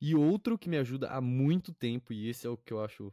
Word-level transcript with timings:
E 0.00 0.14
outro 0.14 0.58
que 0.58 0.68
me 0.68 0.78
ajuda 0.78 1.08
há 1.08 1.20
muito 1.20 1.74
tempo, 1.74 2.12
e 2.12 2.28
esse 2.28 2.46
é 2.46 2.50
o 2.50 2.56
que 2.56 2.72
eu 2.72 2.82
acho 2.82 3.12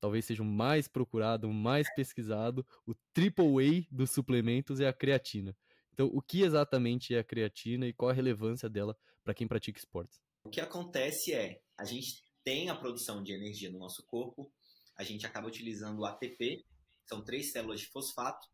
talvez 0.00 0.24
seja 0.24 0.42
o 0.42 0.46
mais 0.46 0.86
procurado, 0.86 1.48
o 1.48 1.52
mais 1.52 1.92
pesquisado, 1.94 2.66
o 2.86 2.94
triple 3.12 3.46
A 3.46 3.86
dos 3.90 4.10
suplementos 4.10 4.78
é 4.78 4.86
a 4.86 4.92
creatina. 4.92 5.56
Então, 5.92 6.10
o 6.12 6.20
que 6.20 6.42
exatamente 6.42 7.14
é 7.14 7.18
a 7.18 7.24
creatina 7.24 7.86
e 7.86 7.92
qual 7.92 8.10
a 8.10 8.14
relevância 8.14 8.68
dela 8.68 8.96
para 9.24 9.34
quem 9.34 9.48
pratica 9.48 9.78
esportes? 9.78 10.20
O 10.44 10.50
que 10.50 10.60
acontece 10.60 11.32
é, 11.32 11.60
a 11.76 11.84
gente 11.84 12.22
tem 12.44 12.68
a 12.68 12.76
produção 12.76 13.22
de 13.22 13.32
energia 13.32 13.70
no 13.70 13.78
nosso 13.78 14.04
corpo, 14.06 14.52
a 14.96 15.02
gente 15.02 15.26
acaba 15.26 15.48
utilizando 15.48 16.00
o 16.00 16.04
ATP, 16.04 16.64
são 17.04 17.24
três 17.24 17.50
células 17.50 17.80
de 17.80 17.86
fosfato, 17.86 18.46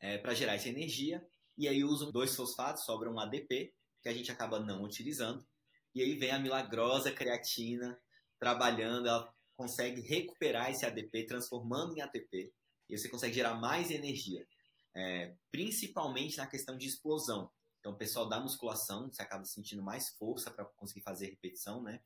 é, 0.00 0.18
para 0.18 0.34
gerar 0.34 0.54
essa 0.54 0.68
energia, 0.68 1.24
e 1.56 1.68
aí 1.68 1.84
usam 1.84 2.10
dois 2.10 2.34
fosfatos, 2.34 2.84
sobra 2.84 3.10
um 3.10 3.18
ADP, 3.18 3.72
que 4.02 4.08
a 4.08 4.12
gente 4.12 4.32
acaba 4.32 4.58
não 4.58 4.82
utilizando, 4.82 5.46
e 5.94 6.02
aí 6.02 6.16
vem 6.16 6.30
a 6.30 6.38
milagrosa 6.38 7.12
creatina 7.12 7.98
trabalhando, 8.38 9.08
ela 9.08 9.32
consegue 9.56 10.00
recuperar 10.00 10.70
esse 10.70 10.84
ADP, 10.84 11.26
transformando 11.26 11.96
em 11.96 12.00
ATP, 12.00 12.52
e 12.88 12.98
você 12.98 13.08
consegue 13.08 13.34
gerar 13.34 13.54
mais 13.54 13.90
energia, 13.90 14.46
é, 14.94 15.34
principalmente 15.50 16.36
na 16.36 16.46
questão 16.46 16.76
de 16.76 16.86
explosão. 16.86 17.50
Então, 17.80 17.92
o 17.92 17.96
pessoal 17.96 18.28
da 18.28 18.40
musculação, 18.40 19.10
você 19.10 19.22
acaba 19.22 19.44
sentindo 19.44 19.82
mais 19.82 20.10
força 20.10 20.50
para 20.50 20.64
conseguir 20.76 21.02
fazer 21.02 21.26
repetição, 21.26 21.82
né? 21.82 22.00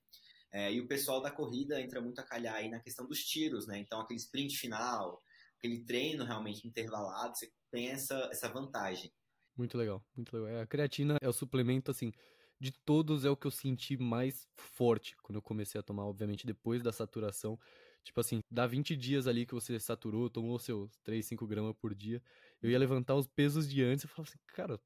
É, 0.53 0.73
e 0.73 0.81
o 0.81 0.87
pessoal 0.87 1.21
da 1.21 1.31
corrida 1.31 1.81
entra 1.81 2.01
muito 2.01 2.19
a 2.19 2.25
calhar 2.25 2.55
aí 2.55 2.71
na 2.71 2.81
questão 2.81 3.07
dos 3.07 3.23
tiros, 3.25 3.67
né? 3.67 3.79
Então, 3.79 4.01
aquele 4.01 4.19
sprint 4.19 4.57
final, 4.57 5.23
aquele 5.59 5.85
treino 5.85 6.25
realmente 6.25 6.67
intervalado, 6.67 7.37
você 7.37 7.53
tem 7.71 7.91
essa, 7.91 8.17
essa 8.33 8.49
vantagem. 8.49 9.13
Muito 9.57 9.77
legal, 9.77 10.05
muito 10.15 10.35
legal. 10.35 10.49
É, 10.49 10.63
a 10.63 10.67
creatina 10.67 11.17
é 11.21 11.29
o 11.29 11.33
suplemento, 11.33 11.91
assim, 11.91 12.13
de 12.59 12.73
todos 12.73 13.25
é 13.25 13.31
o 13.31 13.37
que 13.37 13.47
eu 13.47 13.51
senti 13.51 13.97
mais 13.97 14.49
forte 14.57 15.17
quando 15.23 15.37
eu 15.37 15.43
comecei 15.43 15.79
a 15.79 15.83
tomar, 15.83 16.05
obviamente, 16.05 16.47
depois 16.47 16.83
da 16.83 16.93
saturação. 16.93 17.59
Tipo 18.03 18.21
assim, 18.21 18.41
dá 18.51 18.67
20 18.67 18.95
dias 18.97 19.27
ali 19.27 19.45
que 19.45 19.55
você 19.55 19.79
saturou, 19.81 20.31
tomou 20.31 20.59
seus 20.59 20.97
3, 21.03 21.25
5 21.27 21.47
gramas 21.47 21.75
por 21.77 21.95
dia. 21.95 22.23
Eu 22.63 22.71
ia 22.71 22.79
levantar 22.79 23.15
os 23.17 23.27
pesos 23.27 23.69
de 23.69 23.83
antes 23.83 24.05
e 24.05 24.09
falava 24.09 24.31
assim, 24.31 24.39
cara, 24.47 24.81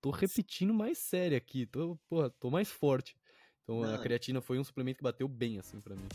tô 0.00 0.10
repetindo 0.10 0.74
mais 0.74 0.98
sério 0.98 1.36
aqui, 1.36 1.66
tô, 1.66 1.96
porra, 2.08 2.30
tô 2.30 2.50
mais 2.50 2.68
forte. 2.70 3.16
Então 3.62 3.82
Não. 3.82 3.94
a 3.94 3.98
creatina 3.98 4.40
foi 4.40 4.58
um 4.58 4.64
suplemento 4.64 4.98
que 4.98 5.04
bateu 5.04 5.28
bem, 5.28 5.58
assim, 5.58 5.80
para 5.80 5.94
mim. 5.94 6.08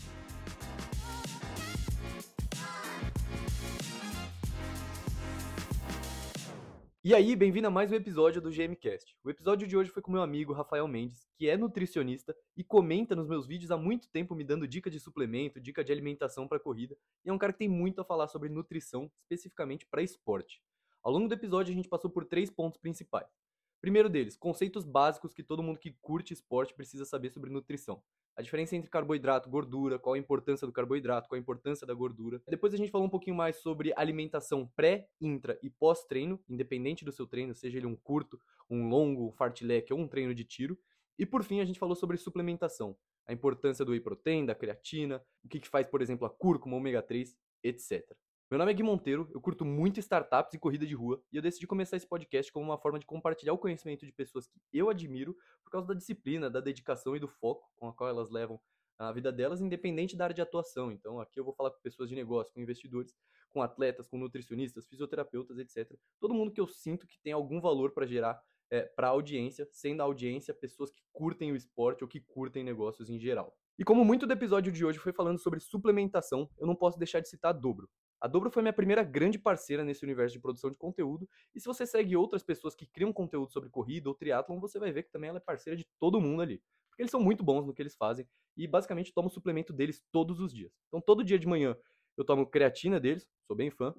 E 7.06 7.14
aí, 7.14 7.36
bem-vindo 7.36 7.66
a 7.66 7.70
mais 7.70 7.92
um 7.92 7.96
episódio 7.96 8.40
do 8.40 8.50
GMcast. 8.50 9.14
O 9.22 9.28
episódio 9.28 9.68
de 9.68 9.76
hoje 9.76 9.90
foi 9.90 10.00
com 10.00 10.10
meu 10.10 10.22
amigo 10.22 10.54
Rafael 10.54 10.88
Mendes, 10.88 11.28
que 11.36 11.46
é 11.46 11.54
nutricionista 11.54 12.34
e 12.56 12.64
comenta 12.64 13.14
nos 13.14 13.28
meus 13.28 13.46
vídeos 13.46 13.70
há 13.70 13.76
muito 13.76 14.08
tempo 14.08 14.34
me 14.34 14.42
dando 14.42 14.66
dica 14.66 14.88
de 14.88 14.98
suplemento, 14.98 15.60
dica 15.60 15.84
de 15.84 15.92
alimentação 15.92 16.48
para 16.48 16.58
corrida, 16.58 16.96
e 17.22 17.28
é 17.28 17.32
um 17.34 17.36
cara 17.36 17.52
que 17.52 17.58
tem 17.58 17.68
muito 17.68 18.00
a 18.00 18.04
falar 18.06 18.26
sobre 18.28 18.48
nutrição, 18.48 19.12
especificamente 19.20 19.84
para 19.84 20.00
esporte. 20.00 20.62
Ao 21.02 21.12
longo 21.12 21.28
do 21.28 21.34
episódio 21.34 21.72
a 21.72 21.76
gente 21.76 21.90
passou 21.90 22.08
por 22.08 22.24
três 22.24 22.48
pontos 22.48 22.80
principais. 22.80 23.28
Primeiro 23.82 24.08
deles, 24.08 24.34
conceitos 24.34 24.86
básicos 24.86 25.34
que 25.34 25.42
todo 25.42 25.62
mundo 25.62 25.78
que 25.78 25.94
curte 26.00 26.32
esporte 26.32 26.72
precisa 26.72 27.04
saber 27.04 27.28
sobre 27.28 27.50
nutrição 27.50 28.02
a 28.36 28.42
diferença 28.42 28.74
entre 28.76 28.90
carboidrato, 28.90 29.48
gordura, 29.48 29.98
qual 29.98 30.14
a 30.14 30.18
importância 30.18 30.66
do 30.66 30.72
carboidrato, 30.72 31.28
qual 31.28 31.36
a 31.36 31.40
importância 31.40 31.86
da 31.86 31.94
gordura. 31.94 32.42
Depois 32.48 32.74
a 32.74 32.76
gente 32.76 32.90
falou 32.90 33.06
um 33.06 33.10
pouquinho 33.10 33.36
mais 33.36 33.56
sobre 33.56 33.92
alimentação 33.96 34.66
pré, 34.74 35.08
intra 35.20 35.58
e 35.62 35.70
pós-treino, 35.70 36.40
independente 36.48 37.04
do 37.04 37.12
seu 37.12 37.26
treino, 37.26 37.54
seja 37.54 37.78
ele 37.78 37.86
um 37.86 37.96
curto, 37.96 38.40
um 38.68 38.88
longo, 38.88 39.28
um 39.28 39.32
fartlek 39.32 39.92
ou 39.92 39.98
um 39.98 40.08
treino 40.08 40.34
de 40.34 40.44
tiro. 40.44 40.78
E 41.18 41.24
por 41.24 41.44
fim 41.44 41.60
a 41.60 41.64
gente 41.64 41.78
falou 41.78 41.94
sobre 41.94 42.16
suplementação, 42.16 42.96
a 43.26 43.32
importância 43.32 43.84
do 43.84 43.92
whey 43.92 44.00
protein, 44.00 44.44
da 44.44 44.54
creatina, 44.54 45.22
o 45.44 45.48
que, 45.48 45.60
que 45.60 45.68
faz, 45.68 45.86
por 45.86 46.02
exemplo, 46.02 46.26
a 46.26 46.30
cúrcuma, 46.30 46.76
ômega 46.76 47.00
3, 47.00 47.36
etc. 47.62 48.04
Meu 48.50 48.58
nome 48.58 48.70
é 48.70 48.74
Gui 48.74 48.82
Monteiro, 48.82 49.26
eu 49.32 49.40
curto 49.40 49.64
muito 49.64 49.98
startups 49.98 50.52
e 50.52 50.58
corrida 50.58 50.86
de 50.86 50.94
rua, 50.94 51.20
e 51.32 51.36
eu 51.36 51.42
decidi 51.42 51.66
começar 51.66 51.96
esse 51.96 52.06
podcast 52.06 52.52
como 52.52 52.66
uma 52.66 52.76
forma 52.76 52.98
de 52.98 53.06
compartilhar 53.06 53.54
o 53.54 53.58
conhecimento 53.58 54.04
de 54.04 54.12
pessoas 54.12 54.46
que 54.46 54.60
eu 54.70 54.90
admiro 54.90 55.34
por 55.64 55.70
causa 55.70 55.88
da 55.88 55.94
disciplina, 55.94 56.50
da 56.50 56.60
dedicação 56.60 57.16
e 57.16 57.18
do 57.18 57.26
foco 57.26 57.66
com 57.74 57.88
a 57.88 57.92
qual 57.94 58.10
elas 58.10 58.30
levam 58.30 58.60
a 58.98 59.10
vida 59.12 59.32
delas, 59.32 59.62
independente 59.62 60.14
da 60.14 60.24
área 60.24 60.34
de 60.34 60.42
atuação. 60.42 60.92
Então, 60.92 61.18
aqui 61.20 61.40
eu 61.40 61.44
vou 61.44 61.54
falar 61.54 61.70
com 61.70 61.80
pessoas 61.80 62.08
de 62.08 62.14
negócio, 62.14 62.52
com 62.52 62.60
investidores, 62.60 63.16
com 63.48 63.62
atletas, 63.62 64.06
com 64.06 64.18
nutricionistas, 64.18 64.86
fisioterapeutas, 64.86 65.58
etc. 65.58 65.98
Todo 66.20 66.34
mundo 66.34 66.52
que 66.52 66.60
eu 66.60 66.68
sinto 66.68 67.06
que 67.06 67.18
tem 67.20 67.32
algum 67.32 67.62
valor 67.62 67.92
para 67.92 68.06
gerar 68.06 68.38
é, 68.70 68.82
para 68.82 69.08
a 69.08 69.10
audiência, 69.10 69.66
sendo 69.72 70.02
a 70.02 70.04
audiência 70.04 70.52
pessoas 70.52 70.90
que 70.90 71.02
curtem 71.12 71.50
o 71.50 71.56
esporte 71.56 72.04
ou 72.04 72.08
que 72.08 72.20
curtem 72.20 72.62
negócios 72.62 73.08
em 73.08 73.18
geral. 73.18 73.56
E 73.78 73.84
como 73.84 74.04
muito 74.04 74.26
do 74.26 74.32
episódio 74.32 74.70
de 74.70 74.84
hoje 74.84 74.98
foi 74.98 75.12
falando 75.12 75.38
sobre 75.38 75.60
suplementação, 75.60 76.48
eu 76.58 76.66
não 76.66 76.76
posso 76.76 76.98
deixar 76.98 77.20
de 77.20 77.28
citar 77.28 77.50
a 77.50 77.58
Dobro. 77.58 77.88
A 78.24 78.26
Dobro 78.26 78.50
foi 78.50 78.62
minha 78.62 78.72
primeira 78.72 79.02
grande 79.02 79.38
parceira 79.38 79.84
nesse 79.84 80.02
universo 80.02 80.32
de 80.32 80.40
produção 80.40 80.70
de 80.70 80.78
conteúdo. 80.78 81.28
E 81.54 81.60
se 81.60 81.66
você 81.66 81.84
segue 81.84 82.16
outras 82.16 82.42
pessoas 82.42 82.74
que 82.74 82.86
criam 82.86 83.12
conteúdo 83.12 83.52
sobre 83.52 83.68
corrida 83.68 84.08
ou 84.08 84.14
triatlon, 84.14 84.58
você 84.58 84.78
vai 84.78 84.90
ver 84.90 85.02
que 85.02 85.12
também 85.12 85.28
ela 85.28 85.36
é 85.36 85.42
parceira 85.42 85.76
de 85.76 85.86
todo 86.00 86.18
mundo 86.18 86.40
ali. 86.40 86.62
Porque 86.88 87.02
eles 87.02 87.10
são 87.10 87.20
muito 87.20 87.44
bons 87.44 87.66
no 87.66 87.74
que 87.74 87.82
eles 87.82 87.94
fazem 87.94 88.26
e 88.56 88.66
basicamente 88.66 89.12
tomo 89.12 89.28
suplemento 89.28 89.74
deles 89.74 90.02
todos 90.10 90.40
os 90.40 90.54
dias. 90.54 90.72
Então 90.88 91.02
todo 91.02 91.22
dia 91.22 91.38
de 91.38 91.46
manhã 91.46 91.76
eu 92.16 92.24
tomo 92.24 92.46
creatina 92.46 92.98
deles, 92.98 93.28
sou 93.46 93.54
bem 93.54 93.70
fã. 93.70 93.94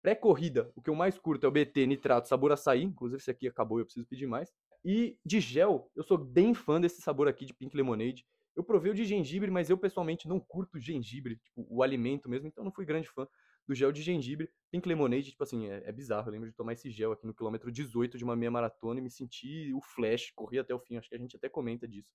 Pré-corrida, 0.00 0.70
o 0.76 0.80
que 0.80 0.88
eu 0.88 0.94
mais 0.94 1.18
curto 1.18 1.44
é 1.44 1.48
o 1.48 1.50
BT 1.50 1.86
nitrato 1.88 2.28
sabor 2.28 2.52
açaí, 2.52 2.84
inclusive 2.84 3.20
esse 3.20 3.32
aqui 3.32 3.48
acabou, 3.48 3.80
eu 3.80 3.84
preciso 3.84 4.06
pedir 4.06 4.28
mais. 4.28 4.48
E 4.84 5.18
de 5.26 5.40
gel, 5.40 5.90
eu 5.96 6.04
sou 6.04 6.16
bem 6.16 6.54
fã 6.54 6.80
desse 6.80 7.02
sabor 7.02 7.26
aqui 7.26 7.44
de 7.44 7.52
Pink 7.52 7.76
Lemonade. 7.76 8.24
Eu 8.54 8.62
provei 8.62 8.92
o 8.92 8.94
de 8.94 9.04
gengibre, 9.04 9.50
mas 9.50 9.68
eu 9.68 9.76
pessoalmente 9.76 10.28
não 10.28 10.38
curto 10.40 10.78
gengibre, 10.78 11.36
tipo, 11.36 11.66
o 11.68 11.82
alimento 11.82 12.26
mesmo, 12.26 12.46
então 12.46 12.64
não 12.64 12.72
fui 12.72 12.86
grande 12.86 13.08
fã 13.08 13.26
do 13.66 13.74
gel 13.74 13.92
de 13.92 14.02
gengibre. 14.02 14.50
Pink 14.70 14.88
Lemonade, 14.88 15.30
tipo 15.30 15.42
assim, 15.42 15.68
é, 15.68 15.82
é, 15.86 15.92
bizarro. 15.92 16.28
Eu 16.28 16.32
lembro 16.32 16.48
de 16.48 16.54
tomar 16.54 16.72
esse 16.72 16.90
gel 16.90 17.12
aqui 17.12 17.26
no 17.26 17.34
quilômetro 17.34 17.70
18 17.70 18.18
de 18.18 18.24
uma 18.24 18.36
meia 18.36 18.50
maratona 18.50 19.00
e 19.00 19.02
me 19.02 19.10
senti 19.10 19.72
o 19.74 19.80
flash, 19.80 20.30
corri 20.34 20.58
até 20.58 20.74
o 20.74 20.78
fim. 20.78 20.96
Acho 20.96 21.08
que 21.08 21.14
a 21.14 21.18
gente 21.18 21.36
até 21.36 21.48
comenta 21.48 21.86
disso 21.86 22.10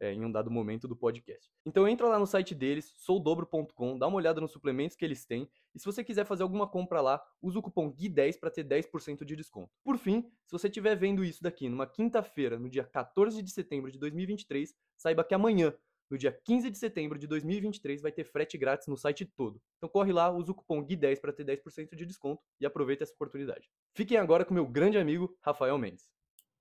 é, 0.00 0.12
em 0.12 0.24
um 0.24 0.30
dado 0.30 0.50
momento 0.50 0.86
do 0.86 0.96
podcast. 0.96 1.50
Então 1.64 1.88
entra 1.88 2.06
lá 2.08 2.18
no 2.18 2.26
site 2.26 2.54
deles, 2.54 2.92
soudobro.com, 2.96 3.98
dá 3.98 4.06
uma 4.06 4.16
olhada 4.16 4.40
nos 4.40 4.52
suplementos 4.52 4.96
que 4.96 5.04
eles 5.04 5.24
têm. 5.24 5.48
E 5.74 5.78
se 5.78 5.84
você 5.84 6.02
quiser 6.02 6.24
fazer 6.24 6.42
alguma 6.42 6.66
compra 6.66 7.00
lá, 7.00 7.22
usa 7.40 7.58
o 7.58 7.62
cupom 7.62 7.92
GUI10 7.92 8.38
para 8.38 8.50
ter 8.50 8.64
10% 8.64 9.24
de 9.24 9.36
desconto. 9.36 9.70
Por 9.84 9.98
fim, 9.98 10.22
se 10.44 10.52
você 10.52 10.68
estiver 10.68 10.94
vendo 10.96 11.24
isso 11.24 11.42
daqui 11.42 11.68
numa 11.68 11.86
quinta-feira, 11.86 12.58
no 12.58 12.68
dia 12.68 12.84
14 12.84 13.42
de 13.42 13.50
setembro 13.50 13.90
de 13.90 13.98
2023, 13.98 14.74
saiba 14.96 15.24
que 15.24 15.34
amanhã 15.34 15.74
no 16.10 16.16
dia 16.16 16.32
15 16.44 16.70
de 16.70 16.78
setembro 16.78 17.18
de 17.18 17.26
2023 17.26 18.00
vai 18.00 18.12
ter 18.12 18.24
frete 18.24 18.56
grátis 18.56 18.86
no 18.86 18.96
site 18.96 19.24
todo. 19.24 19.60
Então 19.76 19.88
corre 19.88 20.12
lá, 20.12 20.30
usa 20.30 20.52
o 20.52 20.54
cupom 20.54 20.84
GUI10 20.84 21.20
para 21.20 21.32
ter 21.32 21.44
10% 21.44 21.94
de 21.94 22.06
desconto 22.06 22.42
e 22.60 22.66
aproveita 22.66 23.04
essa 23.04 23.14
oportunidade. 23.14 23.68
Fiquem 23.94 24.16
agora 24.16 24.44
com 24.44 24.54
meu 24.54 24.66
grande 24.66 24.98
amigo 24.98 25.36
Rafael 25.42 25.78
Mendes. 25.78 26.08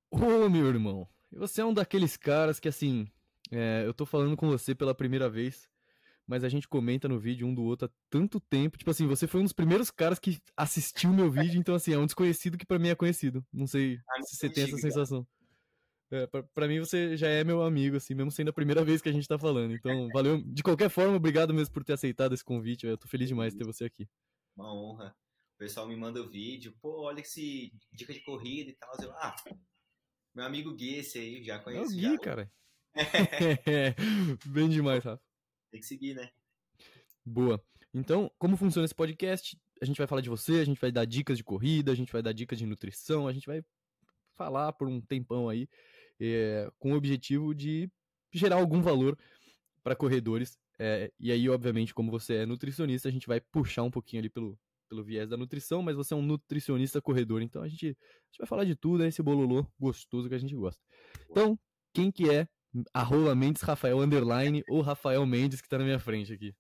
Ô 0.10 0.50
meu 0.50 0.68
irmão, 0.68 1.08
você 1.32 1.62
é 1.62 1.66
um 1.66 1.74
daqueles 1.74 2.18
caras 2.18 2.60
que 2.60 2.68
assim, 2.68 3.08
é, 3.52 3.84
eu 3.86 3.94
tô 3.94 4.06
falando 4.06 4.36
com 4.36 4.50
você 4.50 4.74
pela 4.74 4.96
primeira 4.96 5.30
vez, 5.30 5.70
mas 6.28 6.44
a 6.44 6.50
gente 6.50 6.68
comenta 6.68 7.08
no 7.08 7.20
vídeo 7.20 7.46
um 7.46 7.54
do 7.54 7.64
outro 7.64 7.88
há 7.88 7.90
tanto 8.10 8.40
tempo. 8.40 8.78
Tipo 8.78 8.92
assim, 8.92 9.06
você 9.06 9.28
foi 9.28 9.42
um 9.42 9.44
dos 9.44 9.54
primeiros 9.54 9.92
caras 9.92 10.18
que 10.18 10.40
assistiu 10.58 11.14
meu 11.14 11.30
vídeo, 11.30 11.60
então 11.60 11.76
assim, 11.76 11.94
é 11.94 11.98
um 11.98 12.06
desconhecido 12.06 12.58
que 12.58 12.66
para 12.66 12.80
mim 12.80 12.90
é 12.90 12.96
conhecido. 12.96 13.46
Não 13.54 13.68
sei 13.68 14.00
ah, 14.10 14.24
se 14.24 14.36
você 14.36 14.50
tem 14.50 14.64
essa 14.64 14.78
sensação. 14.78 15.28
É, 16.12 16.28
pra, 16.28 16.44
pra, 16.44 16.68
mim 16.68 16.80
você 16.80 17.18
já 17.18 17.28
é 17.28 17.44
meu 17.44 17.64
amigo, 17.64 17.98
assim, 17.98 18.14
mesmo 18.14 18.32
sendo 18.32 18.50
a 18.50 18.54
primeira 18.54 18.84
vez 18.84 19.02
que 19.02 19.10
a 19.10 19.12
gente 19.12 19.28
tá 19.28 19.40
falando. 19.40 19.74
Então, 19.74 20.08
valeu. 20.14 20.42
De 20.46 20.62
qualquer 20.62 20.90
forma, 20.90 21.16
obrigado 21.16 21.54
mesmo 21.54 21.74
por 21.74 21.84
ter 21.84 21.94
aceitado 21.94 22.34
esse 22.34 22.44
convite. 22.44 22.86
Eu 22.86 22.98
tô 22.98 23.08
feliz 23.08 23.28
demais 23.28 23.54
de 23.54 23.60
ter 23.60 23.66
você 23.66 23.86
aqui. 23.86 24.08
Uma 24.56 24.74
honra. 24.74 25.16
O 25.56 25.58
pessoal 25.58 25.88
me 25.88 25.96
manda 25.96 26.22
o 26.22 26.30
vídeo, 26.30 26.76
pô, 26.82 27.04
olha 27.04 27.22
esse 27.22 27.74
dica 27.92 28.14
de 28.14 28.22
corrida 28.22 28.70
e 28.70 28.76
tal. 28.76 28.92
Eu, 29.02 29.12
ah, 29.14 29.36
meu 30.34 30.46
amigo 30.46 30.76
Gui, 30.76 30.96
esse 30.96 31.18
aí, 31.18 31.44
já 31.44 31.60
conheço. 31.60 31.94
É 31.94 31.96
o 31.96 31.98
Gui, 31.98 32.14
já. 32.14 32.20
cara. 32.20 32.52
Bem 34.46 34.70
demais, 34.70 35.04
Rafa. 35.04 35.22
Tem 35.72 35.80
que 35.80 35.88
seguir, 35.88 36.14
né? 36.14 36.30
Boa. 37.26 37.64
Então, 37.94 38.30
como 38.38 38.58
funciona 38.58 38.86
esse 38.86 38.94
podcast? 38.94 39.58
A 39.82 39.86
gente 39.86 39.98
vai 39.98 40.08
falar 40.08 40.22
de 40.22 40.30
você, 40.30 40.60
a 40.60 40.66
gente 40.66 40.80
vai 40.80 40.92
dar 40.92 41.06
dicas 41.06 41.38
de 41.38 41.44
corrida, 41.44 41.92
a 41.92 41.96
gente 41.96 42.12
vai 42.12 42.22
dar 42.22 42.34
dicas 42.34 42.58
de 42.58 42.66
nutrição, 42.66 43.28
a 43.28 43.34
gente 43.34 43.48
vai 43.48 43.64
falar 44.36 44.74
por 44.74 44.88
um 44.88 45.00
tempão 45.02 45.48
aí 45.48 45.68
é, 46.20 46.70
com 46.78 46.94
o 46.94 46.96
objetivo 46.96 47.54
de 47.54 47.90
gerar 48.34 48.58
algum 48.58 48.82
valor 48.82 49.18
para 49.84 49.96
corredores. 49.96 50.58
É, 50.78 51.12
e 51.20 51.32
aí, 51.32 51.50
obviamente, 51.50 51.94
como 51.94 52.12
você 52.12 52.38
é 52.38 52.46
nutricionista, 52.46 53.08
a 53.08 53.12
gente 53.12 53.28
vai 53.28 53.40
puxar 53.40 53.84
um 53.84 53.92
pouquinho 53.92 54.22
ali 54.22 54.30
pelo, 54.30 54.60
pelo 54.90 55.04
viés 55.04 55.30
da 55.30 55.38
nutrição, 55.38 55.82
mas 55.82 55.96
você 55.96 56.14
é 56.14 56.18
um 56.18 56.22
nutricionista 56.22 57.02
corredor, 57.02 57.42
então 57.42 57.62
a 57.62 57.68
gente, 57.68 57.86
a 57.86 58.26
gente 58.28 58.38
vai 58.40 58.48
falar 58.48 58.66
de 58.66 58.76
tudo, 58.76 59.04
é 59.04 59.08
esse 59.08 59.24
bololô 59.24 59.66
gostoso 59.80 60.28
que 60.28 60.36
a 60.36 60.40
gente 60.40 60.56
gosta. 60.56 60.82
Então, 61.30 61.58
quem 61.94 62.12
que 62.12 62.30
é 62.30 62.48
arroba 62.94 63.34
Mendes 63.36 63.62
Rafael 63.62 64.00
Underline 64.00 64.64
ou 64.68 64.82
Rafael 64.82 65.26
Mendes 65.26 65.62
que 65.62 65.70
tá 65.70 65.78
na 65.78 65.86
minha 65.86 66.00
frente 66.00 66.34
aqui? 66.34 66.54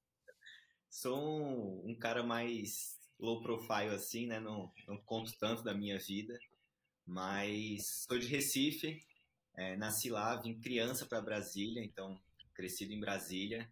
Sou 0.89 1.17
um, 1.17 1.91
um 1.91 1.95
cara 1.95 2.23
mais 2.23 2.97
low 3.19 3.41
profile 3.41 3.93
assim, 3.93 4.27
né? 4.27 4.39
Não, 4.39 4.71
não 4.87 4.97
conto 4.97 5.37
tanto 5.37 5.63
da 5.63 5.73
minha 5.73 5.99
vida, 5.99 6.37
mas 7.05 8.05
sou 8.07 8.17
de 8.17 8.27
Recife, 8.27 8.99
é, 9.55 9.75
nasci 9.77 10.09
lá, 10.09 10.35
vim 10.35 10.59
criança 10.59 11.05
para 11.05 11.21
Brasília, 11.21 11.83
então 11.83 12.19
crescido 12.53 12.93
em 12.93 12.99
Brasília. 12.99 13.71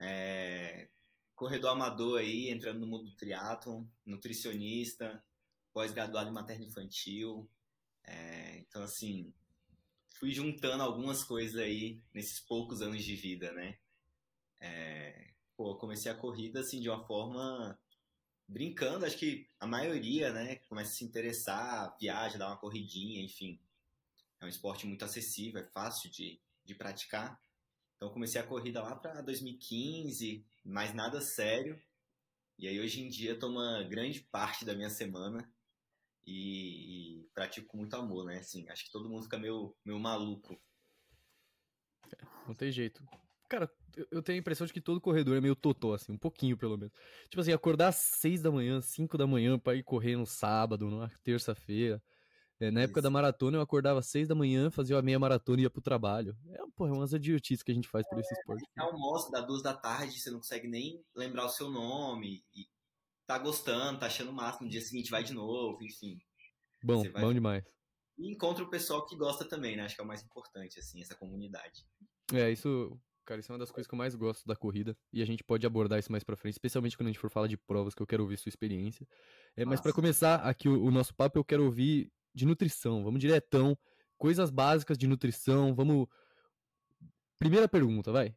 É, 0.00 0.88
corredor 1.34 1.70
amador 1.70 2.20
aí, 2.20 2.48
entrando 2.50 2.80
no 2.80 2.86
mundo 2.86 3.04
do 3.04 3.16
triatlon, 3.16 3.84
nutricionista, 4.04 5.22
pós-graduado 5.72 6.30
em 6.30 6.32
materno 6.32 6.64
infantil. 6.64 7.48
É, 8.04 8.58
então, 8.58 8.82
assim, 8.82 9.32
fui 10.10 10.32
juntando 10.32 10.82
algumas 10.82 11.22
coisas 11.22 11.60
aí 11.60 12.00
nesses 12.12 12.40
poucos 12.40 12.82
anos 12.82 13.04
de 13.04 13.14
vida, 13.14 13.52
né? 13.52 13.78
É, 14.60 15.30
pô, 15.56 15.76
comecei 15.76 16.10
a 16.10 16.16
corrida, 16.16 16.60
assim, 16.60 16.80
de 16.80 16.88
uma 16.88 17.06
forma 17.06 17.78
brincando, 18.48 19.04
acho 19.04 19.18
que 19.18 19.48
a 19.60 19.66
maioria, 19.66 20.32
né, 20.32 20.56
começa 20.68 20.90
a 20.90 20.94
se 20.94 21.04
interessar, 21.04 21.94
viaja, 22.00 22.38
dá 22.38 22.48
uma 22.48 22.56
corridinha, 22.56 23.22
enfim. 23.22 23.60
É 24.40 24.46
um 24.46 24.48
esporte 24.48 24.86
muito 24.86 25.04
acessível, 25.04 25.60
é 25.60 25.66
fácil 25.66 26.10
de, 26.10 26.40
de 26.64 26.74
praticar. 26.74 27.38
Então 27.96 28.12
comecei 28.12 28.40
a 28.40 28.46
corrida 28.46 28.82
lá 28.82 28.94
para 28.94 29.20
2015, 29.22 30.46
mas 30.64 30.94
nada 30.94 31.20
sério. 31.20 31.80
E 32.58 32.66
aí 32.66 32.80
hoje 32.80 33.00
em 33.02 33.08
dia 33.08 33.38
toma 33.38 33.82
grande 33.84 34.20
parte 34.20 34.64
da 34.64 34.74
minha 34.74 34.90
semana 34.90 35.52
e, 36.26 37.20
e, 37.20 37.28
pratico 37.34 37.68
com 37.68 37.78
muito 37.78 37.94
amor, 37.94 38.24
né? 38.24 38.38
Assim, 38.38 38.68
acho 38.68 38.84
que 38.84 38.92
todo 38.92 39.08
mundo 39.08 39.22
fica 39.22 39.38
meio, 39.38 39.74
meio 39.84 39.98
maluco. 39.98 40.60
Não 42.46 42.54
tem 42.54 42.70
jeito. 42.70 43.02
Cara, 43.48 43.70
eu 44.10 44.22
tenho 44.22 44.38
a 44.38 44.40
impressão 44.40 44.66
de 44.66 44.72
que 44.72 44.80
todo 44.80 45.00
corredor 45.00 45.36
é 45.36 45.40
meio 45.40 45.56
totó, 45.56 45.94
assim, 45.94 46.12
um 46.12 46.18
pouquinho 46.18 46.56
pelo 46.56 46.76
menos. 46.76 46.92
Tipo 47.30 47.40
assim, 47.40 47.52
acordar 47.52 47.88
às 47.88 47.96
6 47.96 48.42
da 48.42 48.50
manhã, 48.50 48.80
5 48.80 49.16
da 49.16 49.26
manhã 49.26 49.58
para 49.58 49.74
ir 49.74 49.82
correr 49.82 50.16
no 50.16 50.26
sábado, 50.26 50.90
numa 50.90 51.08
terça-feira. 51.22 52.02
É, 52.60 52.72
na 52.72 52.82
época 52.82 53.00
da 53.00 53.08
maratona, 53.08 53.58
eu 53.58 53.62
acordava 53.62 54.00
às 54.00 54.06
seis 54.06 54.26
da 54.26 54.34
manhã, 54.34 54.68
fazia 54.70 54.98
a 54.98 55.02
meia 55.02 55.18
maratona 55.18 55.60
e 55.60 55.62
ia 55.62 55.70
pro 55.70 55.80
trabalho. 55.80 56.36
É, 56.48 56.58
porra, 56.74 56.90
é 56.90 56.92
umas 56.92 57.12
idiotices 57.12 57.62
que 57.62 57.70
a 57.70 57.74
gente 57.74 57.88
faz 57.88 58.08
por 58.08 58.18
esse 58.18 58.34
esporte. 58.34 58.64
É, 58.76 58.82
almoço, 58.82 59.30
dá 59.30 59.40
duas 59.40 59.62
da 59.62 59.74
tarde, 59.74 60.18
você 60.18 60.30
não 60.30 60.38
consegue 60.38 60.66
nem 60.66 61.00
lembrar 61.14 61.46
o 61.46 61.50
seu 61.50 61.70
nome. 61.70 62.44
E 62.52 62.66
tá 63.26 63.38
gostando, 63.38 64.00
tá 64.00 64.06
achando 64.06 64.32
máximo. 64.32 64.64
No 64.64 64.70
dia 64.70 64.80
seguinte 64.80 65.10
vai 65.10 65.22
de 65.22 65.32
novo, 65.32 65.78
enfim. 65.82 66.18
Bom, 66.82 67.02
vai... 67.12 67.22
bom 67.22 67.32
demais. 67.32 67.64
E 68.18 68.32
encontra 68.32 68.64
o 68.64 68.70
pessoal 68.70 69.06
que 69.06 69.16
gosta 69.16 69.44
também, 69.44 69.76
né? 69.76 69.84
Acho 69.84 69.94
que 69.94 70.00
é 70.00 70.04
o 70.04 70.08
mais 70.08 70.22
importante, 70.22 70.80
assim, 70.80 71.00
essa 71.00 71.14
comunidade. 71.14 71.86
É, 72.32 72.50
isso, 72.50 72.98
cara, 73.24 73.38
isso 73.38 73.52
é 73.52 73.54
uma 73.54 73.60
das 73.60 73.70
coisas 73.70 73.86
que 73.86 73.94
eu 73.94 73.98
mais 73.98 74.16
gosto 74.16 74.44
da 74.44 74.56
corrida. 74.56 74.96
E 75.12 75.22
a 75.22 75.24
gente 75.24 75.44
pode 75.44 75.64
abordar 75.64 76.00
isso 76.00 76.10
mais 76.10 76.24
pra 76.24 76.36
frente, 76.36 76.54
especialmente 76.54 76.96
quando 76.96 77.06
a 77.06 77.12
gente 77.12 77.20
for 77.20 77.30
falar 77.30 77.46
de 77.46 77.56
provas, 77.56 77.94
que 77.94 78.02
eu 78.02 78.06
quero 78.06 78.24
ouvir 78.24 78.36
sua 78.36 78.50
experiência. 78.50 79.06
É, 79.56 79.64
mas 79.64 79.80
para 79.80 79.92
começar 79.92 80.36
aqui 80.40 80.68
o, 80.68 80.82
o 80.82 80.90
nosso 80.90 81.14
papo, 81.14 81.38
eu 81.38 81.44
quero 81.44 81.64
ouvir 81.64 82.10
de 82.38 82.46
nutrição. 82.46 83.04
Vamos 83.04 83.20
diretão, 83.20 83.76
coisas 84.16 84.50
básicas 84.50 84.96
de 84.96 85.06
nutrição. 85.06 85.74
Vamos. 85.74 86.06
Primeira 87.38 87.68
pergunta, 87.68 88.10
vai. 88.10 88.28
O 88.28 88.34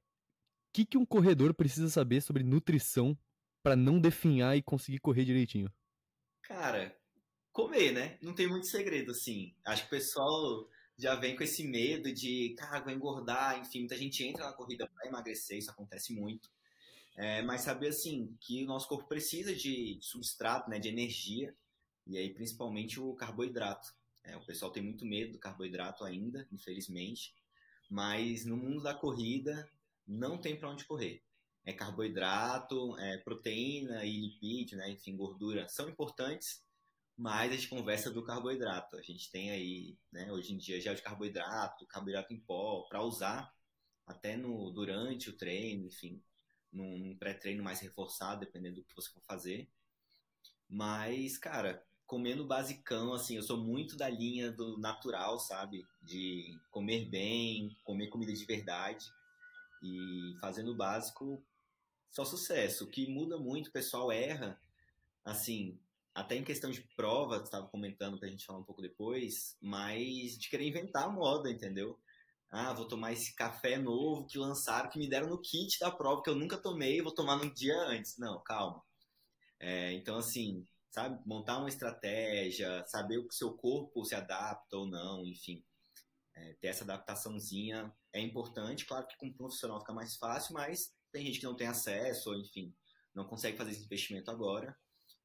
que, 0.74 0.86
que 0.86 0.98
um 0.98 1.06
corredor 1.06 1.54
precisa 1.54 1.90
saber 1.90 2.22
sobre 2.22 2.44
nutrição 2.44 3.18
para 3.64 3.76
não 3.76 4.00
definhar 4.00 4.58
e 4.58 4.62
conseguir 4.62 5.00
correr 5.00 5.26
direitinho? 5.26 5.72
Cara, 6.42 6.96
comer, 7.52 7.92
né? 7.92 8.18
Não 8.22 8.34
tem 8.34 8.48
muito 8.48 8.68
segredo, 8.68 9.12
assim. 9.12 9.54
Acho 9.66 9.84
que 9.84 9.96
o 9.96 9.98
pessoal 10.00 10.68
já 10.98 11.16
vem 11.16 11.36
com 11.36 11.44
esse 11.44 11.68
medo 11.68 12.14
de, 12.14 12.56
cara, 12.58 12.80
vai 12.80 12.94
engordar, 12.94 13.60
enfim, 13.60 13.80
muita 13.80 13.98
gente 13.98 14.24
entra 14.24 14.46
na 14.46 14.54
corrida 14.54 14.88
para 14.88 15.08
emagrecer, 15.08 15.58
isso 15.58 15.72
acontece 15.72 16.14
muito. 16.14 16.50
É, 17.18 17.42
mas 17.42 17.62
saber, 17.62 17.90
assim, 17.90 18.36
que 18.40 18.64
o 18.64 18.68
nosso 18.68 18.88
corpo 18.88 19.08
precisa 19.08 19.54
de 19.54 19.98
substrato, 20.02 20.70
né, 20.70 20.80
de 20.80 20.90
energia, 20.90 21.56
e 22.06 22.18
aí 22.18 22.34
principalmente 22.34 23.00
o 23.00 23.14
carboidrato. 23.14 23.94
É, 24.24 24.38
o 24.38 24.46
pessoal 24.46 24.72
tem 24.72 24.84
muito 24.84 25.06
medo 25.06 25.34
do 25.34 25.40
carboidrato 25.40 26.04
ainda, 26.04 26.48
infelizmente, 26.52 27.34
mas 27.90 28.46
no 28.46 28.56
mundo 28.56 28.82
da 28.82 28.94
corrida 28.94 29.70
não 30.08 30.38
tem 30.38 30.56
para 30.56 30.70
onde 30.70 30.86
correr. 30.86 31.24
É 31.66 31.74
carboidrato, 31.74 32.98
é 32.98 33.18
proteína 33.18 34.04
e 34.04 34.20
lipídio, 34.20 34.78
né, 34.78 34.90
enfim, 34.90 35.16
gordura 35.16 35.68
são 35.68 35.90
importantes, 35.90 36.64
mas 37.16 37.52
a 37.52 37.56
gente 37.56 37.68
conversa 37.68 38.10
do 38.10 38.24
carboidrato. 38.24 38.98
A 38.98 39.02
gente 39.02 39.30
tem 39.30 39.52
aí, 39.52 39.98
né, 40.12 40.32
hoje 40.32 40.54
em 40.54 40.58
dia, 40.58 40.82
gel 40.82 40.96
de 40.96 41.02
carboidrato, 41.02 41.86
carboidrato 41.86 42.34
em 42.34 42.40
pó, 42.40 42.84
para 42.90 43.04
usar 43.04 43.54
até 44.08 44.36
no 44.36 44.72
durante 44.72 45.30
o 45.30 45.38
treino, 45.38 45.86
enfim, 45.86 46.22
num 46.72 47.16
pré-treino 47.18 47.64
mais 47.64 47.80
reforçado, 47.80 48.42
dependendo 48.42 48.78
do 48.78 48.84
que 48.84 48.96
você 48.96 49.10
for 49.12 49.22
fazer. 49.22 49.70
Mas, 50.68 51.38
cara, 51.38 51.86
comendo 52.12 52.46
basicão, 52.46 53.14
assim, 53.14 53.38
eu 53.38 53.42
sou 53.42 53.56
muito 53.56 53.96
da 53.96 54.10
linha 54.10 54.52
do 54.52 54.78
natural, 54.78 55.40
sabe? 55.40 55.88
De 56.02 56.60
comer 56.70 57.06
bem, 57.06 57.74
comer 57.86 58.10
comida 58.10 58.34
de 58.34 58.44
verdade 58.44 59.06
e 59.82 60.36
fazendo 60.42 60.74
o 60.74 60.76
básico, 60.76 61.42
só 62.10 62.26
sucesso. 62.26 62.84
O 62.84 62.90
que 62.90 63.08
muda 63.08 63.38
muito, 63.38 63.68
o 63.68 63.72
pessoal 63.72 64.12
erra, 64.12 64.60
assim, 65.24 65.80
até 66.14 66.36
em 66.36 66.44
questão 66.44 66.70
de 66.70 66.82
prova, 66.98 67.38
estava 67.38 67.70
comentando 67.70 68.20
pra 68.20 68.28
gente 68.28 68.46
falar 68.46 68.60
um 68.60 68.66
pouco 68.66 68.82
depois, 68.82 69.56
mas 69.62 70.38
de 70.38 70.50
querer 70.50 70.68
inventar 70.68 71.06
a 71.06 71.10
moda, 71.10 71.50
entendeu? 71.50 71.98
Ah, 72.50 72.74
vou 72.74 72.90
tomar 72.90 73.14
esse 73.14 73.34
café 73.34 73.78
novo 73.78 74.28
que 74.28 74.38
lançaram, 74.38 74.90
que 74.90 75.00
me 75.00 75.08
deram 75.10 75.30
no 75.30 75.42
kit 75.42 75.80
da 75.80 75.90
prova, 75.90 76.22
que 76.22 76.30
eu 76.30 76.36
nunca 76.36 76.58
tomei, 76.58 77.02
vou 77.02 77.16
tomar 77.16 77.38
no 77.38 77.50
dia 77.54 77.78
antes. 77.84 78.18
Não, 78.18 78.44
calma. 78.44 78.84
É, 79.58 79.94
então, 79.94 80.18
assim, 80.18 80.66
sabe? 80.92 81.20
Montar 81.26 81.58
uma 81.58 81.70
estratégia, 81.70 82.86
saber 82.86 83.18
o 83.18 83.28
que 83.28 83.34
o 83.34 83.38
seu 83.38 83.54
corpo 83.54 84.04
se 84.06 84.14
adapta 84.14 84.78
ou 84.78 84.86
não, 84.86 85.26
enfim. 85.26 85.64
É, 86.36 86.54
ter 86.56 86.68
essa 86.68 86.84
adaptaçãozinha 86.84 87.92
é 88.14 88.20
importante. 88.20 88.86
Claro 88.86 89.08
que 89.08 89.18
com 89.18 89.32
profissional 89.34 89.80
fica 89.80 89.94
mais 89.94 90.18
fácil, 90.18 90.54
mas 90.54 90.94
tem 91.12 91.26
gente 91.26 91.40
que 91.40 91.46
não 91.46 91.56
tem 91.56 91.68
acesso, 91.68 92.30
ou 92.30 92.38
enfim, 92.38 92.76
não 93.14 93.26
consegue 93.26 93.58
fazer 93.58 93.72
esse 93.72 93.86
investimento 93.86 94.30
agora. 94.30 94.78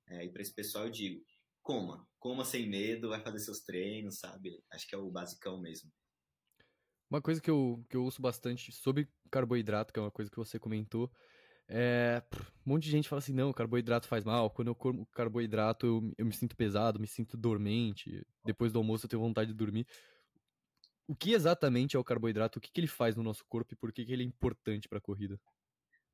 É, 0.09 0.25
e 0.25 0.33
para 0.33 0.43
esse 0.43 0.55
pessoal 0.55 0.85
eu 0.85 0.91
digo, 0.91 1.25
coma. 1.63 2.09
Coma 2.19 2.45
sem 2.45 2.69
medo, 2.69 3.09
vai 3.09 3.21
fazer 3.21 3.41
seus 3.41 3.61
treinos, 3.61 4.21
sabe? 4.21 4.63
Acho 4.73 4.87
que 4.87 4.95
é 4.95 4.99
o 4.99 5.11
basicão 5.11 5.61
mesmo. 5.61 5.93
Uma 7.11 7.23
coisa 7.23 7.41
que 7.41 7.51
eu, 7.51 7.85
que 7.89 7.97
eu 7.97 8.05
ouço 8.05 8.21
bastante 8.21 8.73
sobre 8.73 9.09
carboidrato, 9.31 9.93
que 9.93 9.99
é 9.99 10.03
uma 10.03 10.11
coisa 10.11 10.31
que 10.31 10.37
você 10.37 10.59
comentou, 10.59 11.11
é, 11.69 12.23
um 12.65 12.71
monte 12.71 12.85
de 12.85 12.91
gente 12.91 13.09
fala 13.09 13.19
assim, 13.19 13.33
não, 13.33 13.53
carboidrato 13.53 14.07
faz 14.07 14.25
mal. 14.25 14.51
Quando 14.51 14.69
eu 14.69 14.75
como 14.75 15.07
carboidrato, 15.07 15.87
eu, 15.87 16.15
eu 16.17 16.27
me 16.27 16.33
sinto 16.33 16.57
pesado, 16.57 17.01
me 17.01 17.07
sinto 17.07 17.37
dormente. 17.37 18.25
Depois 18.45 18.73
do 18.73 18.79
almoço 18.79 19.07
eu 19.07 19.11
tenho 19.11 19.23
vontade 19.23 19.51
de 19.51 19.57
dormir. 19.57 19.87
O 21.09 21.15
que 21.15 21.33
exatamente 21.33 21.97
é 21.97 21.99
o 21.99 22.05
carboidrato? 22.05 22.59
O 22.59 22.63
que, 22.63 22.71
que 22.71 22.81
ele 22.81 22.89
faz 22.89 23.15
no 23.17 23.23
nosso 23.23 23.45
corpo 23.49 23.75
e 23.75 23.77
por 23.77 23.93
que, 23.93 24.05
que 24.05 24.13
ele 24.13 24.23
é 24.23 24.27
importante 24.27 24.89
para 24.89 24.99
a 24.99 25.01
corrida? 25.01 25.41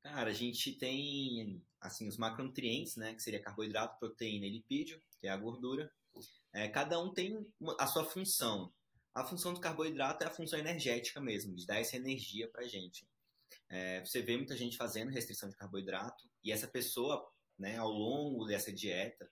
Cara, 0.03 0.29
a 0.29 0.33
gente 0.33 0.73
tem 0.73 1.63
assim 1.79 2.07
os 2.07 2.17
macronutrientes, 2.17 2.95
né, 2.97 3.13
que 3.13 3.23
seria 3.23 3.41
carboidrato, 3.41 3.97
proteína 3.99 4.45
e 4.45 4.49
lipídio, 4.49 5.01
que 5.19 5.27
é 5.27 5.31
a 5.31 5.37
gordura. 5.37 5.91
É, 6.51 6.67
cada 6.67 6.99
um 7.01 7.11
tem 7.11 7.45
a 7.79 7.87
sua 7.87 8.03
função. 8.03 8.71
A 9.15 9.23
função 9.23 9.53
do 9.53 9.59
carboidrato 9.59 10.23
é 10.23 10.27
a 10.27 10.31
função 10.31 10.59
energética 10.59 11.21
mesmo, 11.21 11.55
de 11.55 11.65
dar 11.65 11.79
essa 11.79 11.95
energia 11.95 12.47
para 12.49 12.67
gente. 12.67 13.07
É, 13.69 13.99
você 14.01 14.21
vê 14.21 14.37
muita 14.37 14.55
gente 14.55 14.77
fazendo 14.77 15.11
restrição 15.11 15.49
de 15.49 15.55
carboidrato 15.55 16.29
e 16.43 16.51
essa 16.51 16.67
pessoa, 16.67 17.25
né, 17.57 17.77
ao 17.77 17.89
longo 17.89 18.45
dessa 18.45 18.71
dieta, 18.71 19.29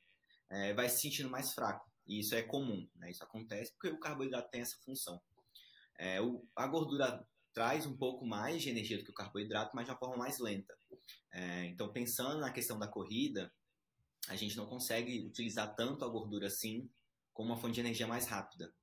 é, 0.50 0.74
vai 0.74 0.90
se 0.90 1.02
sentindo 1.02 1.30
mais 1.30 1.54
fraco. 1.54 1.90
E 2.06 2.20
isso 2.20 2.36
é 2.36 2.42
comum, 2.42 2.88
né? 2.96 3.12
Isso 3.12 3.24
acontece 3.24 3.72
porque 3.74 3.90
o 3.90 4.00
carboidrato 4.00 4.50
tem 4.50 4.62
essa 4.62 4.78
função. 4.84 5.22
É, 5.98 6.20
o, 6.22 6.46
a 6.56 6.68
gordura 6.68 7.26
traz 7.54 7.86
um 7.86 7.96
pouco 7.96 8.26
mais 8.26 8.62
de 8.62 8.70
energia 8.70 8.98
do 8.98 9.04
que 9.04 9.12
o 9.12 9.16
carboidrato, 9.16 9.76
mas 9.76 9.86
de 9.86 9.92
uma 9.92 9.98
forma 9.98 10.18
mais 10.18 10.40
lenta. 10.40 10.76
É, 11.32 11.66
então, 11.66 11.92
pensando 11.92 12.40
na 12.40 12.52
questão 12.52 12.78
da 12.78 12.88
corrida, 12.88 13.52
a 14.28 14.36
gente 14.36 14.58
não 14.58 14.66
consegue 14.66 15.26
utilizar 15.26 15.76
tanto 15.76 16.04
a 16.04 16.10
gordura 16.10 16.48
assim 16.48 16.90
como 17.34 17.50
uma 17.50 17.58
fonte 17.58 17.76
de 17.76 17.82
energia 17.82 18.08
mais 18.08 18.28
rápida. 18.28 18.74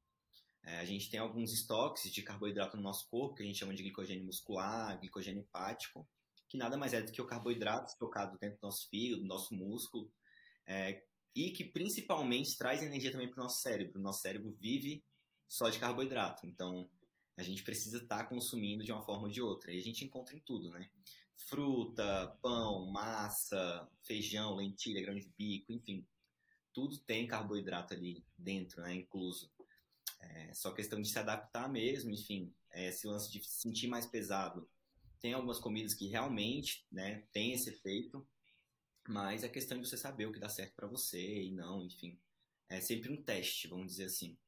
É, 0.62 0.78
a 0.78 0.84
gente 0.84 1.10
tem 1.10 1.18
alguns 1.18 1.52
estoques 1.52 2.10
de 2.12 2.22
carboidrato 2.22 2.76
no 2.76 2.82
nosso 2.82 3.08
corpo, 3.08 3.34
que 3.34 3.42
a 3.42 3.46
gente 3.46 3.58
chama 3.58 3.74
de 3.74 3.82
glicogênio 3.82 4.24
muscular, 4.24 4.98
glicogênio 5.00 5.42
hepático, 5.42 6.06
que 6.48 6.56
nada 6.56 6.76
mais 6.76 6.92
é 6.92 7.02
do 7.02 7.12
que 7.12 7.22
o 7.22 7.26
carboidrato 7.26 7.92
estocado 7.92 8.38
dentro 8.38 8.58
do 8.60 8.66
nosso 8.66 8.88
fígado, 8.88 9.22
do 9.22 9.28
nosso 9.28 9.54
músculo, 9.54 10.10
é, 10.66 11.02
e 11.34 11.50
que 11.52 11.64
principalmente 11.64 12.56
traz 12.56 12.82
energia 12.82 13.12
também 13.12 13.30
para 13.30 13.40
o 13.40 13.44
nosso 13.44 13.60
cérebro. 13.60 13.98
O 13.98 14.02
nosso 14.02 14.20
cérebro 14.20 14.56
vive 14.60 15.04
só 15.46 15.68
de 15.68 15.78
carboidrato, 15.78 16.46
então 16.46 16.90
a 17.36 17.42
gente 17.42 17.62
precisa 17.62 17.98
estar 17.98 18.18
tá 18.18 18.24
consumindo 18.24 18.82
de 18.82 18.90
uma 18.90 19.02
forma 19.02 19.24
ou 19.24 19.30
de 19.30 19.40
outra. 19.40 19.72
E 19.72 19.78
a 19.78 19.82
gente 19.82 20.04
encontra 20.04 20.34
em 20.34 20.40
tudo, 20.40 20.70
né? 20.70 20.90
Fruta, 21.48 22.36
pão, 22.42 22.90
massa, 22.90 23.88
feijão, 24.02 24.56
lentilha, 24.56 25.00
grão 25.00 25.14
de 25.14 25.30
bico, 25.38 25.72
enfim. 25.72 26.04
Tudo 26.72 26.98
tem 26.98 27.26
carboidrato 27.28 27.94
ali 27.94 28.24
dentro, 28.36 28.82
né? 28.82 28.94
Incluso. 28.94 29.50
É 30.20 30.52
só 30.54 30.72
questão 30.72 31.00
de 31.00 31.08
se 31.08 31.18
adaptar 31.18 31.68
mesmo, 31.68 32.10
enfim, 32.10 32.52
é, 32.70 32.88
esse 32.88 33.06
lance 33.06 33.30
de 33.30 33.42
se 33.44 33.60
sentir 33.60 33.86
mais 33.86 34.06
pesado. 34.06 34.68
Tem 35.20 35.32
algumas 35.32 35.58
comidas 35.58 35.94
que 35.94 36.06
realmente, 36.06 36.86
né, 36.90 37.24
tem 37.32 37.52
esse 37.52 37.70
efeito, 37.70 38.26
mas 39.08 39.42
é 39.42 39.48
questão 39.48 39.80
de 39.80 39.88
você 39.88 39.96
saber 39.96 40.26
o 40.26 40.32
que 40.32 40.38
dá 40.38 40.48
certo 40.48 40.74
para 40.74 40.86
você 40.86 41.42
e 41.44 41.52
não, 41.52 41.82
enfim. 41.82 42.18
É 42.68 42.80
sempre 42.80 43.10
um 43.10 43.22
teste, 43.22 43.66
vamos 43.66 43.92
dizer 43.92 44.04
assim. 44.04 44.38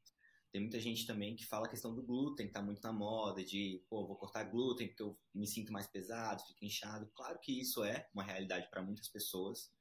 Tem 0.52 0.60
muita 0.60 0.80
gente 0.80 1.06
também 1.06 1.36
que 1.36 1.46
fala 1.46 1.66
a 1.66 1.70
questão 1.70 1.94
do 1.94 2.02
glúten, 2.02 2.48
que 2.48 2.52
tá 2.52 2.60
muito 2.60 2.82
na 2.82 2.92
moda, 2.92 3.44
de, 3.44 3.82
pô, 3.88 4.06
vou 4.06 4.16
cortar 4.16 4.44
glúten 4.44 4.88
porque 4.88 5.02
eu 5.02 5.18
me 5.32 5.46
sinto 5.46 5.72
mais 5.72 5.86
pesado, 5.86 6.42
fico 6.44 6.64
inchado. 6.64 7.08
Claro 7.14 7.38
que 7.38 7.60
isso 7.60 7.84
é 7.84 8.08
uma 8.12 8.24
realidade 8.24 8.68
para 8.68 8.82
muitas 8.82 9.08
pessoas. 9.08 9.72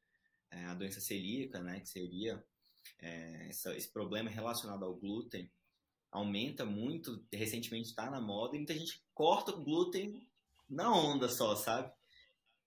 É, 0.51 0.65
a 0.65 0.75
doença 0.75 1.01
celíaca, 1.01 1.59
né, 1.59 1.79
que 1.79 1.89
seria 1.89 2.43
é, 2.99 3.49
esse 3.49 3.91
problema 3.91 4.29
relacionado 4.29 4.85
ao 4.85 4.95
glúten, 4.95 5.51
aumenta 6.11 6.65
muito, 6.65 7.23
recentemente 7.31 7.89
está 7.89 8.09
na 8.09 8.19
moda, 8.19 8.55
e 8.55 8.59
muita 8.59 8.73
gente 8.73 9.01
corta 9.13 9.51
o 9.51 9.63
glúten 9.63 10.27
na 10.69 10.93
onda 10.93 11.29
só, 11.29 11.55
sabe? 11.55 11.91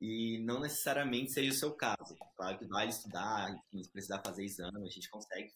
E 0.01 0.39
não 0.41 0.61
necessariamente 0.61 1.33
seja 1.33 1.51
o 1.51 1.57
seu 1.57 1.73
caso. 1.75 2.17
Claro 2.37 2.59
que 2.59 2.67
vale 2.67 2.91
estudar, 2.91 3.51
enfim, 3.51 3.83
se 3.83 3.91
precisar 3.91 4.23
fazer 4.25 4.45
exame, 4.45 4.87
a 4.87 4.91
gente 4.91 5.09
consegue 5.09 5.53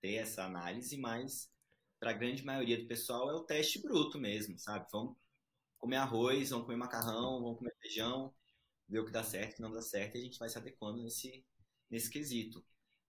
ter 0.00 0.14
essa 0.14 0.44
análise, 0.44 0.96
mas 0.96 1.50
para 1.98 2.10
a 2.10 2.14
grande 2.14 2.44
maioria 2.44 2.78
do 2.78 2.86
pessoal 2.86 3.28
é 3.30 3.34
o 3.34 3.44
teste 3.44 3.80
bruto 3.80 4.18
mesmo, 4.18 4.58
sabe? 4.58 4.86
Vamos 4.92 5.16
comer 5.78 5.96
arroz, 5.96 6.50
vamos 6.50 6.66
comer 6.66 6.76
macarrão, 6.76 7.42
vamos 7.42 7.58
comer 7.58 7.74
feijão, 7.80 8.32
ver 8.88 9.00
o 9.00 9.04
que 9.04 9.12
dá 9.12 9.24
certo, 9.24 9.52
o 9.52 9.56
que 9.56 9.62
não 9.62 9.72
dá 9.72 9.82
certo, 9.82 10.16
e 10.16 10.20
a 10.20 10.24
gente 10.24 10.38
vai 10.38 10.48
se 10.48 10.58
adequando 10.58 11.02
nesse, 11.02 11.44
nesse 11.90 12.10
quesito. 12.10 12.64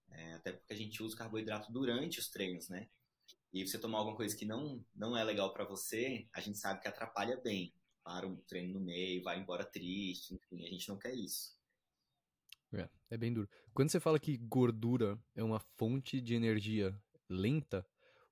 É, 0.10 0.34
até 0.34 0.54
porque 0.54 0.74
a 0.74 0.76
gente 0.76 1.04
usa 1.04 1.16
carboidrato 1.16 1.72
durante 1.72 2.20
os 2.20 2.30
treinos, 2.30 2.68
né? 2.68 2.90
E 3.52 3.66
você 3.66 3.80
tomar 3.80 4.00
alguma 4.00 4.16
coisa 4.16 4.36
que 4.36 4.46
não, 4.46 4.84
não 4.96 5.18
é 5.18 5.24
legal 5.24 5.52
para 5.54 5.66
você, 5.66 6.28
a 6.34 6.40
gente 6.40 6.58
sabe 6.58 6.82
que 6.82 6.88
atrapalha 6.88 7.38
bem. 7.38 7.74
Para 8.04 8.28
o 8.28 8.38
treino 8.38 8.80
no 8.80 8.86
meio, 8.86 9.22
vai 9.22 9.40
embora 9.40 9.64
triste, 9.64 10.34
enfim, 10.34 10.66
a 10.66 10.70
gente 10.70 10.88
não 10.90 10.98
quer 10.98 11.14
isso. 11.14 11.60
É, 12.74 12.90
é 13.12 13.18
bem 13.18 13.34
duro. 13.34 13.50
Quando 13.74 13.90
você 13.90 14.00
fala 14.00 14.20
que 14.20 14.38
gordura 14.38 15.20
é 15.36 15.44
uma 15.44 15.60
fonte 15.60 16.22
de 16.22 16.34
energia 16.34 16.96
lenta, 17.28 17.86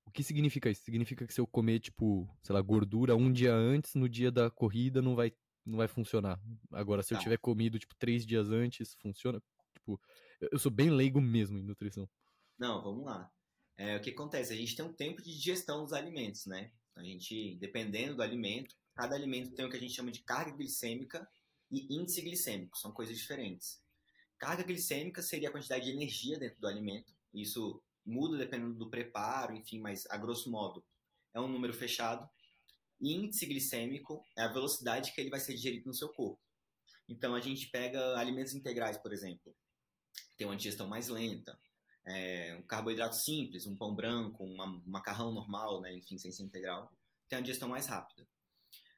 o 0.06 0.12
que 0.12 0.24
significa 0.24 0.70
isso? 0.70 0.84
Significa 0.84 1.28
que 1.28 1.34
se 1.34 1.42
eu 1.42 1.46
comer, 1.46 1.80
tipo, 1.80 2.28
sei 2.42 2.54
lá, 2.54 2.62
gordura 2.62 3.16
um 3.16 3.32
dia 3.32 3.54
antes, 3.54 3.94
no 3.94 4.08
dia 4.08 4.32
da 4.32 4.50
corrida, 4.50 5.02
não 5.02 5.16
vai, 5.16 5.34
não 5.66 5.78
vai 5.78 5.88
funcionar. 5.88 6.40
Agora, 6.72 7.04
se 7.04 7.10
tá. 7.10 7.16
eu 7.16 7.20
tiver 7.20 7.38
comido, 7.38 7.78
tipo, 7.78 7.94
três 7.96 8.26
dias 8.26 8.50
antes, 8.50 8.96
funciona? 9.02 9.42
Tipo, 9.74 10.00
eu 10.40 10.58
sou 10.58 10.72
bem 10.72 10.90
leigo 10.90 11.20
mesmo 11.20 11.58
em 11.58 11.64
nutrição. 11.64 12.10
Não, 12.58 12.82
vamos 12.82 13.06
lá. 13.06 13.32
É, 13.78 13.96
o 13.96 14.02
que 14.02 14.10
acontece? 14.10 14.52
A 14.52 14.56
gente 14.56 14.76
tem 14.76 14.84
um 14.84 14.94
tempo 14.94 15.22
de 15.22 15.32
digestão 15.36 15.84
dos 15.84 15.94
alimentos, 15.94 16.46
né? 16.48 16.72
A 16.96 17.04
gente, 17.04 17.56
dependendo 17.60 18.16
do 18.16 18.24
alimento, 18.24 18.76
cada 18.96 19.16
alimento 19.16 19.52
tem 19.52 19.66
o 19.66 19.70
que 19.70 19.78
a 19.78 19.80
gente 19.80 19.94
chama 19.94 20.12
de 20.12 20.22
carga 20.22 20.52
glicêmica 20.52 21.30
e 21.72 21.96
índice 21.96 22.22
glicêmico, 22.22 22.78
são 22.78 22.92
coisas 22.92 23.16
diferentes. 23.16 23.80
Carga 24.40 24.64
glicêmica 24.64 25.22
seria 25.22 25.50
a 25.50 25.52
quantidade 25.52 25.86
de 25.86 25.92
energia 25.92 26.40
dentro 26.40 26.60
do 26.60 26.68
alimento, 26.68 27.14
isso 27.34 27.82
muda 28.04 28.38
dependendo 28.38 28.74
do 28.74 28.90
preparo, 28.90 29.56
enfim, 29.56 29.80
mas 29.80 30.08
a 30.10 30.18
grosso 30.18 30.50
modo 30.50 30.84
é 31.34 31.40
um 31.40 31.48
número 31.48 31.74
fechado. 31.74 32.28
E 33.00 33.14
índice 33.14 33.46
glicêmico 33.46 34.26
é 34.36 34.42
a 34.42 34.48
velocidade 34.48 35.12
que 35.12 35.22
ele 35.22 35.30
vai 35.30 35.40
ser 35.40 35.54
digerido 35.54 35.86
no 35.86 35.94
seu 35.94 36.10
corpo. 36.10 36.42
Então 37.08 37.36
a 37.36 37.40
gente 37.40 37.68
pega 37.68 38.18
alimentos 38.18 38.56
integrais, 38.56 38.98
por 38.98 39.14
exemplo, 39.14 39.56
tem 40.36 40.48
uma 40.48 40.56
digestão 40.56 40.88
mais 40.88 41.10
lenta, 41.10 41.60
é, 42.08 42.56
um 42.58 42.62
carboidrato 42.64 43.18
simples, 43.18 43.68
um 43.68 43.76
pão 43.76 43.94
branco, 43.94 44.44
uma, 44.44 44.66
um 44.66 44.82
macarrão 44.86 45.32
normal, 45.32 45.82
né, 45.82 45.94
enfim, 45.94 46.18
sem 46.18 46.32
ser 46.32 46.44
integral, 46.44 46.92
tem 47.28 47.38
uma 47.38 47.44
digestão 47.44 47.68
mais 47.68 47.86
rápida. 47.86 48.26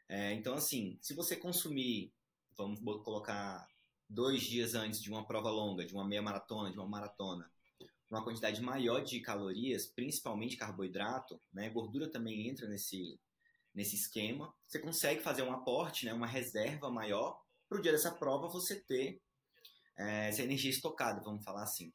É, 0.08 0.34
então, 0.34 0.54
assim, 0.54 0.98
se 1.02 1.14
você 1.16 1.36
consumir, 1.36 2.14
vamos 2.56 2.80
colocar 3.04 3.68
dois 4.08 4.44
dias 4.44 4.76
antes 4.76 5.02
de 5.02 5.10
uma 5.10 5.26
prova 5.26 5.50
longa, 5.50 5.86
de 5.86 5.94
uma 5.94 6.08
meia 6.08 6.22
maratona, 6.22 6.72
de 6.72 6.78
uma 6.78 6.88
maratona, 6.88 7.52
uma 8.10 8.24
quantidade 8.24 8.62
maior 8.62 9.04
de 9.04 9.20
calorias, 9.20 9.88
principalmente 9.88 10.56
carboidrato, 10.56 11.42
né, 11.52 11.70
gordura 11.70 12.08
também 12.08 12.48
entra 12.48 12.68
nesse, 12.68 13.20
nesse 13.74 13.96
esquema, 13.96 14.54
você 14.68 14.78
consegue 14.78 15.22
fazer 15.22 15.42
um 15.42 15.52
aporte, 15.52 16.06
né, 16.06 16.14
uma 16.14 16.28
reserva 16.28 16.92
maior, 16.92 17.42
para 17.68 17.80
o 17.80 17.82
dia 17.82 17.92
dessa 17.92 18.12
prova 18.12 18.48
você 18.48 18.80
ter 18.80 19.20
é, 19.98 20.30
essa 20.30 20.44
energia 20.44 20.70
estocada, 20.70 21.22
vamos 21.22 21.44
falar 21.44 21.64
assim. 21.64 21.92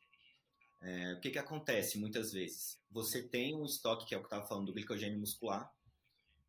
É, 0.85 1.15
o 1.15 1.21
que, 1.21 1.31
que 1.31 1.39
acontece 1.39 1.99
muitas 1.99 2.31
vezes? 2.31 2.79
Você 2.91 3.23
tem 3.23 3.57
um 3.57 3.65
estoque, 3.65 4.05
que 4.05 4.15
é 4.15 4.19
o 4.19 4.21
que 4.21 4.27
eu 4.27 4.29
estava 4.29 4.47
falando, 4.47 4.67
do 4.67 4.75
glicogênio 4.75 5.19
muscular, 5.19 5.73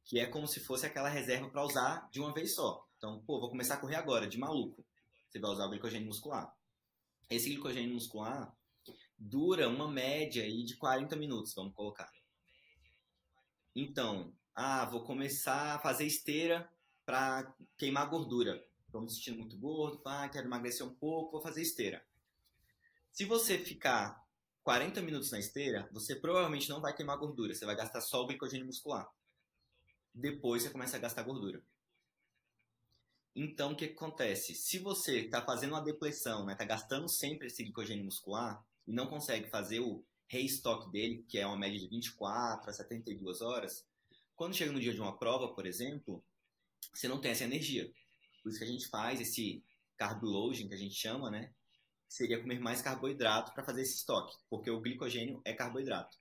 que 0.04 0.20
é 0.20 0.26
como 0.26 0.46
se 0.46 0.60
fosse 0.60 0.86
aquela 0.86 1.08
reserva 1.08 1.50
para 1.50 1.64
usar 1.64 2.10
de 2.12 2.20
uma 2.20 2.34
vez 2.34 2.54
só. 2.54 2.86
Então, 2.98 3.24
pô, 3.26 3.40
vou 3.40 3.50
começar 3.50 3.76
a 3.76 3.78
correr 3.78 3.96
agora, 3.96 4.28
de 4.28 4.38
maluco. 4.38 4.86
Você 5.30 5.40
vai 5.40 5.52
usar 5.52 5.66
o 5.66 5.70
glicogênio 5.70 6.08
muscular. 6.08 6.54
Esse 7.30 7.50
glicogênio 7.50 7.94
muscular 7.94 8.54
dura 9.18 9.70
uma 9.70 9.90
média 9.90 10.44
aí 10.44 10.66
de 10.66 10.76
40 10.76 11.16
minutos, 11.16 11.54
vamos 11.56 11.74
colocar. 11.74 12.12
Então, 13.74 14.34
ah, 14.54 14.84
vou 14.84 15.06
começar 15.06 15.76
a 15.76 15.80
fazer 15.80 16.06
esteira 16.06 16.70
para 17.06 17.56
queimar 17.78 18.10
gordura. 18.10 18.62
Estou 18.86 19.02
me 19.02 19.10
sentindo 19.10 19.38
muito 19.40 19.58
gordo, 19.58 20.02
ah, 20.06 20.28
quero 20.28 20.46
emagrecer 20.46 20.86
um 20.86 20.94
pouco, 20.94 21.32
vou 21.32 21.42
fazer 21.42 21.62
esteira. 21.62 22.06
Se 23.14 23.24
você 23.24 23.58
ficar 23.58 24.25
40 24.66 25.00
minutos 25.04 25.30
na 25.30 25.38
esteira, 25.38 25.88
você 25.92 26.16
provavelmente 26.16 26.68
não 26.70 26.82
vai 26.82 26.92
queimar 26.92 27.20
gordura, 27.20 27.54
você 27.54 27.68
vai 27.68 27.76
gastar 27.76 28.02
só 28.02 28.24
o 28.24 28.26
glicogênio 28.26 28.66
muscular. 28.66 29.08
Depois 30.12 30.64
você 30.64 30.72
começa 30.72 30.98
a 30.98 31.00
gastar 31.00 31.22
gordura. 31.22 31.62
Então, 33.36 33.74
o 33.74 33.76
que, 33.76 33.86
acontece? 33.86 34.56
Se 34.56 34.80
você 34.80 35.20
está 35.20 35.40
fazendo 35.46 35.74
uma 35.74 35.84
depressão, 35.84 36.40
está 36.40 36.46
né, 36.48 36.56
tá 36.56 36.66
gastando 36.66 37.08
sempre 37.08 37.46
esse 37.46 37.64
glicogênio 37.64 38.06
muscular 38.06 38.66
e 38.88 38.92
não 38.92 39.06
consegue 39.06 39.48
fazer 39.52 39.82
o 39.82 40.04
restock 40.28 40.90
dele, 40.90 41.24
que 41.30 41.38
é 41.38 41.46
uma 41.46 41.58
média 41.58 41.80
de 41.80 41.88
24 41.88 42.68
a 42.68 42.74
72 42.74 43.42
horas, 43.42 43.86
quando 44.36 44.56
chega 44.56 44.72
no 44.72 44.82
dia 44.82 44.94
de 44.96 45.00
uma 45.00 45.16
prova, 45.16 45.54
por 45.54 45.68
exemplo, 45.68 46.24
você 46.92 47.08
não 47.08 47.22
tem 47.22 47.30
essa 47.30 47.44
energia. 47.44 47.94
Por 48.42 48.50
isso 48.50 48.58
que 48.58 48.66
a 48.66 48.68
gente 48.68 48.88
faz 48.88 49.22
esse 49.22 49.64
carb 49.96 50.24
loading, 50.24 50.68
que 50.68 50.74
a 50.74 50.78
gente 50.78 50.96
chama, 50.96 51.30
né? 51.30 51.54
Seria 52.16 52.40
comer 52.40 52.60
mais 52.60 52.82
carboidrato 52.82 53.54
para 53.54 53.64
fazer 53.64 53.82
esse 53.82 53.98
estoque, 53.98 54.34
porque 54.50 54.72
o 54.72 54.80
glicogênio 54.80 55.42
é 55.44 55.54
carboidrato. 55.54 56.18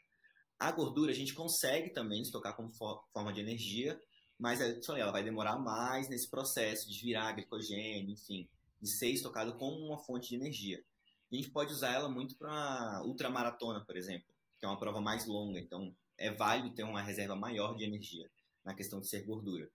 A 0.58 0.72
gordura 0.72 1.12
a 1.12 1.14
gente 1.14 1.34
consegue 1.34 1.90
também 1.90 2.22
estocar 2.22 2.56
como 2.56 2.68
for 2.70 3.04
forma 3.12 3.32
de 3.32 3.40
energia, 3.40 4.00
mas 4.38 4.60
é, 4.60 4.80
ela 4.98 5.12
vai 5.12 5.22
demorar 5.22 5.56
mais 5.56 6.08
nesse 6.08 6.28
processo 6.28 6.90
de 6.90 7.00
virar 7.00 7.32
glicogênio, 7.32 8.10
enfim, 8.10 8.48
de 8.82 8.88
ser 8.88 9.10
estocado 9.10 9.56
como 9.56 9.86
uma 9.86 9.98
fonte 9.98 10.30
de 10.30 10.34
energia. 10.34 10.84
A 11.30 11.36
gente 11.36 11.50
pode 11.50 11.72
usar 11.72 11.92
ela 11.92 12.08
muito 12.08 12.36
para 12.36 13.02
ultramaratona, 13.04 13.84
por 13.84 13.96
exemplo, 13.96 14.26
que 14.58 14.66
é 14.66 14.68
uma 14.68 14.78
prova 14.78 15.00
mais 15.00 15.26
longa, 15.26 15.60
então 15.60 15.94
é 16.18 16.32
válido 16.32 16.74
ter 16.74 16.82
uma 16.82 17.02
reserva 17.02 17.36
maior 17.36 17.76
de 17.76 17.84
energia 17.84 18.28
na 18.64 18.74
questão 18.74 19.00
de 19.00 19.08
ser 19.08 19.24
gordura. 19.24 19.70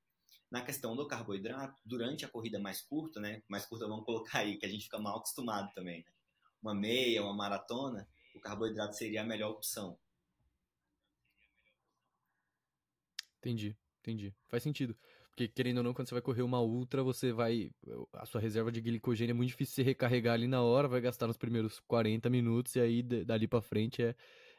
Na 0.51 0.62
questão 0.62 0.96
do 0.96 1.08
carboidrato, 1.08 1.79
durante 1.86 2.25
a 2.25 2.27
corrida 2.27 2.60
mais 2.60 2.82
curta, 2.82 3.20
né? 3.20 3.44
Mais 3.48 3.65
curta 3.65 3.88
vamos 3.88 4.03
colocar 4.03 4.39
aí, 4.39 4.58
que 4.58 4.65
a 4.65 4.70
gente 4.70 4.86
fica 4.86 4.98
mal 4.98 5.18
acostumado 5.18 5.72
também, 5.75 6.00
né? 6.00 6.12
Uma 6.62 6.74
meia, 6.74 7.24
uma 7.24 7.34
maratona, 7.34 8.08
o 8.36 8.39
carboidrato 8.39 8.96
seria 8.96 9.22
a 9.22 9.25
melhor 9.25 9.51
opção. 9.51 9.98
Entendi, 13.38 13.77
entendi. 14.01 14.34
Faz 14.48 14.63
sentido. 14.63 14.98
Porque, 15.29 15.48
querendo 15.48 15.77
ou 15.77 15.84
não, 15.84 15.94
quando 15.94 16.10
você 16.10 16.15
vai 16.15 16.22
correr 16.22 16.41
uma 16.41 16.60
ultra, 16.60 17.01
você 17.01 17.32
vai. 17.32 17.72
A 18.12 18.25
sua 18.25 18.41
reserva 18.41 18.72
de 18.72 18.82
glicogênio 18.82 19.32
é 19.32 19.36
muito 19.36 19.51
difícil 19.51 19.75
você 19.75 19.84
recarregar 19.84 20.34
ali 20.34 20.48
na 20.48 20.62
hora, 20.62 20.88
vai 20.88 21.00
gastar 21.00 21.27
nos 21.27 21.38
primeiros 21.38 21.79
40 21.82 22.29
minutos, 22.29 22.75
e 22.75 22.79
aí 22.82 23.01
dali 23.01 23.48
pra 23.48 23.62
frente 23.62 24.03
é, 24.03 24.15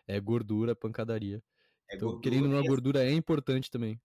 é 0.07 0.19
gordura, 0.19 0.75
pancadaria. 0.75 1.43
É 1.91 1.97
então, 1.97 2.13
gordura, 2.13 2.23
querendo 2.23 2.45
ou 2.45 2.51
não, 2.53 2.59
a 2.59 2.67
gordura 2.67 3.05
é 3.05 3.13
importante 3.13 3.71
também 3.71 4.01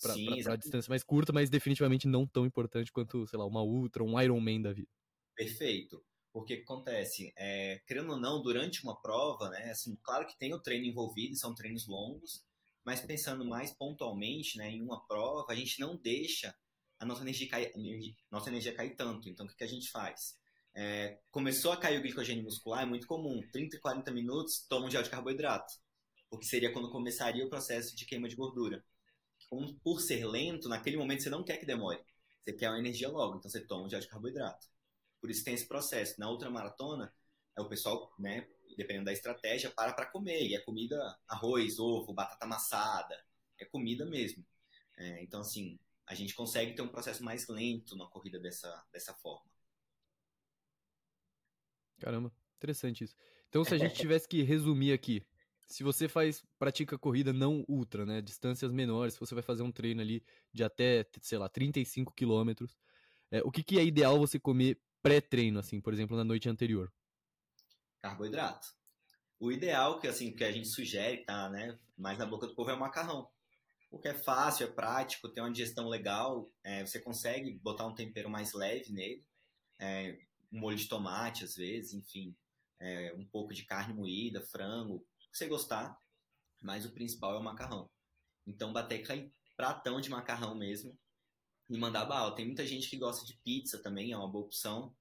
pra, 0.00 0.14
pra 0.42 0.56
distância 0.56 0.90
mais 0.90 1.02
curta, 1.02 1.32
mas 1.32 1.50
definitivamente 1.50 2.06
não 2.06 2.26
tão 2.26 2.44
importante 2.46 2.92
quanto, 2.92 3.26
sei 3.26 3.38
lá, 3.38 3.46
uma 3.46 3.62
ultra, 3.62 4.02
um 4.02 4.20
Ironman 4.20 4.62
da 4.62 4.72
vida. 4.72 4.88
Perfeito. 5.34 6.04
Porque 6.32 6.54
o 6.54 6.56
que 6.58 6.62
acontece? 6.62 7.32
É, 7.36 7.80
querendo 7.86 8.10
ou 8.10 8.20
não, 8.20 8.42
durante 8.42 8.82
uma 8.82 9.00
prova, 9.00 9.48
né, 9.50 9.70
assim, 9.70 9.96
claro 10.02 10.26
que 10.26 10.36
tem 10.36 10.52
o 10.52 10.60
treino 10.60 10.84
envolvido, 10.84 11.36
são 11.36 11.54
treinos 11.54 11.86
longos, 11.86 12.44
mas 12.84 13.00
pensando 13.00 13.44
mais 13.44 13.72
pontualmente 13.72 14.58
né, 14.58 14.68
em 14.68 14.82
uma 14.82 15.06
prova, 15.06 15.52
a 15.52 15.54
gente 15.54 15.78
não 15.78 15.96
deixa 15.96 16.54
a 16.98 17.06
nossa 17.06 17.22
energia 17.22 17.48
cair, 17.48 17.72
nossa 18.30 18.50
energia 18.50 18.74
cair 18.74 18.96
tanto. 18.96 19.28
Então, 19.28 19.46
o 19.46 19.48
que, 19.48 19.56
que 19.56 19.64
a 19.64 19.68
gente 19.68 19.90
faz? 19.90 20.36
É, 20.74 21.20
começou 21.30 21.70
a 21.70 21.76
cair 21.76 21.98
o 21.98 22.02
glicogênio 22.02 22.42
muscular, 22.42 22.82
é 22.82 22.86
muito 22.86 23.06
comum. 23.06 23.40
30 23.52 23.76
e 23.76 23.80
40 23.80 24.10
minutos, 24.10 24.66
toma 24.68 24.86
um 24.86 24.90
gel 24.90 25.02
de 25.04 25.10
carboidrato. 25.10 25.72
Porque 26.28 26.46
seria 26.46 26.72
quando 26.72 26.90
começaria 26.90 27.46
o 27.46 27.48
processo 27.48 27.94
de 27.94 28.04
queima 28.04 28.28
de 28.28 28.34
gordura 28.34 28.84
por 29.82 30.00
ser 30.00 30.26
lento, 30.26 30.68
naquele 30.68 30.96
momento 30.96 31.22
você 31.22 31.30
não 31.30 31.44
quer 31.44 31.56
que 31.58 31.66
demore. 31.66 32.00
Você 32.40 32.52
quer 32.52 32.68
uma 32.68 32.78
energia 32.78 33.08
logo, 33.08 33.36
então 33.36 33.50
você 33.50 33.60
toma 33.60 33.86
um 33.86 33.88
gel 33.88 34.00
de 34.00 34.08
carboidrato. 34.08 34.66
Por 35.20 35.30
isso 35.30 35.44
tem 35.44 35.54
esse 35.54 35.66
processo. 35.66 36.20
Na 36.20 36.30
ultramaratona, 36.30 37.12
é 37.56 37.62
o 37.62 37.68
pessoal, 37.68 38.12
né, 38.18 38.46
dependendo 38.76 39.06
da 39.06 39.12
estratégia, 39.12 39.70
para 39.70 39.92
para 39.92 40.06
comer. 40.06 40.46
E 40.46 40.54
é 40.54 40.60
comida 40.60 40.96
arroz, 41.28 41.78
ovo, 41.78 42.12
batata 42.12 42.44
amassada. 42.44 43.18
É 43.58 43.64
comida 43.64 44.04
mesmo. 44.04 44.44
É, 44.96 45.22
então, 45.22 45.40
assim, 45.40 45.78
a 46.06 46.14
gente 46.14 46.34
consegue 46.34 46.74
ter 46.74 46.82
um 46.82 46.88
processo 46.88 47.24
mais 47.24 47.48
lento 47.48 47.96
na 47.96 48.06
corrida 48.06 48.38
dessa, 48.38 48.84
dessa 48.92 49.14
forma. 49.14 49.50
Caramba, 51.98 52.32
interessante 52.56 53.04
isso. 53.04 53.16
Então, 53.48 53.64
se 53.64 53.74
a 53.74 53.78
gente 53.78 53.94
tivesse 53.96 54.28
que 54.28 54.42
resumir 54.42 54.92
aqui, 54.92 55.22
se 55.66 55.82
você 55.82 56.08
faz, 56.08 56.44
pratica 56.58 56.98
corrida 56.98 57.32
não 57.32 57.64
ultra, 57.68 58.04
né? 58.04 58.20
Distâncias 58.20 58.70
menores, 58.70 59.16
você 59.16 59.34
vai 59.34 59.42
fazer 59.42 59.62
um 59.62 59.72
treino 59.72 60.00
ali 60.00 60.22
de 60.52 60.62
até, 60.62 61.06
sei 61.20 61.38
lá, 61.38 61.48
35 61.48 62.12
quilômetros, 62.12 62.76
é, 63.30 63.42
o 63.42 63.50
que, 63.50 63.62
que 63.62 63.78
é 63.78 63.84
ideal 63.84 64.18
você 64.18 64.38
comer 64.38 64.80
pré-treino, 65.02 65.58
assim, 65.58 65.80
por 65.80 65.92
exemplo, 65.92 66.16
na 66.16 66.24
noite 66.24 66.48
anterior? 66.48 66.92
Carboidrato. 68.00 68.68
O 69.40 69.50
ideal 69.50 69.98
que 69.98 70.06
assim 70.06 70.32
que 70.32 70.44
a 70.44 70.52
gente 70.52 70.68
sugere, 70.68 71.24
tá, 71.24 71.50
né, 71.50 71.78
mais 71.96 72.18
na 72.18 72.26
boca 72.26 72.46
do 72.46 72.54
povo 72.54 72.70
é 72.70 72.74
o 72.74 72.78
macarrão, 72.78 73.28
porque 73.90 74.08
é 74.08 74.14
fácil, 74.14 74.66
é 74.66 74.70
prático, 74.70 75.28
tem 75.28 75.42
uma 75.42 75.52
digestão 75.52 75.88
legal, 75.88 76.50
é, 76.62 76.86
você 76.86 77.00
consegue 77.00 77.58
botar 77.58 77.86
um 77.86 77.94
tempero 77.94 78.30
mais 78.30 78.52
leve 78.52 78.92
nele, 78.92 79.26
é, 79.80 80.18
um 80.52 80.60
molho 80.60 80.76
de 80.76 80.88
tomate 80.88 81.44
às 81.44 81.56
vezes, 81.56 81.92
enfim, 81.92 82.36
é, 82.80 83.12
um 83.16 83.26
pouco 83.26 83.52
de 83.52 83.64
carne 83.64 83.94
moída, 83.94 84.40
frango, 84.40 85.04
você 85.36 85.46
gostar, 85.46 85.98
mas 86.60 86.84
o 86.84 86.92
principal 86.92 87.34
é 87.34 87.38
o 87.38 87.42
macarrão. 87.42 87.90
Então 88.46 88.72
bater 88.72 89.04
pratão 89.56 90.00
de 90.00 90.10
macarrão 90.10 90.54
mesmo 90.54 90.98
e 91.68 91.78
mandar 91.78 92.04
bala. 92.04 92.34
Tem 92.34 92.46
muita 92.46 92.66
gente 92.66 92.88
que 92.88 92.96
gosta 92.96 93.26
de 93.26 93.36
pizza 93.44 93.82
também, 93.82 94.12
é 94.12 94.16
uma 94.16 94.30
boa 94.30 94.44
opção. 94.44 94.94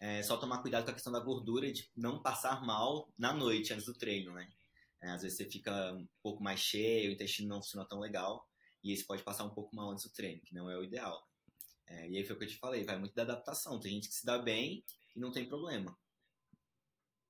É 0.00 0.22
só 0.22 0.36
tomar 0.36 0.62
cuidado 0.62 0.84
com 0.84 0.90
a 0.90 0.94
questão 0.94 1.12
da 1.12 1.20
gordura 1.20 1.72
de 1.72 1.90
não 1.96 2.22
passar 2.22 2.64
mal 2.64 3.12
na 3.18 3.32
noite 3.32 3.72
antes 3.72 3.86
do 3.86 3.94
treino, 3.94 4.32
né? 4.32 4.48
É, 5.00 5.10
às 5.10 5.22
vezes 5.22 5.38
você 5.38 5.44
fica 5.44 5.92
um 5.92 6.08
pouco 6.22 6.42
mais 6.42 6.60
cheio, 6.60 7.10
o 7.10 7.14
intestino 7.14 7.48
não 7.48 7.62
funciona 7.62 7.86
tão 7.86 8.00
legal 8.00 8.48
e 8.82 8.92
isso 8.92 9.06
pode 9.06 9.22
passar 9.22 9.44
um 9.44 9.54
pouco 9.54 9.74
mal 9.74 9.90
antes 9.90 10.04
do 10.04 10.12
treino, 10.12 10.40
que 10.42 10.54
não 10.54 10.70
é 10.70 10.76
o 10.76 10.84
ideal. 10.84 11.26
É, 11.86 12.08
e 12.08 12.16
aí 12.16 12.24
foi 12.24 12.36
o 12.36 12.38
que 12.38 12.44
eu 12.44 12.48
te 12.48 12.58
falei, 12.58 12.84
vai 12.84 12.98
muito 12.98 13.14
da 13.14 13.22
adaptação. 13.22 13.80
Tem 13.80 13.92
gente 13.92 14.08
que 14.08 14.14
se 14.14 14.26
dá 14.26 14.38
bem 14.38 14.84
e 15.16 15.20
não 15.20 15.32
tem 15.32 15.48
problema. 15.48 15.96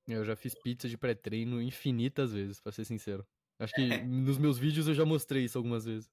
Eu 0.08 0.24
já 0.24 0.34
fiz 0.34 0.54
pizza 0.54 0.88
de 0.88 0.96
pré-treino 0.96 1.60
infinitas 1.60 2.32
vezes, 2.32 2.60
para 2.60 2.72
ser 2.72 2.84
sincero. 2.84 3.26
Acho 3.58 3.74
que 3.74 3.86
nos 4.04 4.38
meus 4.38 4.58
vídeos 4.58 4.88
eu 4.88 4.94
já 4.94 5.04
mostrei 5.04 5.44
isso 5.44 5.58
algumas 5.58 5.84
vezes. 5.84 6.10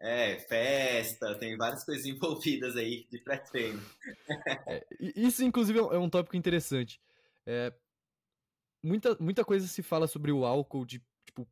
É, 0.00 0.38
festa, 0.40 1.38
tem 1.38 1.56
várias 1.56 1.84
coisas 1.84 2.04
envolvidas 2.04 2.76
aí 2.76 3.06
de 3.10 3.18
pré-treino. 3.18 3.80
é, 4.66 4.84
isso, 5.00 5.44
inclusive, 5.44 5.78
é 5.78 5.98
um 5.98 6.10
tópico 6.10 6.36
interessante. 6.36 7.00
É, 7.46 7.72
muita, 8.82 9.16
muita 9.20 9.44
coisa 9.44 9.66
se 9.66 9.82
fala 9.82 10.06
sobre 10.06 10.32
o 10.32 10.44
álcool, 10.44 10.84
de 10.84 11.00
tipo, 11.24 11.46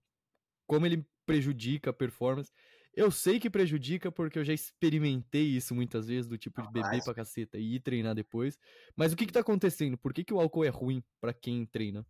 como 0.67 0.87
ele 0.87 1.07
prejudica 1.25 1.91
a 1.91 1.95
performance. 1.95 2.53
Eu 2.95 3.11
sei 3.11 3.41
que 3.41 3.49
prejudica 3.49 4.13
porque 4.13 4.39
eu 4.39 4.45
já 4.45 4.53
experimentei 4.53 5.45
isso 5.45 5.75
muitas 5.75 6.07
vezes, 6.07 6.29
do 6.29 6.37
tipo 6.37 6.61
de 6.61 6.71
beber 6.71 7.03
pra 7.03 7.15
caceta 7.15 7.57
e 7.57 7.77
ir 7.77 7.81
treinar 7.81 8.15
depois. 8.15 8.59
Mas 8.95 9.13
o 9.13 9.17
que 9.17 9.27
que 9.27 9.33
tá 9.33 9.41
acontecendo? 9.41 9.97
Por 9.97 10.13
que, 10.13 10.23
que 10.23 10.35
o 10.35 10.41
álcool 10.41 10.65
é 10.65 10.69
ruim 10.69 11.03
para 11.19 11.33
quem 11.33 11.65
treina? 11.65 12.07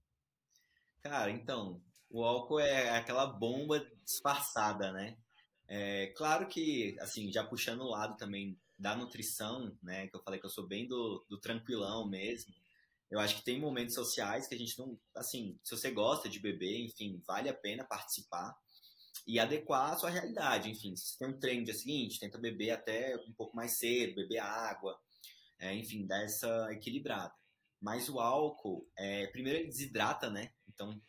Cara, 1.00 1.30
então, 1.30 1.80
o 2.10 2.24
álcool 2.24 2.58
é 2.58 2.90
aquela 2.96 3.26
bomba 3.26 3.84
disfarçada, 4.04 4.92
né? 4.92 5.16
É, 5.68 6.08
claro 6.16 6.48
que, 6.48 6.96
assim, 7.00 7.30
já 7.32 7.44
puxando 7.44 7.82
o 7.82 7.90
lado 7.90 8.16
também 8.16 8.58
da 8.76 8.96
nutrição, 8.96 9.76
né? 9.80 10.08
Que 10.08 10.16
eu 10.16 10.22
falei 10.22 10.40
que 10.40 10.46
eu 10.46 10.50
sou 10.50 10.66
bem 10.66 10.88
do, 10.88 11.24
do 11.30 11.38
tranquilão 11.38 12.08
mesmo. 12.08 12.52
Eu 13.08 13.20
acho 13.20 13.36
que 13.36 13.44
tem 13.44 13.60
momentos 13.60 13.94
sociais 13.94 14.48
que 14.48 14.54
a 14.54 14.58
gente 14.58 14.76
não. 14.78 14.98
Assim, 15.14 15.58
se 15.62 15.76
você 15.76 15.90
gosta 15.92 16.28
de 16.28 16.40
beber, 16.40 16.80
enfim, 16.80 17.22
vale 17.26 17.48
a 17.48 17.54
pena 17.54 17.84
participar 17.84 18.56
e 19.26 19.38
adequar 19.38 19.92
a 19.92 19.96
sua 19.96 20.10
realidade. 20.10 20.70
Enfim, 20.70 20.94
se 20.96 21.18
tem 21.18 21.28
um 21.28 21.38
treino 21.38 21.60
no 21.60 21.66
dia 21.66 21.74
seguinte, 21.74 22.18
tenta 22.20 22.38
beber 22.38 22.70
até 22.70 23.16
um 23.28 23.32
pouco 23.32 23.54
mais 23.56 23.78
cedo, 23.78 24.16
beber 24.16 24.38
água, 24.38 24.98
é, 25.58 25.74
enfim, 25.74 26.06
dar 26.06 26.22
essa 26.22 26.72
equilibrada. 26.72 27.32
Mas 27.80 28.08
o 28.08 28.20
álcool, 28.20 28.88
é, 28.96 29.26
primeiro 29.28 29.58
ele 29.58 29.68
desidrata, 29.68 30.30
né? 30.30 30.52
Então, 30.68 31.00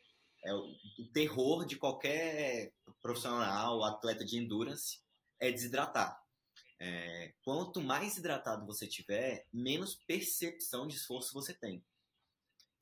é 0.45 0.53
o, 0.53 0.65
o 0.99 1.11
terror 1.13 1.65
de 1.65 1.77
qualquer 1.77 2.73
profissional, 3.01 3.83
atleta 3.83 4.25
de 4.25 4.37
endurance, 4.37 4.99
é 5.39 5.51
desidratar. 5.51 6.21
É, 6.79 7.33
quanto 7.43 7.81
mais 7.81 8.17
hidratado 8.17 8.65
você 8.65 8.87
tiver, 8.87 9.47
menos 9.53 9.95
percepção 10.05 10.87
de 10.87 10.95
esforço 10.95 11.33
você 11.33 11.53
tem. 11.53 11.83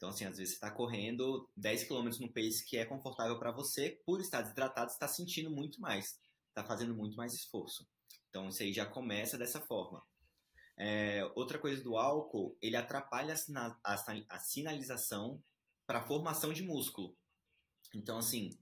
Então, 0.01 0.09
assim, 0.09 0.25
às 0.25 0.35
vezes 0.35 0.53
você 0.53 0.55
está 0.55 0.71
correndo 0.71 1.47
10 1.55 1.83
km 1.83 2.09
no 2.21 2.33
pace 2.33 2.65
que 2.65 2.75
é 2.75 2.83
confortável 2.83 3.37
para 3.37 3.51
você, 3.51 4.01
por 4.03 4.19
estar 4.19 4.41
desidratado, 4.41 4.89
está 4.89 5.07
sentindo 5.07 5.51
muito 5.51 5.79
mais, 5.79 6.19
está 6.49 6.63
fazendo 6.63 6.95
muito 6.95 7.15
mais 7.15 7.35
esforço. 7.35 7.87
Então, 8.27 8.49
isso 8.49 8.63
aí 8.63 8.73
já 8.73 8.83
começa 8.83 9.37
dessa 9.37 9.61
forma. 9.61 10.03
É, 10.75 11.23
outra 11.35 11.59
coisa 11.59 11.83
do 11.83 11.97
álcool, 11.97 12.57
ele 12.59 12.75
atrapalha 12.75 13.35
a, 13.55 13.77
a, 13.83 13.95
a 14.27 14.39
sinalização 14.39 15.39
para 15.85 15.99
a 15.99 16.07
formação 16.07 16.51
de 16.51 16.63
músculo. 16.63 17.15
Então, 17.93 18.17
assim, 18.17 18.57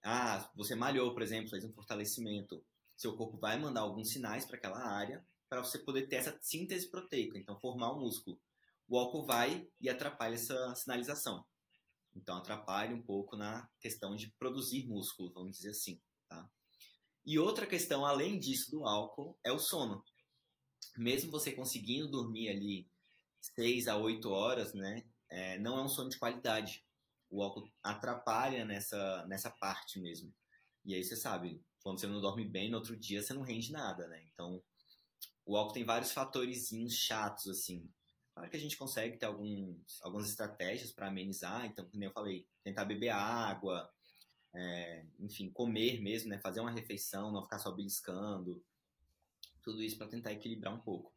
ah, 0.00 0.48
você 0.54 0.76
malhou, 0.76 1.12
por 1.12 1.22
exemplo, 1.22 1.50
fez 1.50 1.64
um 1.64 1.72
fortalecimento, 1.72 2.64
seu 2.96 3.16
corpo 3.16 3.36
vai 3.36 3.58
mandar 3.58 3.80
alguns 3.80 4.10
sinais 4.10 4.44
para 4.44 4.58
aquela 4.58 4.78
área 4.78 5.26
para 5.48 5.60
você 5.60 5.76
poder 5.76 6.06
ter 6.06 6.16
essa 6.16 6.38
síntese 6.40 6.88
proteica, 6.88 7.36
então 7.36 7.58
formar 7.58 7.90
o 7.90 7.98
músculo 7.98 8.38
o 8.88 8.98
álcool 8.98 9.24
vai 9.24 9.68
e 9.80 9.88
atrapalha 9.88 10.34
essa 10.34 10.74
sinalização. 10.74 11.44
Então, 12.14 12.36
atrapalha 12.36 12.94
um 12.94 13.02
pouco 13.02 13.36
na 13.36 13.68
questão 13.80 14.14
de 14.14 14.28
produzir 14.38 14.86
músculo, 14.86 15.32
vamos 15.32 15.56
dizer 15.56 15.70
assim. 15.70 16.00
Tá? 16.28 16.48
E 17.26 17.38
outra 17.38 17.66
questão, 17.66 18.04
além 18.06 18.38
disso, 18.38 18.70
do 18.70 18.86
álcool, 18.86 19.38
é 19.42 19.50
o 19.50 19.58
sono. 19.58 20.04
Mesmo 20.96 21.30
você 21.30 21.52
conseguindo 21.52 22.08
dormir 22.08 22.50
ali 22.50 22.88
6 23.40 23.88
a 23.88 23.96
8 23.96 24.30
horas, 24.30 24.74
né, 24.74 25.04
é, 25.28 25.58
não 25.58 25.78
é 25.78 25.82
um 25.82 25.88
sono 25.88 26.08
de 26.08 26.18
qualidade. 26.18 26.84
O 27.30 27.42
álcool 27.42 27.68
atrapalha 27.82 28.64
nessa, 28.64 29.26
nessa 29.26 29.50
parte 29.50 29.98
mesmo. 29.98 30.32
E 30.84 30.94
aí 30.94 31.02
você 31.02 31.16
sabe, 31.16 31.60
quando 31.82 31.98
você 31.98 32.06
não 32.06 32.20
dorme 32.20 32.44
bem, 32.44 32.70
no 32.70 32.76
outro 32.76 32.96
dia 32.96 33.22
você 33.22 33.32
não 33.32 33.42
rende 33.42 33.72
nada, 33.72 34.06
né? 34.06 34.22
Então, 34.32 34.62
o 35.44 35.56
álcool 35.56 35.72
tem 35.72 35.84
vários 35.84 36.12
fatores 36.12 36.68
chatos, 36.90 37.48
assim. 37.48 37.90
Claro 38.34 38.50
que 38.50 38.56
a 38.56 38.60
gente 38.60 38.76
consegue 38.76 39.16
ter 39.16 39.26
alguns, 39.26 40.02
algumas 40.02 40.28
estratégias 40.28 40.90
para 40.90 41.06
amenizar, 41.06 41.66
então, 41.66 41.88
como 41.88 42.02
eu 42.02 42.10
falei, 42.10 42.46
tentar 42.64 42.84
beber 42.84 43.10
água, 43.10 43.88
é, 44.52 45.06
enfim, 45.20 45.50
comer 45.50 46.00
mesmo, 46.02 46.30
né? 46.30 46.38
fazer 46.38 46.60
uma 46.60 46.70
refeição, 46.70 47.30
não 47.30 47.42
ficar 47.42 47.60
só 47.60 47.70
beliscando, 47.70 48.64
tudo 49.62 49.82
isso 49.82 49.96
para 49.96 50.08
tentar 50.08 50.32
equilibrar 50.32 50.74
um 50.74 50.80
pouco. 50.80 51.14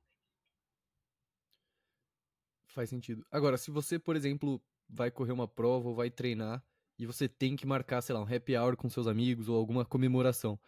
Faz 2.68 2.90
sentido. 2.90 3.26
Agora, 3.32 3.58
se 3.58 3.72
você, 3.72 3.98
por 3.98 4.16
exemplo, 4.16 4.64
vai 4.88 5.10
correr 5.10 5.32
uma 5.32 5.48
prova 5.48 5.90
ou 5.90 5.96
vai 5.96 6.12
treinar 6.12 6.64
e 7.00 7.06
você 7.06 7.28
tem 7.28 7.56
que 7.56 7.66
marcar, 7.66 8.02
sei 8.02 8.14
lá, 8.14 8.22
um 8.22 8.36
happy 8.36 8.56
hour 8.56 8.78
com 8.78 8.90
seus 8.90 9.08
amigos 9.08 9.50
ou 9.50 9.58
alguma 9.58 9.84
comemoração, 9.84 10.60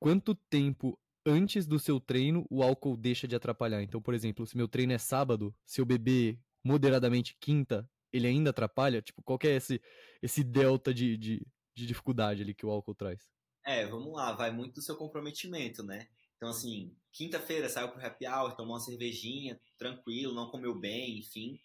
quanto 0.00 0.34
tempo 0.34 0.98
antes 1.26 1.66
do 1.66 1.78
seu 1.78 2.00
treino, 2.00 2.46
o 2.50 2.62
álcool 2.62 2.96
deixa 2.96 3.26
de 3.26 3.34
atrapalhar. 3.36 3.82
Então, 3.82 4.00
por 4.00 4.14
exemplo, 4.14 4.46
se 4.46 4.56
meu 4.56 4.68
treino 4.68 4.92
é 4.92 4.98
sábado, 4.98 5.54
se 5.64 5.80
eu 5.80 5.84
beber 5.86 6.38
moderadamente 6.62 7.36
quinta, 7.40 7.88
ele 8.12 8.26
ainda 8.26 8.50
atrapalha? 8.50 9.02
Tipo, 9.02 9.22
qual 9.22 9.38
é 9.44 9.56
esse, 9.56 9.80
esse 10.22 10.44
delta 10.44 10.94
de, 10.94 11.16
de, 11.16 11.46
de 11.74 11.86
dificuldade 11.86 12.42
ali 12.42 12.54
que 12.54 12.64
o 12.64 12.70
álcool 12.70 12.94
traz? 12.94 13.28
É, 13.64 13.86
vamos 13.86 14.12
lá, 14.12 14.32
vai 14.32 14.50
muito 14.50 14.74
do 14.74 14.82
seu 14.82 14.96
comprometimento, 14.96 15.82
né? 15.82 16.06
Então, 16.36 16.50
assim, 16.50 16.94
quinta-feira 17.12 17.68
saiu 17.68 17.88
pro 17.88 18.04
happy 18.04 18.26
hour, 18.26 18.54
tomou 18.54 18.74
uma 18.74 18.80
cervejinha, 18.80 19.58
tranquilo, 19.78 20.34
não 20.34 20.50
comeu 20.50 20.78
bem, 20.78 21.18
enfim. 21.18 21.58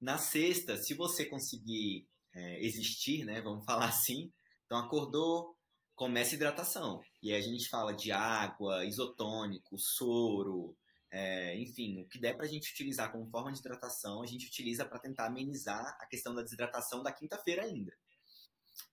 Na 0.00 0.18
sexta, 0.18 0.76
se 0.76 0.94
você 0.94 1.24
conseguir 1.24 2.06
é, 2.34 2.64
existir, 2.64 3.24
né, 3.24 3.40
vamos 3.40 3.64
falar 3.66 3.86
assim, 3.86 4.30
então 4.66 4.78
acordou, 4.78 5.56
começa 5.94 6.34
hidratação. 6.34 7.00
E 7.22 7.34
a 7.34 7.40
gente 7.40 7.68
fala 7.68 7.92
de 7.92 8.10
água, 8.12 8.84
isotônico, 8.84 9.78
soro, 9.78 10.76
é, 11.10 11.58
enfim, 11.58 12.00
o 12.00 12.08
que 12.08 12.20
der 12.20 12.36
para 12.36 12.46
a 12.46 12.48
gente 12.48 12.70
utilizar 12.70 13.10
como 13.10 13.28
forma 13.28 13.52
de 13.52 13.58
hidratação, 13.58 14.22
a 14.22 14.26
gente 14.26 14.46
utiliza 14.46 14.84
para 14.84 14.98
tentar 14.98 15.26
amenizar 15.26 15.96
a 16.00 16.06
questão 16.06 16.34
da 16.34 16.42
desidratação 16.42 17.02
da 17.02 17.12
quinta-feira 17.12 17.64
ainda. 17.64 17.92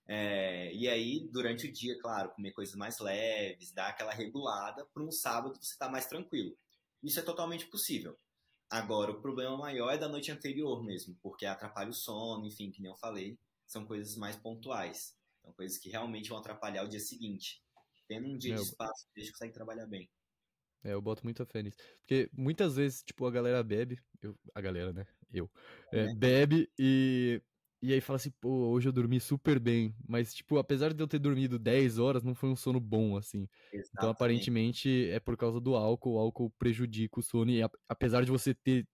É, 0.06 0.74
e 0.74 0.88
aí, 0.88 1.28
durante 1.30 1.66
o 1.66 1.72
dia, 1.72 1.98
claro, 2.00 2.30
comer 2.30 2.52
coisas 2.52 2.74
mais 2.74 2.98
leves, 2.98 3.72
dar 3.72 3.88
aquela 3.88 4.12
regulada, 4.12 4.84
para 4.92 5.02
um 5.02 5.12
sábado 5.12 5.58
você 5.60 5.76
tá 5.78 5.88
mais 5.88 6.06
tranquilo. 6.06 6.56
Isso 7.02 7.20
é 7.20 7.22
totalmente 7.22 7.66
possível. 7.66 8.18
Agora, 8.68 9.12
o 9.12 9.20
problema 9.20 9.56
maior 9.56 9.90
é 9.90 9.98
da 9.98 10.08
noite 10.08 10.32
anterior 10.32 10.82
mesmo, 10.82 11.16
porque 11.22 11.46
atrapalha 11.46 11.90
o 11.90 11.94
sono, 11.94 12.44
enfim, 12.46 12.70
que 12.70 12.82
nem 12.82 12.90
eu 12.90 12.96
falei, 12.96 13.38
são 13.66 13.86
coisas 13.86 14.16
mais 14.16 14.36
pontuais. 14.36 15.16
São 15.40 15.52
coisas 15.52 15.78
que 15.78 15.88
realmente 15.88 16.28
vão 16.28 16.38
atrapalhar 16.38 16.84
o 16.84 16.88
dia 16.88 17.00
seguinte. 17.00 17.62
Tendo 18.08 18.26
um 18.26 18.38
dia 18.38 18.54
de 18.54 18.62
espaço, 18.62 19.06
deixa 19.14 19.32
consegue 19.32 19.52
trabalhar 19.52 19.86
bem. 19.86 20.08
É, 20.82 20.92
eu 20.92 21.02
boto 21.02 21.22
muita 21.24 21.44
fé 21.44 21.62
nisso. 21.62 21.76
Porque 22.00 22.30
muitas 22.32 22.76
vezes, 22.76 23.02
tipo, 23.02 23.26
a 23.26 23.30
galera 23.30 23.62
bebe, 23.62 23.98
eu, 24.22 24.36
a 24.54 24.60
galera, 24.60 24.92
né? 24.92 25.06
Eu. 25.32 25.50
É, 25.92 26.00
é. 26.00 26.14
Bebe 26.14 26.70
e, 26.78 27.42
e 27.82 27.92
aí 27.92 28.00
fala 28.00 28.16
assim, 28.16 28.30
pô, 28.40 28.68
hoje 28.70 28.88
eu 28.88 28.92
dormi 28.92 29.20
super 29.20 29.58
bem. 29.58 29.94
Mas, 30.08 30.32
tipo, 30.34 30.56
apesar 30.56 30.94
de 30.94 31.02
eu 31.02 31.08
ter 31.08 31.18
dormido 31.18 31.58
10 31.58 31.98
horas, 31.98 32.22
não 32.22 32.34
foi 32.34 32.48
um 32.48 32.56
sono 32.56 32.80
bom, 32.80 33.16
assim. 33.16 33.42
Então, 33.42 33.80
Exatamente. 33.80 33.90
Então, 33.96 34.10
aparentemente, 34.10 35.10
é 35.10 35.20
por 35.20 35.36
causa 35.36 35.60
do 35.60 35.74
álcool. 35.74 36.14
O 36.14 36.18
álcool 36.18 36.50
prejudica 36.58 37.20
o 37.20 37.22
sono. 37.22 37.50
E 37.50 37.60
apesar 37.88 38.24
de 38.24 38.30
você 38.30 38.54
ter 38.54 38.86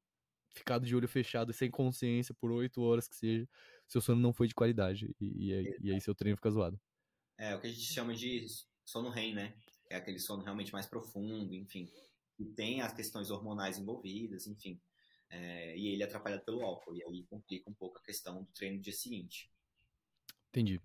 ficado 0.55 0.87
de 0.87 0.95
olho 0.95 1.09
fechado 1.09 1.51
e 1.51 1.55
sem 1.55 1.71
consciência 1.71 2.35
por 2.35 2.51
8 2.51 2.81
horas 2.81 3.09
que 3.09 3.17
seja, 3.17 3.49
seu 3.89 4.01
sono 4.01 4.21
não 4.21 4.33
foi 4.33 4.47
de 4.47 4.55
qualidade 4.55 5.15
e, 5.21 5.49
e, 5.49 5.53
aí, 5.53 5.77
e 5.83 5.93
aí 5.93 6.01
seu 6.01 6.15
treino 6.15 6.37
fica 6.37 6.51
zoado. 6.51 6.81
É, 7.37 7.55
o 7.57 7.61
que 7.61 7.67
a 7.67 7.71
gente 7.71 7.83
chama 7.83 8.15
de 8.15 8.47
sono 8.85 9.11
REM, 9.11 9.35
né? 9.35 9.55
É 9.91 9.97
aquele 9.97 10.19
sono 10.19 10.43
realmente 10.43 10.73
mais 10.73 10.87
profundo, 10.87 11.55
enfim. 11.55 11.91
E 12.39 12.45
tem 12.45 12.81
as 12.81 12.93
questões 12.93 13.31
hormonais 13.31 13.79
envolvidas, 13.79 14.47
enfim. 14.47 14.81
É, 15.31 15.77
e 15.77 15.89
ele 15.89 16.03
é 16.03 16.07
atrapalhado 16.07 16.45
pelo 16.45 16.63
álcool. 16.63 16.95
E 16.95 17.03
aí 17.05 17.25
complica 17.25 17.71
um 17.71 17.75
pouco 17.75 17.99
a 17.99 18.03
questão 18.03 18.43
do 18.43 18.53
treino 18.53 18.77
no 18.77 18.83
dia 18.83 18.93
seguinte. 18.93 19.51
Entendi. 20.49 20.81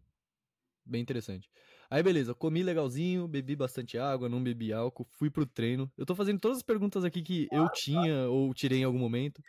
Bem 0.85 1.01
interessante. 1.01 1.49
Aí, 1.89 2.03
beleza, 2.03 2.35
comi 2.35 2.61
legalzinho, 2.61 3.27
bebi 3.27 3.55
bastante 3.55 3.97
água, 3.97 4.29
não 4.29 4.43
bebi 4.43 4.71
álcool, 4.71 5.07
fui 5.09 5.29
pro 5.29 5.45
treino. 5.45 5.91
Eu 5.97 6.05
tô 6.05 6.15
fazendo 6.15 6.39
todas 6.39 6.57
as 6.57 6.63
perguntas 6.63 7.03
aqui 7.03 7.23
que 7.23 7.47
eu 7.51 7.67
tinha 7.69 8.27
ou 8.29 8.53
tirei 8.53 8.79
em 8.79 8.83
algum 8.83 8.99
momento. 8.99 9.41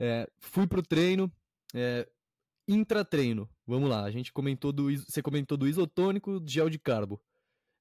É, 0.00 0.28
fui 0.38 0.68
pro 0.68 0.82
treino, 0.82 1.30
é, 1.74 2.08
intratreino. 2.66 3.48
Vamos 3.66 3.90
lá, 3.90 4.04
a 4.04 4.10
gente 4.10 4.32
comentou 4.32 4.72
do. 4.72 4.90
Você 4.96 5.20
comentou 5.20 5.58
do 5.58 5.66
isotônico, 5.66 6.40
gel 6.46 6.70
de 6.70 6.78
carbo. 6.78 7.20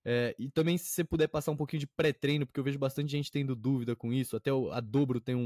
É, 0.06 0.36
e 0.40 0.50
também 0.50 0.78
se 0.78 0.90
você 0.90 1.04
puder 1.04 1.28
passar 1.28 1.52
um 1.52 1.58
pouquinho 1.58 1.82
de 1.82 1.88
pré-treino, 1.88 2.46
porque 2.46 2.60
eu 2.60 2.64
vejo 2.64 2.80
bastante 2.80 3.12
gente 3.12 3.32
tendo 3.32 3.56
dúvida 3.56 3.96
com 3.96 4.14
isso. 4.14 4.36
Até 4.36 4.52
o, 4.52 4.72
a 4.72 4.80
Dobro 4.80 5.20
tem 5.20 5.36
um, 5.36 5.42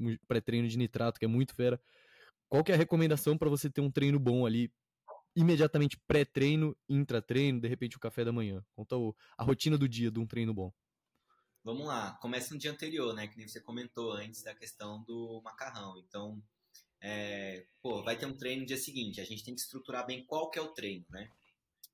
um 0.00 0.16
pré-treino 0.26 0.68
de 0.68 0.78
nitrato 0.78 1.18
que 1.18 1.24
é 1.24 1.28
muito 1.28 1.54
fera. 1.54 1.80
Qual 2.48 2.64
que 2.64 2.72
é 2.72 2.74
a 2.74 2.78
recomendação 2.78 3.38
para 3.38 3.48
você 3.48 3.70
ter 3.70 3.80
um 3.80 3.90
treino 3.90 4.18
bom 4.18 4.44
ali 4.46 4.72
imediatamente 5.36 5.96
pré-treino, 6.08 6.76
intra-treino, 6.88 7.60
de 7.60 7.68
repente 7.68 7.96
o 7.96 8.00
café 8.00 8.24
da 8.24 8.32
manhã? 8.32 8.64
Conta 8.74 8.96
o, 8.96 9.14
a 9.36 9.44
rotina 9.44 9.78
do 9.78 9.88
dia 9.88 10.10
de 10.10 10.18
um 10.18 10.26
treino 10.26 10.52
bom. 10.52 10.72
Vamos 11.62 11.86
lá, 11.86 12.18
começa 12.22 12.54
no 12.54 12.58
dia 12.58 12.72
anterior, 12.72 13.14
né? 13.14 13.28
Que 13.28 13.36
nem 13.36 13.46
você 13.46 13.60
comentou 13.60 14.12
antes 14.12 14.42
da 14.42 14.54
questão 14.54 15.02
do 15.04 15.42
macarrão. 15.44 15.98
Então, 15.98 16.42
é, 17.02 17.66
pô, 17.82 18.02
vai 18.02 18.16
ter 18.16 18.24
um 18.24 18.36
treino 18.36 18.62
no 18.62 18.66
dia 18.66 18.78
seguinte. 18.78 19.20
A 19.20 19.24
gente 19.24 19.44
tem 19.44 19.54
que 19.54 19.60
estruturar 19.60 20.06
bem 20.06 20.24
qual 20.24 20.50
que 20.50 20.58
é 20.58 20.62
o 20.62 20.72
treino, 20.72 21.04
né? 21.10 21.30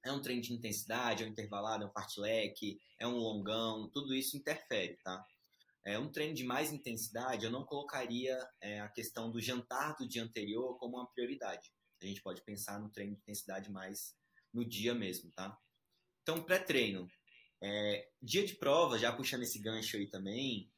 É 0.07 0.13
um 0.13 0.23
treino 0.23 0.41
de 0.41 0.53
intensidade, 0.53 1.25
é 1.25 1.27
um 1.27 1.31
intervalado, 1.31 1.83
é 1.83 1.87
um 1.89 1.91
fartlek, 1.91 2.81
é 2.97 3.09
um 3.09 3.17
longão, 3.17 3.91
tudo 3.91 4.15
isso 4.15 4.37
interfere, 4.37 4.97
tá? 5.03 5.27
É 5.85 5.99
um 5.99 6.09
treino 6.09 6.33
de 6.33 6.45
mais 6.45 6.73
intensidade, 6.73 7.45
eu 7.45 7.51
não 7.51 7.65
colocaria 7.65 8.39
é, 8.61 8.81
a 8.81 8.89
questão 8.89 9.33
do 9.33 9.41
jantar 9.41 9.97
do 9.97 10.07
dia 10.07 10.23
anterior 10.23 10.79
como 10.79 10.97
uma 10.97 11.11
prioridade. 11.11 11.73
A 12.01 12.07
gente 12.07 12.23
pode 12.23 12.41
pensar 12.43 12.79
no 12.79 12.89
treino 12.89 13.15
de 13.15 13.21
intensidade 13.21 13.69
mais 13.69 14.15
no 14.55 14.65
dia 14.65 14.95
mesmo, 14.95 15.33
tá? 15.33 15.59
Então, 16.23 16.41
pré-treino. 16.41 17.09
É, 17.61 18.09
dia 18.23 18.47
de 18.47 18.55
prova, 18.55 18.99
já 18.99 19.13
puxando 19.13 19.43
esse 19.43 19.59
gancho 19.59 19.97
aí 19.97 20.07
também, 20.07 20.71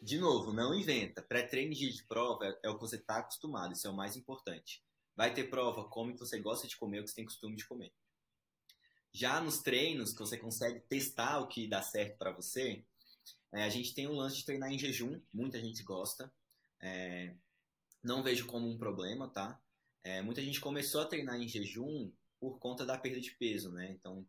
de 0.00 0.18
novo, 0.18 0.54
não 0.54 0.74
inventa. 0.74 1.20
Pré-treino 1.20 1.72
e 1.72 1.76
dia 1.76 1.92
de 1.92 2.04
prova 2.04 2.46
é, 2.46 2.60
é 2.64 2.70
o 2.70 2.76
que 2.76 2.80
você 2.80 2.96
está 2.96 3.18
acostumado, 3.18 3.74
isso 3.74 3.86
é 3.86 3.90
o 3.90 3.96
mais 3.96 4.16
importante. 4.16 4.82
Vai 5.14 5.34
ter 5.34 5.50
prova, 5.50 5.84
come 5.84 6.12
o 6.12 6.14
que 6.14 6.20
você 6.20 6.40
gosta 6.40 6.66
de 6.66 6.78
comer, 6.78 7.00
o 7.00 7.04
que 7.04 7.10
você 7.10 7.16
tem 7.16 7.26
costume 7.26 7.56
de 7.56 7.66
comer. 7.66 7.92
Já 9.12 9.40
nos 9.40 9.58
treinos, 9.58 10.12
que 10.12 10.20
você 10.20 10.36
consegue 10.36 10.80
testar 10.80 11.40
o 11.40 11.48
que 11.48 11.68
dá 11.68 11.82
certo 11.82 12.16
para 12.16 12.32
você, 12.32 12.84
é, 13.52 13.64
a 13.64 13.68
gente 13.68 13.94
tem 13.94 14.06
o 14.06 14.12
lance 14.12 14.36
de 14.36 14.44
treinar 14.44 14.72
em 14.72 14.78
jejum, 14.78 15.20
muita 15.32 15.60
gente 15.60 15.82
gosta. 15.82 16.32
É, 16.80 17.34
não 18.02 18.22
vejo 18.22 18.46
como 18.46 18.68
um 18.68 18.78
problema, 18.78 19.28
tá? 19.28 19.60
É, 20.02 20.22
muita 20.22 20.40
gente 20.42 20.60
começou 20.60 21.02
a 21.02 21.06
treinar 21.06 21.36
em 21.36 21.48
jejum 21.48 22.10
por 22.38 22.58
conta 22.58 22.86
da 22.86 22.96
perda 22.96 23.20
de 23.20 23.32
peso, 23.32 23.70
né? 23.72 23.90
Então, 23.90 24.26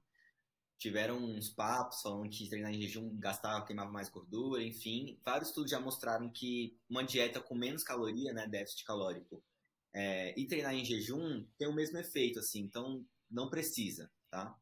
tiveram 0.78 1.24
uns 1.24 1.50
papos 1.50 2.02
falando 2.02 2.30
que 2.30 2.50
treinar 2.50 2.74
em 2.74 2.82
jejum 2.82 3.16
gastava, 3.18 3.66
queimava 3.66 3.92
mais 3.92 4.10
gordura, 4.10 4.64
enfim. 4.64 5.20
Vários 5.24 5.50
estudos 5.50 5.70
já 5.70 5.80
mostraram 5.80 6.30
que 6.30 6.76
uma 6.90 7.04
dieta 7.04 7.40
com 7.40 7.56
menos 7.56 7.84
caloria, 7.84 8.34
né, 8.34 8.48
déficit 8.48 8.84
calórico, 8.84 9.44
é, 9.94 10.38
e 10.38 10.48
treinar 10.48 10.74
em 10.74 10.84
jejum 10.84 11.46
tem 11.58 11.68
o 11.68 11.74
mesmo 11.74 12.00
efeito, 12.00 12.40
assim. 12.40 12.62
Então, 12.62 13.06
não 13.30 13.50
precisa, 13.50 14.12
tá? 14.30 14.58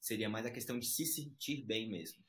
Seria 0.00 0.28
mais 0.28 0.46
a 0.46 0.50
questão 0.50 0.78
de 0.78 0.86
se 0.86 1.04
sentir 1.04 1.62
bem 1.64 1.88
mesmo. 1.88 2.24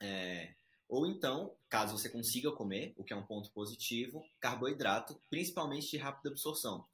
É, 0.00 0.54
ou 0.88 1.06
então, 1.06 1.56
caso 1.68 1.98
você 1.98 2.08
consiga 2.08 2.52
comer, 2.52 2.94
o 2.96 3.04
que 3.04 3.12
é 3.12 3.16
um 3.16 3.26
ponto 3.26 3.50
positivo, 3.50 4.22
carboidrato, 4.38 5.20
principalmente 5.30 5.90
de 5.90 5.96
rápida 5.96 6.30
absorção. 6.30 6.86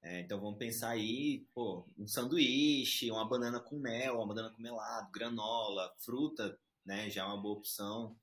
É, 0.00 0.20
então 0.20 0.40
vamos 0.40 0.58
pensar 0.58 0.90
aí, 0.90 1.46
pô, 1.52 1.84
um 1.98 2.06
sanduíche, 2.06 3.10
uma 3.10 3.28
banana 3.28 3.58
com 3.58 3.78
mel, 3.78 4.16
uma 4.16 4.28
banana 4.28 4.50
com 4.50 4.62
melado, 4.62 5.10
granola, 5.10 5.92
fruta, 5.98 6.58
né, 6.84 7.10
já 7.10 7.22
é 7.22 7.24
uma 7.24 7.40
boa 7.40 7.58
opção. 7.58 8.16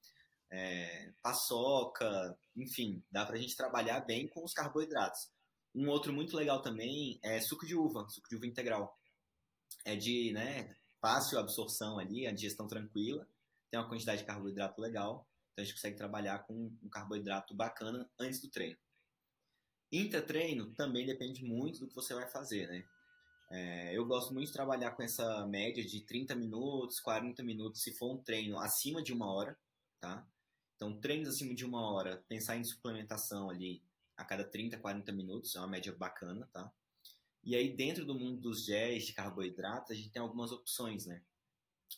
É, 0.50 1.12
paçoca, 1.22 2.38
enfim, 2.56 3.04
dá 3.12 3.26
pra 3.26 3.38
gente 3.38 3.58
trabalhar 3.58 4.00
bem 4.02 4.28
com 4.28 4.44
os 4.44 4.54
carboidratos. 4.54 5.30
Um 5.74 5.90
outro 5.90 6.14
muito 6.14 6.38
legal 6.38 6.62
também 6.62 7.20
é 7.22 7.42
suco 7.42 7.66
de 7.66 7.76
uva, 7.76 8.08
suco 8.10 8.30
de 8.30 8.38
uva 8.38 8.48
integral. 8.48 8.98
É 9.84 9.96
de, 9.96 10.32
né, 10.32 10.74
fácil 11.06 11.38
absorção 11.38 12.00
ali, 12.00 12.26
a 12.26 12.32
digestão 12.32 12.68
tranquila, 12.68 13.28
tem 13.70 13.80
uma 13.80 13.88
quantidade 13.88 14.22
de 14.22 14.26
carboidrato 14.26 14.82
legal, 14.82 15.30
então 15.52 15.62
a 15.62 15.64
gente 15.64 15.76
consegue 15.76 15.96
trabalhar 15.96 16.40
com 16.40 16.72
um 16.82 16.90
carboidrato 16.90 17.54
bacana 17.54 18.10
antes 18.20 18.42
do 18.42 18.50
treino. 18.50 18.76
Intra-treino 19.92 20.74
também 20.74 21.06
depende 21.06 21.46
muito 21.46 21.82
do 21.82 21.88
que 21.88 21.94
você 21.94 22.16
vai 22.16 22.28
fazer, 22.28 22.68
né? 22.68 22.84
É, 23.52 23.96
eu 23.96 24.04
gosto 24.08 24.34
muito 24.34 24.48
de 24.48 24.54
trabalhar 24.54 24.96
com 24.96 25.04
essa 25.04 25.46
média 25.46 25.86
de 25.86 26.02
30 26.02 26.34
minutos, 26.34 27.00
40 27.00 27.44
minutos, 27.44 27.84
se 27.84 27.94
for 27.94 28.12
um 28.12 28.24
treino 28.24 28.58
acima 28.58 29.04
de 29.04 29.14
uma 29.14 29.32
hora, 29.32 29.56
tá? 30.02 30.28
Então, 30.76 31.00
treinos 31.00 31.30
acima 31.30 31.54
de 31.54 31.64
uma 31.64 31.88
hora, 31.88 32.26
pensar 32.28 32.58
em 32.58 32.64
suplementação 32.64 33.52
ali 33.52 33.84
a 34.18 34.26
cada 34.26 34.44
30, 34.44 34.80
40 34.80 35.12
minutos, 35.12 35.56
é 35.56 35.60
uma 35.60 35.68
média 35.68 35.94
bacana, 35.96 36.50
tá? 36.52 36.74
E 37.46 37.56
aí, 37.56 37.76
dentro 37.76 38.06
do 38.06 38.18
mundo 38.18 38.42
dos 38.42 38.66
géis 38.66 39.06
de 39.06 39.14
carboidrato, 39.14 39.94
a 39.94 39.96
gente 39.96 40.10
tem 40.10 40.22
algumas 40.22 40.52
opções, 40.52 41.06
né? 41.06 41.22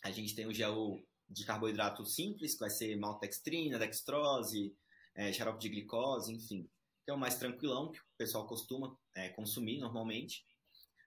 A 0.03 0.11
gente 0.11 0.35
tem 0.35 0.45
o 0.45 0.53
gel 0.53 1.01
de 1.29 1.45
carboidrato 1.45 2.05
simples, 2.05 2.53
que 2.53 2.59
vai 2.59 2.69
ser 2.69 2.95
maltodextrina, 2.97 3.79
dextrose, 3.79 4.75
é, 5.15 5.31
xarope 5.31 5.59
de 5.59 5.69
glicose, 5.69 6.33
enfim 6.33 6.69
que 7.07 7.11
é 7.11 7.13
o 7.13 7.17
mais 7.17 7.35
tranquilão, 7.35 7.89
que 7.89 7.99
o 7.99 8.17
pessoal 8.17 8.45
costuma 8.45 8.93
é, 9.15 9.29
consumir 9.29 9.79
normalmente. 9.79 10.45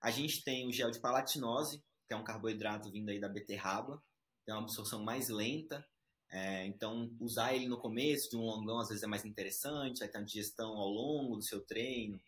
A 0.00 0.10
gente 0.10 0.42
tem 0.42 0.66
o 0.66 0.72
gel 0.72 0.90
de 0.90 0.98
palatinose, 0.98 1.84
que 2.08 2.14
é 2.14 2.16
um 2.16 2.24
carboidrato 2.24 2.90
vindo 2.90 3.10
aí 3.10 3.20
da 3.20 3.28
beterraba, 3.28 4.02
tem 4.46 4.54
uma 4.54 4.62
absorção 4.62 5.04
mais 5.04 5.28
lenta, 5.28 5.86
é, 6.30 6.64
então 6.64 7.14
usar 7.20 7.52
ele 7.54 7.68
no 7.68 7.76
começo 7.76 8.30
de 8.30 8.36
um 8.38 8.46
longão 8.46 8.78
às 8.78 8.88
vezes 8.88 9.02
é 9.02 9.06
mais 9.06 9.26
interessante, 9.26 9.98
vai 9.98 10.08
ter 10.08 10.16
uma 10.16 10.24
digestão 10.24 10.70
ao 10.70 10.88
longo 10.88 11.36
do 11.36 11.42
seu 11.42 11.60
treino. 11.60 12.18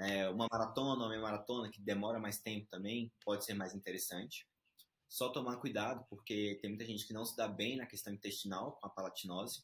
É, 0.00 0.30
uma 0.30 0.46
maratona, 0.50 1.02
uma 1.02 1.08
meia 1.10 1.20
maratona 1.20 1.70
que 1.70 1.78
demora 1.78 2.18
mais 2.18 2.38
tempo 2.38 2.66
também 2.70 3.12
pode 3.22 3.44
ser 3.44 3.52
mais 3.52 3.74
interessante. 3.74 4.46
Só 5.06 5.28
tomar 5.28 5.56
cuidado, 5.56 6.06
porque 6.08 6.58
tem 6.62 6.70
muita 6.70 6.86
gente 6.86 7.06
que 7.06 7.12
não 7.12 7.24
se 7.24 7.36
dá 7.36 7.46
bem 7.46 7.76
na 7.76 7.84
questão 7.84 8.10
intestinal 8.10 8.72
com 8.72 8.86
a 8.86 8.90
palatinose. 8.90 9.62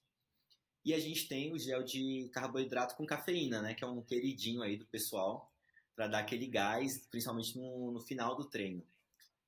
E 0.84 0.92
a 0.92 1.00
gente 1.00 1.26
tem 1.26 1.54
o 1.54 1.58
gel 1.58 1.82
de 1.82 2.28
carboidrato 2.34 2.96
com 2.96 3.06
cafeína, 3.06 3.62
né? 3.62 3.72
Que 3.72 3.82
é 3.82 3.86
um 3.86 4.02
queridinho 4.02 4.62
aí 4.62 4.76
do 4.76 4.84
pessoal 4.86 5.50
para 5.94 6.06
dar 6.06 6.18
aquele 6.18 6.46
gás, 6.46 7.06
principalmente 7.10 7.56
no, 7.56 7.92
no, 7.92 8.00
final 8.00 8.36
do 8.36 8.44
treino. 8.44 8.86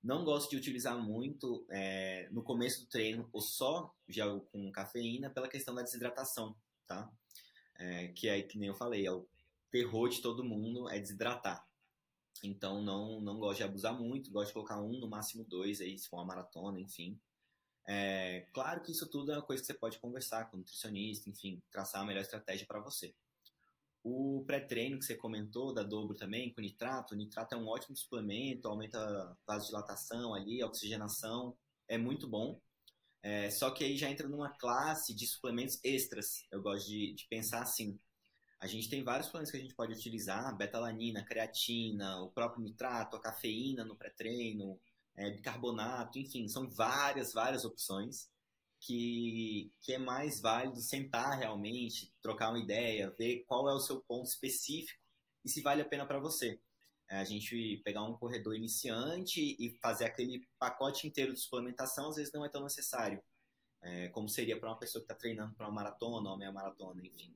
Não 0.02 0.24
gosto 0.24 0.50
de 0.50 0.56
utilizar 0.56 0.96
muito 0.96 1.66
é, 1.68 2.28
no 2.30 2.42
começo 2.42 2.80
do 2.80 2.88
treino 2.88 3.28
ou 3.30 3.42
só 3.42 3.94
gel 4.08 4.40
com 4.50 4.72
cafeína 4.72 5.28
pela 5.28 5.48
questão 5.48 5.74
da 5.74 5.82
desidratação, 5.82 6.56
tá? 6.86 7.12
É, 7.76 8.08
que 8.08 8.26
é 8.26 8.40
que 8.42 8.58
nem 8.58 8.68
eu 8.68 8.74
falei, 8.74 9.06
é 9.06 9.12
o 9.12 9.28
terror 9.70 10.08
de 10.08 10.20
todo 10.20 10.44
mundo 10.44 10.88
é 10.88 10.98
desidratar. 10.98 11.66
Então 12.42 12.82
não 12.82 13.20
não 13.20 13.38
gosto 13.38 13.58
de 13.58 13.64
abusar 13.64 13.98
muito, 13.98 14.30
gosto 14.30 14.48
de 14.48 14.54
colocar 14.54 14.80
um 14.80 14.98
no 14.98 15.08
máximo 15.08 15.44
dois 15.44 15.80
aí 15.80 15.98
se 15.98 16.08
for 16.08 16.16
uma 16.18 16.26
maratona, 16.26 16.80
enfim. 16.80 17.18
É, 17.86 18.46
claro 18.52 18.82
que 18.82 18.92
isso 18.92 19.08
tudo 19.08 19.32
é 19.32 19.36
uma 19.36 19.42
coisa 19.42 19.62
que 19.62 19.66
você 19.66 19.74
pode 19.74 19.98
conversar 19.98 20.50
com 20.50 20.56
o 20.56 20.60
nutricionista, 20.60 21.30
enfim, 21.30 21.62
traçar 21.70 22.02
a 22.02 22.04
melhor 22.04 22.20
estratégia 22.20 22.66
para 22.66 22.80
você. 22.80 23.14
O 24.04 24.44
pré-treino 24.46 24.98
que 24.98 25.06
você 25.06 25.16
comentou, 25.16 25.72
da 25.72 25.82
dobro 25.82 26.14
também, 26.14 26.52
com 26.52 26.60
nitrato, 26.60 27.14
o 27.14 27.16
nitrato 27.16 27.54
é 27.54 27.58
um 27.58 27.66
ótimo 27.66 27.96
suplemento, 27.96 28.68
aumenta 28.68 28.98
a 28.98 29.36
vasodilatação 29.46 30.34
ali, 30.34 30.62
a 30.62 30.66
oxigenação, 30.66 31.56
é 31.88 31.96
muito 31.96 32.28
bom. 32.28 32.60
É, 33.22 33.50
só 33.50 33.70
que 33.70 33.82
aí 33.84 33.96
já 33.96 34.10
entra 34.10 34.28
numa 34.28 34.50
classe 34.50 35.14
de 35.14 35.26
suplementos 35.26 35.80
extras, 35.82 36.46
eu 36.52 36.62
gosto 36.62 36.86
de, 36.88 37.14
de 37.14 37.26
pensar 37.26 37.62
assim. 37.62 37.98
A 38.60 38.66
gente 38.66 38.90
tem 38.90 39.04
vários 39.04 39.26
suplementos 39.26 39.52
que 39.52 39.56
a 39.56 39.60
gente 39.60 39.74
pode 39.74 39.92
utilizar, 39.92 40.56
betalanina, 40.56 41.24
creatina, 41.24 42.20
o 42.20 42.30
próprio 42.30 42.62
nitrato, 42.62 43.16
a 43.16 43.20
cafeína 43.20 43.84
no 43.84 43.96
pré-treino, 43.96 44.78
é, 45.14 45.30
bicarbonato, 45.30 46.18
enfim, 46.18 46.48
são 46.48 46.68
várias, 46.68 47.32
várias 47.32 47.64
opções 47.64 48.28
que, 48.80 49.72
que 49.80 49.92
é 49.92 49.98
mais 49.98 50.40
válido 50.40 50.80
sentar 50.80 51.38
realmente, 51.38 52.12
trocar 52.20 52.50
uma 52.50 52.58
ideia, 52.58 53.14
ver 53.18 53.44
qual 53.46 53.68
é 53.68 53.74
o 53.74 53.80
seu 53.80 54.00
ponto 54.00 54.26
específico 54.26 55.00
e 55.44 55.48
se 55.48 55.60
vale 55.60 55.82
a 55.82 55.88
pena 55.88 56.06
para 56.06 56.18
você. 56.18 56.60
É, 57.08 57.18
a 57.18 57.24
gente 57.24 57.80
pegar 57.84 58.02
um 58.02 58.14
corredor 58.14 58.54
iniciante 58.54 59.56
e 59.58 59.70
fazer 59.80 60.04
aquele 60.04 60.46
pacote 60.58 61.06
inteiro 61.06 61.32
de 61.32 61.40
suplementação, 61.40 62.10
às 62.10 62.16
vezes 62.16 62.32
não 62.32 62.44
é 62.44 62.48
tão 62.48 62.62
necessário, 62.62 63.22
é, 63.80 64.08
como 64.08 64.28
seria 64.28 64.58
para 64.58 64.68
uma 64.68 64.78
pessoa 64.78 65.00
que 65.00 65.04
está 65.04 65.14
treinando 65.14 65.54
para 65.54 65.66
uma 65.66 65.74
maratona 65.74 66.30
ou 66.30 66.36
meia 66.36 66.52
maratona, 66.52 67.00
enfim. 67.04 67.34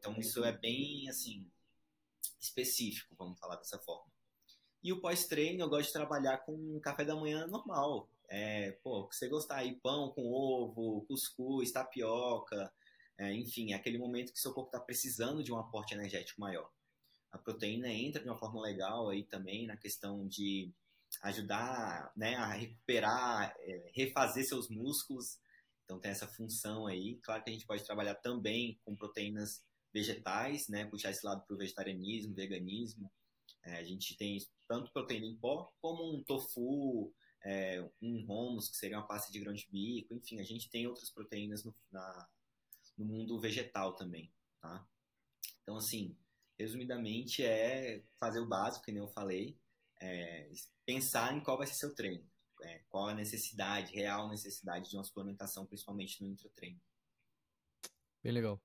Então 0.00 0.18
isso 0.18 0.42
é 0.42 0.50
bem 0.50 1.08
assim 1.08 1.46
específico, 2.40 3.14
vamos 3.16 3.38
falar 3.38 3.56
dessa 3.56 3.78
forma. 3.78 4.10
E 4.82 4.92
o 4.92 5.00
pós-treino 5.00 5.62
eu 5.62 5.68
gosto 5.68 5.88
de 5.88 5.92
trabalhar 5.92 6.38
com 6.38 6.80
café 6.80 7.04
da 7.04 7.14
manhã 7.14 7.46
normal. 7.46 8.08
É, 8.28 8.72
pô, 8.82 9.06
você 9.06 9.28
gostar 9.28 9.56
aí, 9.56 9.76
pão 9.76 10.10
com 10.12 10.32
ovo, 10.32 11.04
cuscuz, 11.06 11.70
tapioca, 11.70 12.72
é, 13.18 13.34
enfim, 13.34 13.72
é 13.72 13.76
aquele 13.76 13.98
momento 13.98 14.32
que 14.32 14.40
seu 14.40 14.54
corpo 14.54 14.70
está 14.70 14.80
precisando 14.80 15.44
de 15.44 15.52
um 15.52 15.58
aporte 15.58 15.92
energético 15.92 16.40
maior. 16.40 16.70
A 17.30 17.36
proteína 17.36 17.88
entra 17.88 18.22
de 18.22 18.28
uma 18.28 18.38
forma 18.38 18.62
legal 18.62 19.10
aí 19.10 19.24
também 19.24 19.66
na 19.66 19.76
questão 19.76 20.26
de 20.26 20.72
ajudar 21.22 22.10
né, 22.16 22.36
a 22.36 22.46
recuperar, 22.54 23.54
é, 23.58 23.90
refazer 23.94 24.44
seus 24.46 24.70
músculos. 24.70 25.38
Então 25.84 25.98
tem 25.98 26.10
essa 26.10 26.26
função 26.26 26.86
aí. 26.86 27.18
Claro 27.22 27.42
que 27.42 27.50
a 27.50 27.52
gente 27.52 27.66
pode 27.66 27.84
trabalhar 27.84 28.14
também 28.14 28.80
com 28.84 28.96
proteínas 28.96 29.62
vegetais, 29.92 30.68
né, 30.68 30.86
puxar 30.86 31.10
esse 31.10 31.24
lado 31.24 31.44
para 31.46 31.54
o 31.54 31.58
vegetarianismo, 31.58 32.34
veganismo. 32.34 33.10
É, 33.62 33.76
a 33.78 33.84
gente 33.84 34.16
tem 34.16 34.38
tanto 34.66 34.92
proteína 34.92 35.26
em 35.26 35.36
pó 35.36 35.70
como 35.80 36.16
um 36.16 36.22
tofu, 36.22 37.12
é, 37.44 37.80
um 38.00 38.24
hummus, 38.28 38.68
que 38.68 38.76
seria 38.76 38.98
uma 38.98 39.06
pasta 39.06 39.32
de 39.32 39.40
grão 39.40 39.52
de 39.52 39.68
bico, 39.70 40.14
enfim, 40.14 40.40
a 40.40 40.44
gente 40.44 40.70
tem 40.70 40.86
outras 40.86 41.10
proteínas 41.10 41.64
no, 41.64 41.74
na, 41.90 42.28
no 42.96 43.04
mundo 43.04 43.40
vegetal 43.40 43.94
também, 43.94 44.32
tá? 44.60 44.86
Então, 45.62 45.76
assim, 45.76 46.16
resumidamente 46.58 47.44
é 47.44 48.02
fazer 48.18 48.40
o 48.40 48.48
básico, 48.48 48.84
que 48.84 48.92
nem 48.92 49.02
eu 49.02 49.08
falei, 49.08 49.58
é, 50.00 50.50
pensar 50.84 51.34
em 51.34 51.42
qual 51.42 51.58
vai 51.58 51.66
ser 51.66 51.74
seu 51.74 51.94
treino, 51.94 52.26
é, 52.62 52.80
qual 52.88 53.08
a 53.08 53.14
necessidade, 53.14 53.92
real 53.92 54.28
necessidade 54.28 54.90
de 54.90 54.96
uma 54.96 55.04
suplementação, 55.04 55.66
principalmente 55.66 56.22
no 56.22 56.28
intratreino. 56.28 56.80
Bem 58.22 58.32
legal. 58.32 58.60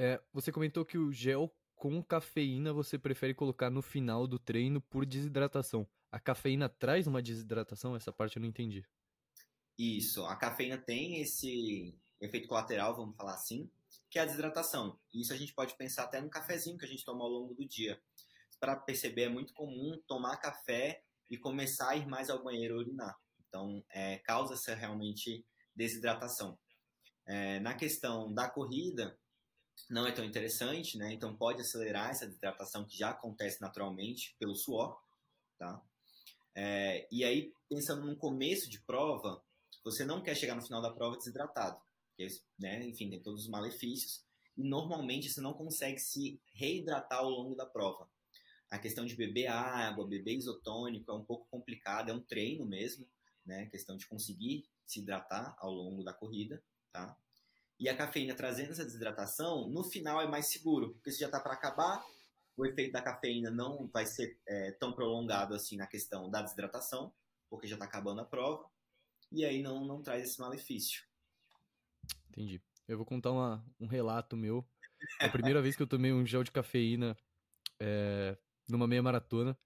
É, 0.00 0.22
você 0.32 0.52
comentou 0.52 0.84
que 0.84 0.96
o 0.96 1.12
gel 1.12 1.52
com 1.74 2.00
cafeína 2.00 2.72
você 2.72 2.96
prefere 2.96 3.34
colocar 3.34 3.68
no 3.68 3.82
final 3.82 4.28
do 4.28 4.38
treino 4.38 4.80
por 4.80 5.04
desidratação. 5.04 5.88
A 6.08 6.20
cafeína 6.20 6.68
traz 6.68 7.08
uma 7.08 7.20
desidratação? 7.20 7.96
Essa 7.96 8.12
parte 8.12 8.36
eu 8.36 8.40
não 8.40 8.48
entendi. 8.48 8.86
Isso, 9.76 10.24
a 10.24 10.36
cafeína 10.36 10.78
tem 10.78 11.20
esse 11.20 11.98
efeito 12.20 12.46
colateral, 12.46 12.94
vamos 12.94 13.16
falar 13.16 13.34
assim, 13.34 13.68
que 14.08 14.20
é 14.20 14.22
a 14.22 14.24
desidratação. 14.24 14.96
Isso 15.12 15.32
a 15.32 15.36
gente 15.36 15.52
pode 15.52 15.76
pensar 15.76 16.04
até 16.04 16.20
no 16.20 16.30
cafezinho 16.30 16.78
que 16.78 16.84
a 16.84 16.88
gente 16.88 17.04
toma 17.04 17.24
ao 17.24 17.30
longo 17.30 17.54
do 17.54 17.66
dia. 17.66 18.00
Para 18.60 18.76
perceber, 18.76 19.22
é 19.22 19.28
muito 19.28 19.52
comum 19.52 20.00
tomar 20.06 20.36
café 20.36 21.02
e 21.28 21.36
começar 21.36 21.90
a 21.90 21.96
ir 21.96 22.06
mais 22.06 22.30
ao 22.30 22.40
banheiro 22.40 22.78
urinar. 22.78 23.18
Então, 23.48 23.84
é, 23.90 24.18
causa 24.18 24.54
essa 24.54 24.76
realmente 24.76 25.44
desidratação. 25.74 26.56
É, 27.26 27.58
na 27.58 27.74
questão 27.74 28.32
da 28.32 28.48
corrida, 28.48 29.18
não 29.88 30.06
é 30.06 30.12
tão 30.12 30.24
interessante, 30.24 30.98
né? 30.98 31.12
Então 31.12 31.36
pode 31.36 31.60
acelerar 31.60 32.10
essa 32.10 32.26
desidratação 32.26 32.84
que 32.84 32.96
já 32.96 33.10
acontece 33.10 33.60
naturalmente 33.60 34.34
pelo 34.38 34.54
suor, 34.54 35.00
tá? 35.58 35.82
É, 36.54 37.06
e 37.10 37.24
aí, 37.24 37.52
pensando 37.68 38.04
no 38.04 38.16
começo 38.16 38.68
de 38.68 38.80
prova, 38.80 39.42
você 39.84 40.04
não 40.04 40.22
quer 40.22 40.34
chegar 40.34 40.54
no 40.54 40.62
final 40.62 40.82
da 40.82 40.92
prova 40.92 41.16
desidratado, 41.16 41.80
porque, 42.08 42.26
né, 42.58 42.84
enfim, 42.86 43.08
tem 43.08 43.22
todos 43.22 43.44
os 43.44 43.48
malefícios, 43.48 44.24
e 44.56 44.64
normalmente 44.64 45.30
você 45.30 45.40
não 45.40 45.54
consegue 45.54 46.00
se 46.00 46.40
reidratar 46.52 47.20
ao 47.20 47.30
longo 47.30 47.54
da 47.54 47.64
prova. 47.64 48.10
A 48.68 48.78
questão 48.78 49.06
de 49.06 49.14
beber 49.14 49.46
água, 49.46 50.06
beber 50.06 50.34
isotônico 50.34 51.10
é 51.10 51.14
um 51.14 51.24
pouco 51.24 51.46
complicado, 51.48 52.10
é 52.10 52.12
um 52.12 52.20
treino 52.20 52.66
mesmo, 52.66 53.06
né, 53.46 53.62
a 53.62 53.70
questão 53.70 53.96
de 53.96 54.06
conseguir 54.06 54.68
se 54.84 54.98
hidratar 54.98 55.56
ao 55.58 55.72
longo 55.72 56.02
da 56.02 56.12
corrida, 56.12 56.62
tá? 56.92 57.16
E 57.78 57.88
a 57.88 57.96
cafeína 57.96 58.34
trazendo 58.34 58.72
essa 58.72 58.84
desidratação, 58.84 59.68
no 59.68 59.84
final 59.84 60.20
é 60.20 60.26
mais 60.26 60.46
seguro, 60.46 60.94
porque 60.94 61.12
se 61.12 61.20
já 61.20 61.26
está 61.26 61.38
para 61.38 61.52
acabar, 61.52 62.04
o 62.56 62.66
efeito 62.66 62.92
da 62.92 63.02
cafeína 63.02 63.50
não 63.50 63.86
vai 63.88 64.04
ser 64.04 64.36
é, 64.46 64.72
tão 64.72 64.92
prolongado 64.92 65.54
assim 65.54 65.76
na 65.76 65.86
questão 65.86 66.28
da 66.28 66.42
desidratação, 66.42 67.12
porque 67.48 67.68
já 67.68 67.76
está 67.76 67.84
acabando 67.84 68.20
a 68.20 68.24
prova, 68.24 68.68
e 69.30 69.44
aí 69.44 69.62
não, 69.62 69.84
não 69.84 70.02
traz 70.02 70.24
esse 70.24 70.40
malefício. 70.40 71.04
Entendi. 72.30 72.60
Eu 72.86 72.96
vou 72.96 73.06
contar 73.06 73.30
uma, 73.30 73.64
um 73.78 73.86
relato 73.86 74.36
meu. 74.36 74.66
A 75.20 75.28
primeira 75.28 75.62
vez 75.62 75.76
que 75.76 75.82
eu 75.82 75.86
tomei 75.86 76.12
um 76.12 76.26
gel 76.26 76.42
de 76.42 76.50
cafeína 76.50 77.16
é, 77.78 78.36
numa 78.68 78.88
meia 78.88 79.02
maratona, 79.02 79.56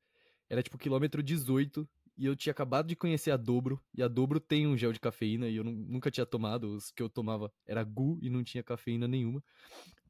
era 0.51 0.63
tipo 0.63 0.77
quilômetro 0.77 1.23
18 1.23 1.89
e 2.17 2.27
eu 2.27 2.37
tinha 2.37 2.51
acabado 2.51 2.87
de 2.87 2.97
conhecer 2.97 3.31
a 3.31 3.37
Dobro, 3.37 3.81
e 3.95 4.03
a 4.03 4.09
Dobro 4.09 4.39
tem 4.39 4.67
um 4.67 4.77
gel 4.77 4.93
de 4.93 5.01
cafeína, 5.01 5.49
e 5.49 5.57
eu 5.57 5.65
nunca 5.65 6.11
tinha 6.11 6.27
tomado, 6.27 6.75
os 6.75 6.91
que 6.91 7.03
eu 7.03 7.09
tomava 7.09 7.53
era 7.67 7.83
Gu 7.83 8.19
e 8.21 8.29
não 8.29 8.45
tinha 8.45 8.63
cafeína 8.63 9.09
nenhuma. 9.09 9.43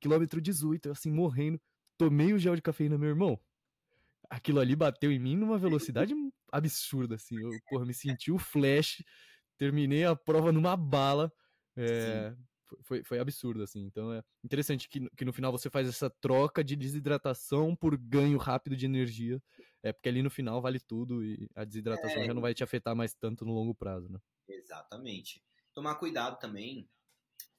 Quilômetro 0.00 0.40
18, 0.40 0.86
eu 0.86 0.92
assim, 0.92 1.10
morrendo, 1.10 1.60
tomei 1.96 2.32
o 2.32 2.38
gel 2.38 2.56
de 2.56 2.62
cafeína, 2.62 2.98
meu 2.98 3.10
irmão. 3.10 3.38
Aquilo 4.28 4.60
ali 4.60 4.74
bateu 4.74 5.12
em 5.12 5.18
mim 5.18 5.36
numa 5.36 5.58
velocidade 5.58 6.14
absurda, 6.50 7.14
assim. 7.14 7.36
Eu, 7.38 7.50
porra, 7.68 7.84
me 7.84 7.94
senti 7.94 8.32
o 8.32 8.38
flash, 8.38 9.02
terminei 9.56 10.04
a 10.04 10.16
prova 10.16 10.50
numa 10.50 10.76
bala. 10.76 11.32
É, 11.76 12.34
foi, 12.82 13.02
foi 13.04 13.18
absurdo, 13.18 13.62
assim. 13.62 13.84
Então 13.84 14.12
é 14.12 14.22
interessante 14.42 14.88
que, 14.88 15.08
que 15.16 15.24
no 15.24 15.32
final 15.32 15.52
você 15.52 15.70
faz 15.70 15.88
essa 15.88 16.10
troca 16.10 16.64
de 16.64 16.76
desidratação 16.76 17.76
por 17.76 17.96
ganho 17.96 18.38
rápido 18.38 18.76
de 18.76 18.86
energia. 18.86 19.40
É 19.82 19.92
porque 19.92 20.08
ali 20.08 20.22
no 20.22 20.30
final 20.30 20.62
vale 20.62 20.78
tudo 20.78 21.24
e 21.24 21.48
a 21.54 21.64
desidratação 21.64 22.22
é, 22.22 22.26
já 22.26 22.34
não 22.34 22.42
vai 22.42 22.54
te 22.54 22.62
afetar 22.62 22.94
mais 22.94 23.14
tanto 23.14 23.44
no 23.44 23.52
longo 23.52 23.74
prazo, 23.74 24.08
né? 24.08 24.20
Exatamente. 24.48 25.42
Tomar 25.74 25.96
cuidado 25.96 26.38
também, 26.38 26.88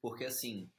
porque 0.01 0.23
assim, 0.25 0.71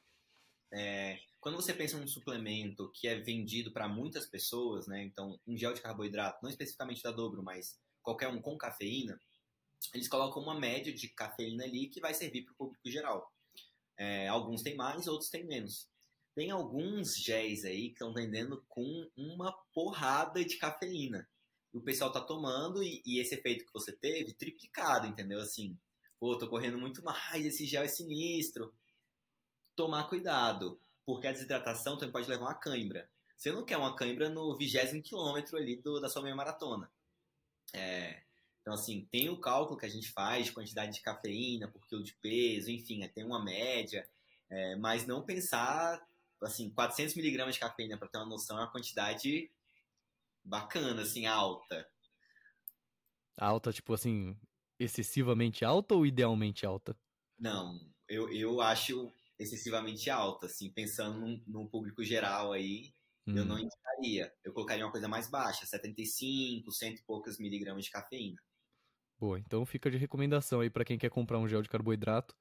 é, 0.72 1.18
quando 1.40 1.56
você 1.56 1.74
pensa 1.74 1.98
num 1.98 2.08
suplemento 2.08 2.90
que 2.94 3.06
é 3.06 3.20
vendido 3.20 3.70
para 3.72 3.86
muitas 3.86 4.26
pessoas, 4.26 4.86
né? 4.86 5.02
Então, 5.04 5.38
um 5.46 5.56
gel 5.56 5.74
de 5.74 5.82
carboidrato, 5.82 6.38
não 6.42 6.50
especificamente 6.50 7.02
da 7.02 7.10
Dobro, 7.10 7.42
mas 7.42 7.78
qualquer 8.02 8.28
um 8.28 8.40
com 8.40 8.56
cafeína, 8.56 9.20
eles 9.92 10.08
colocam 10.08 10.42
uma 10.42 10.58
média 10.58 10.92
de 10.92 11.08
cafeína 11.08 11.64
ali 11.64 11.88
que 11.88 12.00
vai 12.00 12.14
servir 12.14 12.44
para 12.44 12.52
o 12.52 12.56
público 12.56 12.90
geral. 12.90 13.30
É, 13.96 14.26
alguns 14.28 14.62
têm 14.62 14.74
mais, 14.74 15.06
outros 15.06 15.30
têm 15.30 15.44
menos. 15.44 15.88
Tem 16.34 16.50
alguns 16.50 17.16
géis 17.16 17.64
aí 17.64 17.88
que 17.88 17.94
estão 17.94 18.12
vendendo 18.12 18.64
com 18.68 19.08
uma 19.16 19.52
porrada 19.72 20.44
de 20.44 20.56
cafeína. 20.56 21.28
O 21.74 21.80
pessoal 21.80 22.12
tá 22.12 22.20
tomando 22.20 22.82
e, 22.82 23.02
e, 23.04 23.20
esse 23.20 23.34
efeito 23.34 23.66
que 23.66 23.72
você 23.72 23.92
teve, 23.92 24.32
triplicado, 24.32 25.08
entendeu? 25.08 25.40
Assim, 25.40 25.76
pô, 26.20 26.38
tô 26.38 26.48
correndo 26.48 26.78
muito 26.78 27.02
mais, 27.02 27.44
esse 27.44 27.66
gel 27.66 27.82
é 27.82 27.88
sinistro. 27.88 28.72
Tomar 29.74 30.08
cuidado, 30.08 30.80
porque 31.04 31.26
a 31.26 31.32
desidratação 31.32 31.98
também 31.98 32.12
pode 32.12 32.30
levar 32.30 32.44
uma 32.44 32.54
cãibra. 32.54 33.10
Você 33.36 33.50
não 33.50 33.64
quer 33.64 33.76
uma 33.76 33.96
cãibra 33.96 34.30
no 34.30 34.56
vigésimo 34.56 35.02
quilômetro 35.02 35.56
ali 35.56 35.76
do, 35.76 36.00
da 36.00 36.08
sua 36.08 36.22
meia 36.22 36.36
maratona. 36.36 36.88
É, 37.72 38.22
então, 38.64 38.72
assim, 38.72 39.06
tem 39.10 39.28
o 39.28 39.40
cálculo 39.40 39.78
que 39.78 39.84
a 39.84 39.90
gente 39.90 40.10
faz 40.12 40.46
de 40.46 40.52
quantidade 40.52 40.92
de 40.92 41.02
cafeína 41.02 41.68
por 41.68 41.84
quilo 41.86 42.02
de 42.02 42.14
peso, 42.14 42.70
enfim, 42.70 43.02
é, 43.02 43.08
tem 43.08 43.24
uma 43.24 43.44
média, 43.44 44.08
é, 44.48 44.76
mas 44.76 45.06
não 45.06 45.22
pensar, 45.22 46.00
assim, 46.40 46.70
400 46.70 47.14
miligramas 47.16 47.56
de 47.56 47.60
cafeína, 47.60 47.98
para 47.98 48.08
ter 48.08 48.16
uma 48.16 48.26
noção, 48.26 48.56
é 48.56 48.60
uma 48.60 48.70
quantidade 48.70 49.50
bacana, 50.44 51.02
assim, 51.02 51.26
alta. 51.26 51.88
Alta, 53.36 53.72
tipo 53.72 53.92
assim, 53.92 54.36
excessivamente 54.78 55.64
alta 55.64 55.94
ou 55.94 56.06
idealmente 56.06 56.66
alta? 56.66 56.96
Não, 57.38 57.80
eu, 58.08 58.32
eu 58.32 58.60
acho 58.60 59.12
excessivamente 59.38 60.10
alta, 60.10 60.46
assim, 60.46 60.70
pensando 60.70 61.18
no, 61.18 61.42
no 61.46 61.68
público 61.68 62.04
geral 62.04 62.52
aí, 62.52 62.92
hum. 63.26 63.36
eu 63.36 63.44
não 63.44 63.56
hum. 63.56 63.60
indicaria. 63.60 64.32
Eu 64.44 64.52
colocaria 64.52 64.84
uma 64.84 64.92
coisa 64.92 65.08
mais 65.08 65.28
baixa, 65.28 65.66
75, 65.66 66.70
cento 66.70 66.98
e 67.00 67.04
poucos 67.04 67.38
miligramas 67.38 67.84
de 67.84 67.90
cafeína. 67.90 68.40
Boa, 69.18 69.38
então 69.38 69.64
fica 69.64 69.90
de 69.90 69.96
recomendação 69.96 70.60
aí 70.60 70.68
para 70.68 70.84
quem 70.84 70.98
quer 70.98 71.10
comprar 71.10 71.38
um 71.38 71.48
gel 71.48 71.62
de 71.62 71.68
carboidrato. 71.68 72.36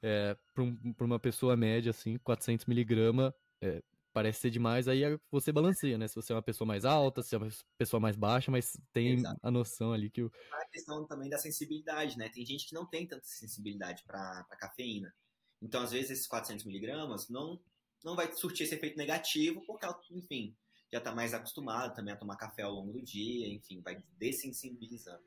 É, 0.00 0.36
para 0.54 0.62
um, 0.62 0.94
uma 1.00 1.18
pessoa 1.18 1.56
média, 1.56 1.90
assim, 1.90 2.18
400 2.18 2.66
miligramas, 2.66 3.32
é, 3.60 3.82
parece 4.12 4.40
ser 4.40 4.50
demais, 4.50 4.88
aí 4.88 5.02
você 5.30 5.52
balanceia, 5.52 5.98
né? 5.98 6.08
Se 6.08 6.14
você 6.14 6.32
é 6.32 6.36
uma 6.36 6.42
pessoa 6.42 6.66
mais 6.66 6.84
alta, 6.84 7.22
se 7.22 7.34
é 7.34 7.38
uma 7.38 7.48
pessoa 7.76 8.00
mais 8.00 8.16
baixa, 8.16 8.50
mas 8.50 8.76
tem 8.92 9.14
Exato. 9.14 9.38
a 9.42 9.50
noção 9.50 9.92
ali 9.92 10.10
que 10.10 10.22
o... 10.22 10.32
A 10.52 10.68
questão 10.68 11.06
também 11.06 11.28
da 11.28 11.38
sensibilidade, 11.38 12.16
né? 12.16 12.28
Tem 12.28 12.44
gente 12.44 12.66
que 12.66 12.74
não 12.74 12.86
tem 12.86 13.06
tanta 13.06 13.24
sensibilidade 13.24 14.02
para 14.04 14.44
cafeína. 14.58 15.14
Então, 15.60 15.82
às 15.82 15.90
vezes, 15.90 16.10
esses 16.10 16.26
400 16.26 16.64
miligramas 16.64 17.28
não, 17.28 17.60
não 18.04 18.14
vai 18.14 18.32
surtir 18.32 18.64
esse 18.64 18.74
efeito 18.74 18.96
negativo, 18.96 19.60
porque, 19.66 19.86
enfim, 20.10 20.56
já 20.90 20.98
está 20.98 21.14
mais 21.14 21.34
acostumado 21.34 21.94
também 21.94 22.14
a 22.14 22.16
tomar 22.16 22.36
café 22.36 22.62
ao 22.62 22.72
longo 22.72 22.92
do 22.92 23.02
dia, 23.02 23.48
enfim, 23.48 23.80
vai 23.80 24.02
dessensibilizando. 24.18 25.22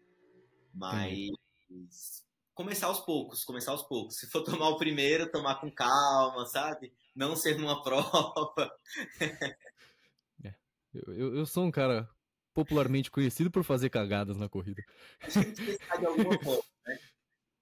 Mas 0.74 1.32
começar 2.54 2.88
aos 2.88 3.00
poucos, 3.00 3.44
começar 3.44 3.72
aos 3.72 3.84
poucos. 3.84 4.18
Se 4.18 4.28
for 4.28 4.44
tomar 4.66 4.70
o 4.70 4.78
primeiro, 4.78 5.32
tomar 5.32 5.56
com 5.56 5.72
calma, 5.72 6.46
sabe? 6.46 6.94
Não 7.16 7.36
ser 7.36 7.58
numa 7.58 7.82
prova. 7.84 8.72
é. 10.44 10.54
eu, 10.94 11.36
eu 11.36 11.46
sou 11.46 11.66
um 11.66 11.72
cara 11.72 12.10
popularmente 12.54 13.12
conhecido 13.12 13.50
por 13.50 13.64
fazer 13.64 13.90
cagadas 13.90 14.38
na 14.38 14.50
corrida. 14.50 14.84
né? 16.86 17.00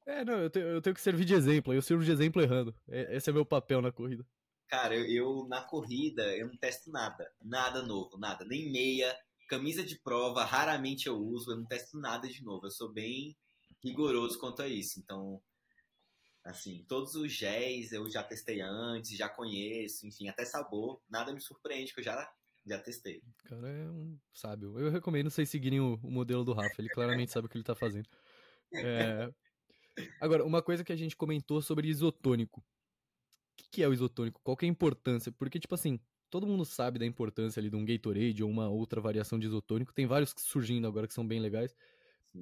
É, 0.05 0.25
não, 0.25 0.39
eu 0.39 0.49
tenho, 0.49 0.65
eu 0.67 0.81
tenho 0.81 0.95
que 0.95 1.01
servir 1.01 1.25
de 1.25 1.35
exemplo. 1.35 1.73
Eu 1.73 1.81
sirvo 1.81 2.03
de 2.03 2.11
exemplo 2.11 2.41
errando. 2.41 2.75
É, 2.87 3.15
esse 3.15 3.29
é 3.29 3.33
meu 3.33 3.45
papel 3.45 3.81
na 3.81 3.91
corrida. 3.91 4.25
Cara, 4.67 4.95
eu, 4.95 5.05
eu, 5.05 5.47
na 5.47 5.61
corrida 5.61 6.23
eu 6.35 6.47
não 6.47 6.57
testo 6.57 6.91
nada, 6.91 7.31
nada 7.41 7.81
novo, 7.81 8.17
nada, 8.19 8.45
nem 8.45 8.71
meia, 8.71 9.15
camisa 9.47 9.83
de 9.83 9.99
prova, 9.99 10.45
raramente 10.45 11.07
eu 11.07 11.17
uso, 11.17 11.51
eu 11.51 11.57
não 11.57 11.65
testo 11.65 11.99
nada 11.99 12.27
de 12.27 12.43
novo. 12.43 12.67
Eu 12.67 12.71
sou 12.71 12.91
bem 12.91 13.35
rigoroso 13.83 14.39
quanto 14.39 14.61
a 14.61 14.67
isso. 14.67 14.99
Então, 14.99 15.41
assim, 16.43 16.85
todos 16.87 17.15
os 17.15 17.31
géis 17.31 17.91
eu 17.91 18.09
já 18.09 18.23
testei 18.23 18.61
antes, 18.61 19.17
já 19.17 19.29
conheço, 19.29 20.07
enfim, 20.07 20.27
até 20.27 20.45
sabor, 20.45 21.01
nada 21.09 21.33
me 21.33 21.41
surpreende 21.41 21.93
que 21.93 21.99
eu 21.99 22.03
já 22.03 22.31
já 22.65 22.77
testei. 22.79 23.17
O 23.17 23.49
cara 23.49 23.67
é 23.67 23.89
um 23.89 24.17
sábio. 24.33 24.77
Eu 24.79 24.91
recomendo 24.91 25.29
vocês 25.29 25.49
seguirem 25.49 25.79
o, 25.79 25.99
o 26.03 26.11
modelo 26.11 26.43
do 26.43 26.53
Rafa, 26.53 26.75
ele 26.79 26.89
claramente 26.89 27.31
sabe 27.31 27.47
o 27.47 27.49
que 27.49 27.57
ele 27.57 27.63
tá 27.63 27.75
fazendo. 27.75 28.07
É... 28.73 29.31
Agora, 30.21 30.45
uma 30.45 30.61
coisa 30.61 30.83
que 30.83 30.93
a 30.93 30.95
gente 30.95 31.15
comentou 31.15 31.61
sobre 31.61 31.87
isotônico. 31.87 32.61
O 32.61 33.71
que 33.71 33.83
é 33.83 33.87
o 33.87 33.93
isotônico? 33.93 34.39
Qual 34.43 34.55
que 34.55 34.65
é 34.65 34.69
a 34.69 34.71
importância? 34.71 35.31
Porque, 35.31 35.59
tipo 35.59 35.75
assim, 35.75 35.99
todo 36.29 36.47
mundo 36.47 36.63
sabe 36.63 36.99
da 36.99 37.05
importância 37.05 37.59
ali 37.59 37.69
de 37.69 37.75
um 37.75 37.85
Gatorade 37.85 38.43
ou 38.43 38.49
uma 38.49 38.69
outra 38.69 39.01
variação 39.01 39.37
de 39.39 39.47
isotônico. 39.47 39.93
Tem 39.93 40.05
vários 40.05 40.33
surgindo 40.37 40.87
agora 40.87 41.07
que 41.07 41.13
são 41.13 41.27
bem 41.27 41.39
legais. 41.39 41.75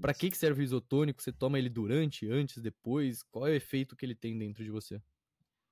Para 0.02 0.14
que, 0.14 0.30
que 0.30 0.38
serve 0.38 0.62
o 0.62 0.64
isotônico? 0.64 1.22
Você 1.22 1.32
toma 1.32 1.58
ele 1.58 1.70
durante, 1.70 2.30
antes, 2.30 2.62
depois? 2.62 3.24
Qual 3.24 3.48
é 3.48 3.52
o 3.52 3.56
efeito 3.56 3.96
que 3.96 4.06
ele 4.06 4.16
tem 4.16 4.38
dentro 4.38 4.64
de 4.64 4.70
você? 4.70 5.02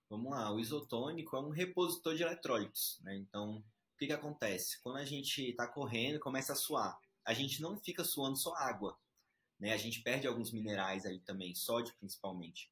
Vamos 0.10 0.32
lá, 0.32 0.54
o 0.54 0.60
isotônico 0.60 1.36
é 1.36 1.40
um 1.42 1.50
repositor 1.50 2.16
de 2.16 2.24
eletrólitos, 2.24 3.00
né? 3.02 3.16
Então, 3.18 3.58
o 3.58 3.98
que, 3.98 4.08
que 4.08 4.14
acontece? 4.14 4.82
Quando 4.82 4.98
a 4.98 5.06
gente 5.06 5.50
está 5.50 5.68
correndo, 5.68 6.20
começa 6.20 6.54
a 6.54 6.56
suar. 6.56 6.98
A 7.26 7.34
gente 7.34 7.62
não 7.62 7.78
fica 7.78 8.04
suando 8.04 8.38
só 8.38 8.54
água, 8.56 8.98
né? 9.60 9.74
A 9.74 9.78
gente 9.78 10.02
perde 10.02 10.28
alguns 10.28 10.52
minerais 10.52 11.06
aí 11.06 11.20
também, 11.20 11.56
sódio 11.56 11.94
principalmente. 12.00 12.72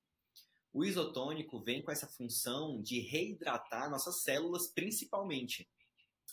O 0.71 0.83
isotônico 0.83 1.59
vem 1.59 1.81
com 1.81 1.91
essa 1.91 2.07
função 2.07 2.81
de 2.81 2.99
reidratar 2.99 3.89
nossas 3.89 4.21
células 4.21 4.67
principalmente. 4.67 5.69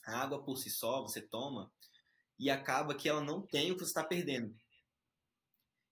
A 0.07 0.23
água 0.23 0.43
por 0.43 0.57
si 0.57 0.71
só 0.71 1.03
você 1.03 1.21
toma 1.21 1.71
e 2.39 2.51
acaba 2.51 2.95
que 2.95 3.09
ela 3.09 3.23
não 3.23 3.43
tem 3.43 3.71
o 3.71 3.75
que 3.75 3.81
você 3.81 3.91
está 3.91 4.05
perdendo. 4.05 4.55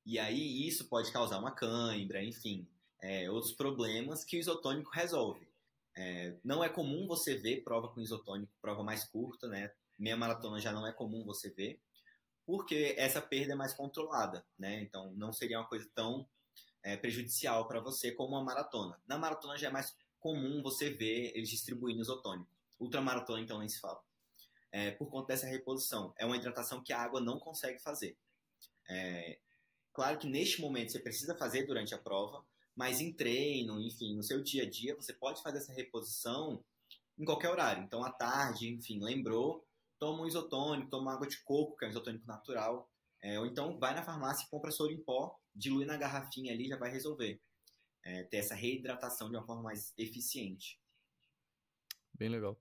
E 0.08 0.18
aí 0.18 0.66
isso 0.66 0.88
pode 0.88 1.12
causar 1.12 1.38
uma 1.38 1.50
cãibra, 1.50 2.24
enfim, 2.24 2.66
é, 2.98 3.30
outros 3.30 3.52
problemas 3.52 4.24
que 4.24 4.38
o 4.38 4.40
isotônico 4.40 4.90
resolve. 4.90 5.46
É, 5.94 6.34
não 6.42 6.64
é 6.64 6.68
comum 6.70 7.06
você 7.06 7.36
ver 7.36 7.62
prova 7.62 7.90
com 7.90 8.00
isotônico, 8.00 8.50
prova 8.58 8.82
mais 8.82 9.04
curta, 9.04 9.46
né? 9.48 9.70
Meia 9.98 10.16
maratona 10.16 10.58
já 10.60 10.72
não 10.72 10.86
é 10.86 10.92
comum 10.94 11.26
você 11.26 11.50
ver, 11.50 11.78
porque 12.46 12.94
essa 12.96 13.20
perda 13.20 13.52
é 13.52 13.54
mais 13.54 13.74
controlada, 13.74 14.42
né? 14.58 14.80
Então 14.80 15.12
não 15.12 15.30
seria 15.30 15.58
uma 15.58 15.68
coisa 15.68 15.86
tão 15.94 16.26
é, 16.82 16.96
prejudicial 16.96 17.68
para 17.68 17.78
você 17.78 18.10
como 18.10 18.30
uma 18.30 18.42
maratona. 18.42 18.98
Na 19.06 19.18
maratona 19.18 19.58
já 19.58 19.68
é 19.68 19.70
mais 19.70 19.94
comum 20.18 20.62
você 20.62 20.88
ver 20.88 21.36
eles 21.36 21.50
distribuindo 21.50 22.00
isotônico. 22.00 22.48
Ultramaratona, 22.80 23.42
então, 23.42 23.58
nem 23.58 23.68
se 23.68 23.78
fala. 23.78 24.02
É, 24.72 24.90
por 24.90 25.10
conta 25.10 25.34
dessa 25.34 25.46
reposição. 25.46 26.14
É 26.16 26.24
uma 26.24 26.36
hidratação 26.38 26.82
que 26.82 26.94
a 26.94 27.02
água 27.02 27.20
não 27.20 27.38
consegue 27.38 27.78
fazer. 27.78 28.16
É, 28.88 29.38
claro 29.98 30.16
que 30.16 30.28
neste 30.28 30.60
momento 30.60 30.92
você 30.92 31.00
precisa 31.00 31.34
fazer 31.34 31.66
durante 31.66 31.92
a 31.92 31.98
prova, 31.98 32.46
mas 32.76 33.00
em 33.00 33.12
treino, 33.12 33.80
enfim, 33.80 34.14
no 34.14 34.22
seu 34.22 34.40
dia 34.40 34.62
a 34.62 34.70
dia, 34.70 34.94
você 34.94 35.12
pode 35.12 35.42
fazer 35.42 35.58
essa 35.58 35.72
reposição 35.72 36.64
em 37.18 37.24
qualquer 37.24 37.50
horário. 37.50 37.82
Então, 37.82 38.04
à 38.04 38.12
tarde, 38.12 38.68
enfim, 38.68 39.02
lembrou, 39.02 39.66
toma 39.98 40.22
um 40.22 40.26
isotônico, 40.28 40.88
toma 40.88 41.14
água 41.14 41.26
de 41.26 41.42
coco, 41.42 41.76
que 41.76 41.84
é 41.84 41.88
um 41.88 41.90
isotônico 41.90 42.24
natural. 42.28 42.88
É, 43.20 43.40
ou 43.40 43.46
então 43.46 43.76
vai 43.76 43.92
na 43.92 44.04
farmácia 44.04 44.46
e 44.46 44.48
compra 44.48 44.70
soro 44.70 44.92
em 44.92 45.02
pó, 45.02 45.36
dilui 45.52 45.84
na 45.84 45.96
garrafinha 45.96 46.52
ali 46.52 46.68
já 46.68 46.76
vai 46.76 46.92
resolver. 46.92 47.42
É, 48.04 48.22
ter 48.22 48.36
essa 48.36 48.54
reidratação 48.54 49.28
de 49.28 49.36
uma 49.36 49.44
forma 49.44 49.62
mais 49.64 49.92
eficiente. 49.98 50.80
Bem 52.14 52.28
legal. 52.28 52.56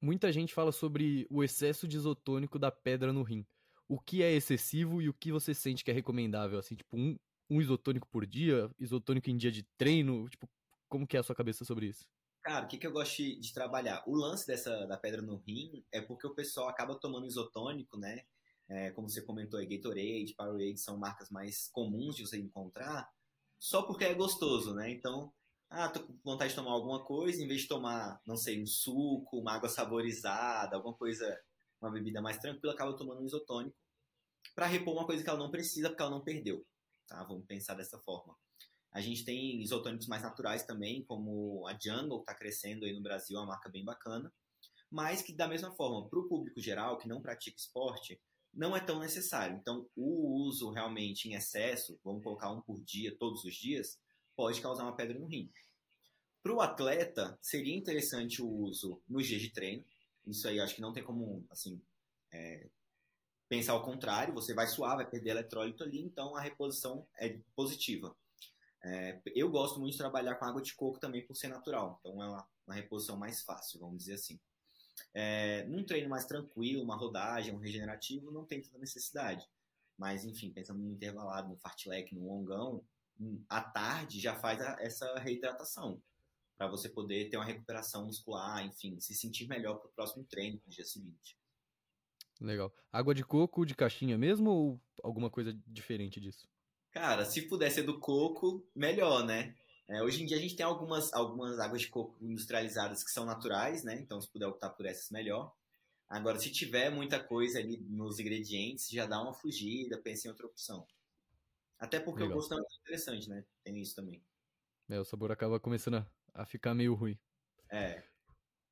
Muita 0.00 0.32
gente 0.32 0.54
fala 0.54 0.72
sobre 0.72 1.26
o 1.28 1.44
excesso 1.44 1.86
de 1.86 1.98
isotônico 1.98 2.58
da 2.58 2.70
pedra 2.70 3.12
no 3.12 3.22
rim. 3.22 3.46
O 3.90 3.98
que 3.98 4.22
é 4.22 4.30
excessivo 4.30 5.02
e 5.02 5.08
o 5.08 5.12
que 5.12 5.32
você 5.32 5.52
sente 5.52 5.82
que 5.82 5.90
é 5.90 5.94
recomendável? 5.94 6.60
Assim, 6.60 6.76
tipo, 6.76 6.96
um, 6.96 7.16
um 7.50 7.60
isotônico 7.60 8.06
por 8.06 8.24
dia, 8.24 8.70
isotônico 8.78 9.28
em 9.28 9.36
dia 9.36 9.50
de 9.50 9.64
treino, 9.76 10.28
tipo, 10.28 10.48
como 10.88 11.04
que 11.04 11.16
é 11.16 11.20
a 11.20 11.24
sua 11.24 11.34
cabeça 11.34 11.64
sobre 11.64 11.86
isso? 11.86 12.06
Cara, 12.40 12.66
o 12.66 12.68
que, 12.68 12.78
que 12.78 12.86
eu 12.86 12.92
gosto 12.92 13.16
de, 13.16 13.52
trabalhar? 13.52 14.04
O 14.06 14.14
lance 14.14 14.46
dessa 14.46 14.86
da 14.86 14.96
pedra 14.96 15.20
no 15.20 15.38
rim 15.38 15.84
é 15.90 16.00
porque 16.00 16.24
o 16.24 16.34
pessoal 16.36 16.68
acaba 16.68 16.94
tomando 17.00 17.26
isotônico, 17.26 17.98
né? 17.98 18.22
É, 18.68 18.92
como 18.92 19.08
você 19.08 19.22
comentou 19.22 19.58
aí, 19.58 19.66
Gatorade, 19.66 20.36
Powerade 20.36 20.78
são 20.78 20.96
marcas 20.96 21.28
mais 21.28 21.66
comuns 21.72 22.14
de 22.14 22.24
você 22.24 22.38
encontrar, 22.38 23.10
só 23.58 23.82
porque 23.82 24.04
é 24.04 24.14
gostoso, 24.14 24.72
né? 24.72 24.88
Então, 24.88 25.32
ah, 25.68 25.88
tô 25.88 25.98
com 26.04 26.16
vontade 26.22 26.50
de 26.50 26.56
tomar 26.56 26.70
alguma 26.70 27.04
coisa, 27.04 27.42
em 27.42 27.48
vez 27.48 27.62
de 27.62 27.66
tomar, 27.66 28.20
não 28.24 28.36
sei, 28.36 28.62
um 28.62 28.66
suco, 28.66 29.40
uma 29.40 29.54
água 29.54 29.68
saborizada, 29.68 30.76
alguma 30.76 30.94
coisa, 30.94 31.36
uma 31.80 31.90
bebida 31.90 32.20
mais 32.20 32.38
tranquila, 32.38 32.72
acaba 32.72 32.96
tomando 32.96 33.22
um 33.22 33.26
isotônico 33.26 33.76
para 34.54 34.66
repor 34.66 34.94
uma 34.94 35.06
coisa 35.06 35.22
que 35.22 35.28
ela 35.28 35.38
não 35.38 35.50
precisa 35.50 35.88
porque 35.88 36.02
ela 36.02 36.10
não 36.10 36.22
perdeu, 36.22 36.66
tá? 37.06 37.22
Vamos 37.24 37.46
pensar 37.46 37.74
dessa 37.74 37.98
forma. 37.98 38.36
A 38.92 39.00
gente 39.00 39.24
tem 39.24 39.62
isotônicos 39.62 40.08
mais 40.08 40.22
naturais 40.22 40.64
também, 40.64 41.04
como 41.04 41.66
a 41.66 41.78
Jungle 41.78 42.20
está 42.20 42.34
crescendo 42.34 42.84
aí 42.84 42.92
no 42.92 43.02
Brasil, 43.02 43.36
é 43.36 43.40
uma 43.40 43.46
marca 43.46 43.68
bem 43.68 43.84
bacana, 43.84 44.32
mas 44.90 45.22
que 45.22 45.32
da 45.32 45.46
mesma 45.46 45.70
forma, 45.72 46.08
para 46.08 46.18
o 46.18 46.28
público 46.28 46.60
geral 46.60 46.98
que 46.98 47.06
não 47.06 47.22
pratica 47.22 47.56
esporte, 47.56 48.20
não 48.52 48.76
é 48.76 48.80
tão 48.80 48.98
necessário. 48.98 49.56
Então, 49.56 49.88
o 49.94 50.44
uso 50.44 50.70
realmente 50.70 51.28
em 51.28 51.34
excesso, 51.34 52.00
vamos 52.02 52.24
colocar 52.24 52.50
um 52.50 52.60
por 52.60 52.82
dia, 52.82 53.16
todos 53.16 53.44
os 53.44 53.54
dias, 53.54 53.96
pode 54.34 54.60
causar 54.60 54.82
uma 54.82 54.96
pedra 54.96 55.18
no 55.18 55.26
rim. 55.26 55.50
Para 56.42 56.54
o 56.54 56.60
atleta, 56.60 57.38
seria 57.40 57.76
interessante 57.76 58.42
o 58.42 58.48
uso 58.48 59.00
nos 59.08 59.26
dias 59.26 59.42
de 59.42 59.50
treino. 59.50 59.84
Isso 60.30 60.48
aí 60.48 60.60
acho 60.60 60.74
que 60.74 60.80
não 60.80 60.92
tem 60.92 61.02
como, 61.02 61.44
assim, 61.50 61.80
é, 62.32 62.68
pensar 63.48 63.72
ao 63.72 63.82
contrário. 63.82 64.34
Você 64.34 64.54
vai 64.54 64.66
suar, 64.66 64.96
vai 64.96 65.08
perder 65.08 65.30
eletrólito 65.30 65.82
ali, 65.82 66.00
então 66.00 66.36
a 66.36 66.40
reposição 66.40 67.06
é 67.18 67.38
positiva. 67.54 68.14
É, 68.82 69.20
eu 69.34 69.50
gosto 69.50 69.78
muito 69.78 69.92
de 69.92 69.98
trabalhar 69.98 70.36
com 70.36 70.44
água 70.44 70.62
de 70.62 70.74
coco 70.74 70.98
também 70.98 71.26
por 71.26 71.36
ser 71.36 71.48
natural. 71.48 71.98
Então 72.00 72.22
é 72.22 72.28
uma, 72.28 72.48
uma 72.66 72.74
reposição 72.74 73.16
mais 73.16 73.42
fácil, 73.42 73.80
vamos 73.80 73.98
dizer 73.98 74.14
assim. 74.14 74.38
É, 75.12 75.64
num 75.64 75.84
treino 75.84 76.08
mais 76.08 76.24
tranquilo, 76.24 76.82
uma 76.82 76.96
rodagem, 76.96 77.54
um 77.54 77.58
regenerativo, 77.58 78.30
não 78.30 78.44
tem 78.44 78.62
tanta 78.62 78.78
necessidade. 78.78 79.46
Mas, 79.98 80.24
enfim, 80.24 80.50
pensando 80.50 80.78
no 80.78 80.92
intervalado, 80.92 81.48
no 81.48 81.56
fartlek, 81.56 82.14
no 82.14 82.26
longão, 82.26 82.82
hum, 83.18 83.42
à 83.48 83.60
tarde 83.60 84.20
já 84.20 84.34
faz 84.34 84.60
a, 84.60 84.76
essa 84.80 85.18
reidratação 85.18 86.00
para 86.60 86.68
você 86.68 86.90
poder 86.90 87.30
ter 87.30 87.38
uma 87.38 87.46
recuperação 87.46 88.04
muscular, 88.04 88.62
enfim, 88.66 89.00
se 89.00 89.14
sentir 89.14 89.48
melhor 89.48 89.76
para 89.76 89.88
o 89.88 89.92
próximo 89.92 90.22
treino, 90.24 90.60
no 90.66 90.70
dia 90.70 90.84
seguinte. 90.84 91.34
Legal. 92.38 92.70
Água 92.92 93.14
de 93.14 93.24
coco 93.24 93.64
de 93.64 93.74
caixinha 93.74 94.18
mesmo 94.18 94.50
ou 94.50 94.80
alguma 95.02 95.30
coisa 95.30 95.58
diferente 95.66 96.20
disso? 96.20 96.46
Cara, 96.90 97.24
se 97.24 97.48
puder 97.48 97.70
ser 97.70 97.84
do 97.84 97.98
coco, 97.98 98.62
melhor, 98.76 99.24
né? 99.24 99.56
É, 99.88 100.02
hoje 100.02 100.22
em 100.22 100.26
dia 100.26 100.36
a 100.36 100.40
gente 100.40 100.54
tem 100.54 100.66
algumas, 100.66 101.10
algumas 101.14 101.58
águas 101.58 101.80
de 101.80 101.88
coco 101.88 102.22
industrializadas 102.22 103.02
que 103.02 103.10
são 103.10 103.24
naturais, 103.24 103.82
né? 103.82 103.94
Então, 103.98 104.20
se 104.20 104.30
puder 104.30 104.46
optar 104.46 104.68
por 104.68 104.84
essas, 104.84 105.08
melhor. 105.10 105.50
Agora, 106.10 106.38
se 106.38 106.52
tiver 106.52 106.90
muita 106.90 107.18
coisa 107.24 107.58
ali 107.58 107.78
nos 107.88 108.18
ingredientes, 108.18 108.90
já 108.90 109.06
dá 109.06 109.18
uma 109.22 109.32
fugida, 109.32 109.96
pense 109.96 110.28
em 110.28 110.30
outra 110.30 110.46
opção. 110.46 110.86
Até 111.78 111.98
porque 111.98 112.20
Legal. 112.22 112.36
o 112.36 112.38
gosto 112.38 112.52
é 112.52 112.58
muito 112.58 112.76
interessante, 112.82 113.30
né? 113.30 113.46
Tem 113.64 113.80
isso 113.80 113.96
também. 113.96 114.22
É, 114.90 115.00
o 115.00 115.04
sabor 115.04 115.32
acaba 115.32 115.58
começando 115.58 115.94
a, 115.94 116.06
ficar 116.46 116.74
meio 116.74 116.94
ruim. 116.94 117.18
É. 117.70 118.02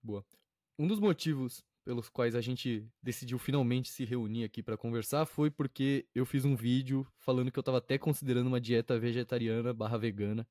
Boa. 0.02 0.24
Um 0.78 0.86
dos 0.86 1.00
motivos 1.00 1.64
pelos 1.84 2.08
quais 2.08 2.34
a 2.34 2.40
gente 2.40 2.86
decidiu 3.02 3.38
finalmente 3.38 3.90
se 3.90 4.04
reunir 4.04 4.44
aqui 4.44 4.62
para 4.62 4.76
conversar 4.76 5.24
foi 5.24 5.50
porque 5.50 6.06
eu 6.14 6.26
fiz 6.26 6.44
um 6.44 6.54
vídeo 6.54 7.06
falando 7.18 7.50
que 7.50 7.58
eu 7.58 7.62
estava 7.62 7.78
até 7.78 7.96
considerando 7.96 8.46
uma 8.46 8.60
dieta 8.60 8.98
vegetariana 8.98 9.72
barra 9.72 9.96
vegana 9.96 10.46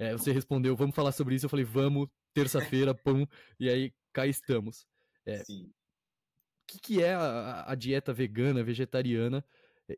é, 0.00 0.12
você 0.12 0.32
respondeu, 0.32 0.74
vamos 0.74 0.96
falar 0.96 1.12
sobre 1.12 1.34
isso. 1.34 1.44
Eu 1.44 1.50
falei, 1.50 1.64
vamos, 1.64 2.08
terça-feira, 2.32 2.94
pum, 3.04 3.26
e 3.58 3.68
aí 3.68 3.92
cá 4.14 4.26
estamos. 4.26 4.86
É, 5.26 5.44
Sim. 5.44 5.66
O 5.66 6.66
que, 6.66 6.80
que 6.80 7.02
é 7.02 7.12
a, 7.12 7.70
a, 7.70 7.74
dieta 7.74 8.10
vegana, 8.10 8.64
vegetariana, 8.64 9.44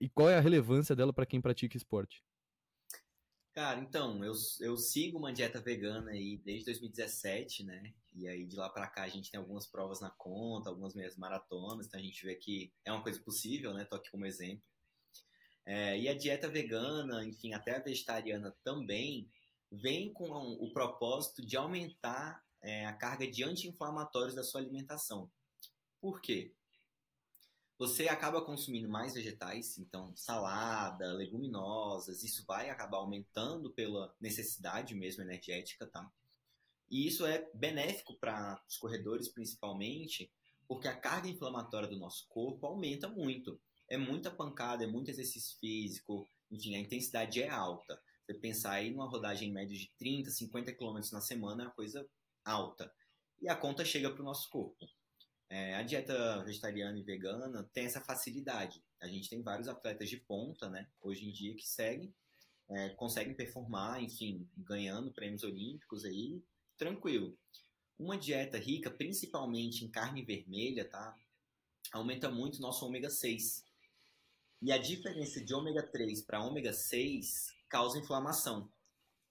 e 0.00 0.08
qual 0.08 0.28
é 0.28 0.36
a 0.36 0.40
relevância 0.40 0.96
dela 0.96 1.12
para 1.12 1.24
quem 1.24 1.40
pratica 1.40 1.76
esporte? 1.76 2.20
Cara, 3.52 3.80
então, 3.80 4.24
eu, 4.24 4.32
eu 4.60 4.76
sigo 4.78 5.18
uma 5.18 5.32
dieta 5.32 5.60
vegana 5.60 6.12
aí 6.12 6.38
desde 6.38 6.64
2017, 6.66 7.64
né? 7.64 7.92
E 8.14 8.26
aí 8.26 8.46
de 8.46 8.56
lá 8.56 8.70
para 8.70 8.86
cá 8.86 9.02
a 9.02 9.08
gente 9.08 9.30
tem 9.30 9.38
algumas 9.38 9.66
provas 9.66 10.00
na 10.00 10.08
conta, 10.08 10.70
algumas 10.70 10.94
meias 10.94 11.16
maratonas, 11.16 11.86
então 11.86 12.00
a 12.00 12.02
gente 12.02 12.24
vê 12.24 12.34
que 12.34 12.72
é 12.82 12.90
uma 12.90 13.02
coisa 13.02 13.20
possível, 13.20 13.74
né? 13.74 13.84
Tô 13.84 13.96
aqui 13.96 14.10
como 14.10 14.24
exemplo. 14.24 14.64
É, 15.66 15.98
e 15.98 16.08
a 16.08 16.16
dieta 16.16 16.48
vegana, 16.48 17.24
enfim, 17.24 17.52
até 17.52 17.76
a 17.76 17.82
vegetariana 17.82 18.56
também, 18.64 19.30
vem 19.70 20.12
com 20.12 20.30
o 20.30 20.72
propósito 20.72 21.44
de 21.44 21.56
aumentar 21.56 22.42
é, 22.62 22.86
a 22.86 22.92
carga 22.94 23.26
de 23.26 23.44
anti-inflamatórios 23.44 24.34
da 24.34 24.42
sua 24.42 24.62
alimentação. 24.62 25.30
Por 26.00 26.22
quê? 26.22 26.54
Você 27.82 28.06
acaba 28.06 28.40
consumindo 28.40 28.88
mais 28.88 29.14
vegetais, 29.14 29.76
então 29.76 30.14
salada, 30.14 31.12
leguminosas, 31.14 32.22
isso 32.22 32.44
vai 32.46 32.70
acabar 32.70 32.98
aumentando 32.98 33.72
pela 33.72 34.14
necessidade 34.20 34.94
mesmo 34.94 35.24
energética, 35.24 35.84
tá? 35.88 36.08
E 36.88 37.08
isso 37.08 37.26
é 37.26 37.50
benéfico 37.52 38.14
para 38.20 38.62
os 38.68 38.76
corredores, 38.76 39.28
principalmente, 39.28 40.30
Porque 40.68 40.86
a 40.86 40.96
carga 40.96 41.28
inflamatória 41.28 41.88
do 41.88 41.98
nosso 41.98 42.28
corpo 42.28 42.64
aumenta 42.68 43.08
muito. 43.08 43.60
É 43.88 43.98
muita 43.98 44.30
pancada, 44.30 44.84
é 44.84 44.86
muito 44.86 45.10
exercício 45.10 45.58
físico, 45.58 46.30
enfim, 46.52 46.76
a 46.76 46.78
intensidade 46.78 47.42
é 47.42 47.48
alta. 47.48 48.00
Você 48.24 48.34
pensar 48.34 48.74
aí 48.74 48.92
numa 48.92 49.08
rodagem 49.08 49.50
média 49.50 49.76
de 49.76 49.90
30, 49.98 50.30
50 50.30 50.72
km 50.72 51.00
na 51.12 51.20
semana 51.20 51.64
é 51.64 51.66
uma 51.66 51.74
coisa 51.74 52.08
alta. 52.44 52.94
E 53.40 53.48
a 53.48 53.56
conta 53.56 53.84
chega 53.84 54.08
para 54.08 54.22
o 54.22 54.24
nosso 54.24 54.48
corpo. 54.50 54.86
É, 55.54 55.74
a 55.74 55.82
dieta 55.82 56.42
vegetariana 56.44 56.98
e 56.98 57.02
vegana 57.02 57.62
tem 57.74 57.84
essa 57.84 58.00
facilidade. 58.00 58.82
A 58.98 59.06
gente 59.06 59.28
tem 59.28 59.42
vários 59.42 59.68
atletas 59.68 60.08
de 60.08 60.16
ponta, 60.16 60.70
né, 60.70 60.88
hoje 61.02 61.28
em 61.28 61.30
dia, 61.30 61.54
que 61.54 61.68
seguem, 61.68 62.10
é, 62.70 62.88
conseguem 62.88 63.34
performar, 63.34 64.02
enfim, 64.02 64.48
ganhando 64.56 65.12
prêmios 65.12 65.44
olímpicos 65.44 66.06
aí, 66.06 66.42
tranquilo. 66.78 67.36
Uma 67.98 68.16
dieta 68.16 68.56
rica, 68.56 68.90
principalmente 68.90 69.84
em 69.84 69.90
carne 69.90 70.24
vermelha, 70.24 70.88
tá? 70.88 71.14
Aumenta 71.92 72.30
muito 72.30 72.56
o 72.56 72.62
nosso 72.62 72.86
ômega 72.86 73.10
6. 73.10 73.62
E 74.62 74.72
a 74.72 74.78
diferença 74.78 75.44
de 75.44 75.52
ômega 75.52 75.82
3 75.82 76.22
para 76.22 76.42
ômega 76.42 76.72
6 76.72 77.54
causa 77.68 77.98
inflamação. 77.98 78.72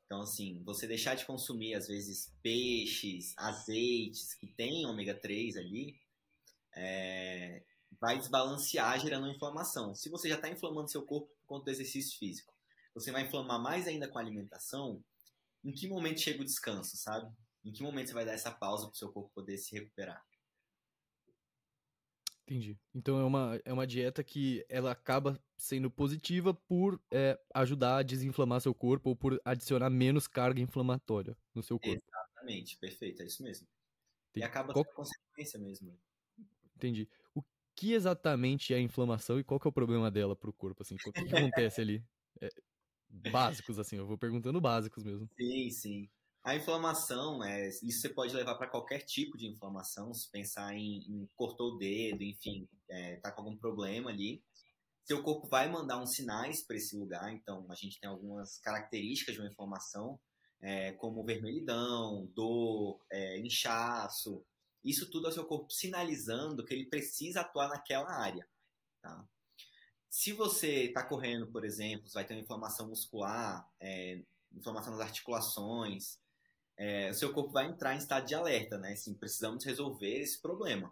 Então, 0.05 0.22
assim, 0.22 0.61
você 0.63 0.86
deixar 0.86 1.15
de 1.15 1.26
consumir, 1.26 1.74
às 1.74 1.88
vezes, 1.88 2.32
peixes, 2.43 3.34
azeites 3.38 4.36
que 4.36 4.45
tem 4.45 4.86
ômega 4.86 5.15
3 5.15 5.57
ali, 5.57 5.99
é, 6.76 7.63
vai 7.99 8.17
desbalancear, 8.17 8.99
gerando 8.99 9.28
inflamação. 9.28 9.93
Se 9.93 10.09
você 10.09 10.30
já 10.30 10.36
está 10.36 10.49
inflamando 10.49 10.89
seu 10.89 11.03
corpo 11.03 11.28
por 11.28 11.47
conta 11.47 11.65
do 11.65 11.72
exercício 11.72 12.17
físico, 12.17 12.53
você 12.93 13.11
vai 13.11 13.24
inflamar 13.24 13.61
mais 13.61 13.88
ainda 13.88 14.07
com 14.07 14.17
a 14.17 14.22
alimentação, 14.22 15.03
em 15.63 15.72
que 15.72 15.88
momento 15.88 16.19
chega 16.19 16.41
o 16.41 16.45
descanso, 16.45 16.97
sabe? 16.97 17.32
Em 17.63 17.72
que 17.72 17.84
momento 17.84 18.07
você 18.07 18.13
vai 18.13 18.26
dar 18.26 18.34
essa 18.34 18.51
pausa 18.51 18.88
para 18.88 18.93
o 18.93 18.97
seu 18.97 19.11
corpo 19.11 19.32
poder 19.34 19.57
se 19.57 19.74
recuperar? 19.74 20.26
Entendi. 22.41 22.78
Então 22.93 23.19
é 23.19 23.24
uma, 23.24 23.61
é 23.63 23.72
uma 23.72 23.88
dieta 23.88 24.24
que 24.24 24.65
ela 24.67 24.91
acaba 24.91 25.41
sendo 25.55 25.89
positiva 25.89 26.53
por 26.53 26.99
é, 27.09 27.39
ajudar 27.53 27.97
a 27.97 28.03
desinflamar 28.03 28.59
seu 28.59 28.74
corpo 28.74 29.09
ou 29.09 29.15
por 29.15 29.39
adicionar 29.45 29.89
menos 29.89 30.28
carga 30.28 30.59
inflamatória 30.59 31.38
no 31.53 31.63
seu 31.63 31.80
corpo. 31.80 32.03
Exatamente, 32.03 32.78
perfeito, 32.78 33.22
é 33.22 33.26
isso 33.26 33.41
mesmo. 33.41 33.67
E 34.36 34.43
acaba 34.43 34.74
qual... 34.74 34.84
sendo 34.84 34.95
consequência 34.95 35.59
mesmo. 35.59 35.97
Entendi. 36.82 37.07
O 37.36 37.43
que 37.75 37.93
exatamente 37.93 38.73
é 38.73 38.77
a 38.77 38.82
inflamação 38.82 39.39
e 39.39 39.43
qual 39.43 39.59
que 39.59 39.67
é 39.67 39.69
o 39.69 39.73
problema 39.73 40.09
dela 40.09 40.36
pro 40.36 40.51
corpo, 40.51 40.82
assim? 40.82 40.95
O 40.95 40.97
que, 40.97 41.36
acontece 41.36 41.79
ali? 41.79 42.03
É, 42.41 42.49
básicos, 43.07 43.77
assim, 43.77 43.97
eu 43.97 44.07
vou 44.07 44.17
perguntando 44.17 44.59
básicos 44.59 45.03
mesmo. 45.03 45.29
Sim, 45.39 45.69
sim. 45.69 46.09
A 46.43 46.55
inflamação, 46.55 47.43
é, 47.43 47.67
isso 47.67 48.01
você 48.01 48.09
pode 48.09 48.36
levar 48.36 48.55
para 48.55 48.67
qualquer 48.67 49.01
tipo 49.01 49.38
de 49.38 49.45
inflamação, 49.45 50.11
se 50.11 50.29
pensar 50.32 50.73
em, 50.75 51.03
em 51.07 51.29
cortou 51.36 51.73
o 51.73 51.77
dedo, 51.77 52.23
enfim, 52.23 52.67
é, 52.89 53.17
tá 53.17 53.32
com 53.32 53.41
algum 53.43 53.55
problema 53.55 54.09
ali. 54.09 54.43
Seu 55.05 55.21
corpo 55.21 55.47
vai 55.47 55.69
mandar 55.69 56.01
uns 56.01 56.15
sinais 56.15 56.65
para 56.65 56.77
esse 56.77 56.97
lugar, 56.97 57.32
então 57.32 57.67
a 57.69 57.75
gente 57.75 57.99
tem 57.99 58.09
algumas 58.09 58.57
características 58.57 59.36
de 59.36 59.41
uma 59.41 59.49
inflamação, 59.51 60.19
é, 60.59 60.93
como 60.93 61.23
vermelhidão, 61.23 62.27
dor, 62.34 62.99
é, 63.11 63.39
inchaço. 63.39 64.43
Isso 64.84 65.09
tudo 65.09 65.27
é 65.27 65.29
o 65.29 65.34
seu 65.34 65.45
corpo 65.45 65.71
sinalizando 65.71 66.65
que 66.65 66.73
ele 66.73 66.86
precisa 66.86 67.41
atuar 67.41 67.69
naquela 67.69 68.11
área. 68.11 68.47
Tá? 69.01 69.25
Se 70.09 70.34
você 70.34 70.86
está 70.86 71.03
correndo, 71.03 71.47
por 71.47 71.63
exemplo, 71.63 72.09
vai 72.13 72.25
ter 72.25 72.34
uma 72.34 72.41
inflamação 72.41 72.88
muscular, 72.88 73.67
é, 73.79 74.21
inflamação 74.51 74.91
nas 74.91 75.01
articulações, 75.01 76.19
é, 76.77 77.09
o 77.11 77.13
seu 77.13 77.32
corpo 77.32 77.51
vai 77.51 77.67
entrar 77.67 77.93
em 77.93 77.99
estado 77.99 78.25
de 78.25 78.36
alerta, 78.36 78.77
né? 78.77 78.93
Assim, 78.93 79.13
precisamos 79.13 79.63
resolver 79.63 80.19
esse 80.19 80.41
problema. 80.41 80.91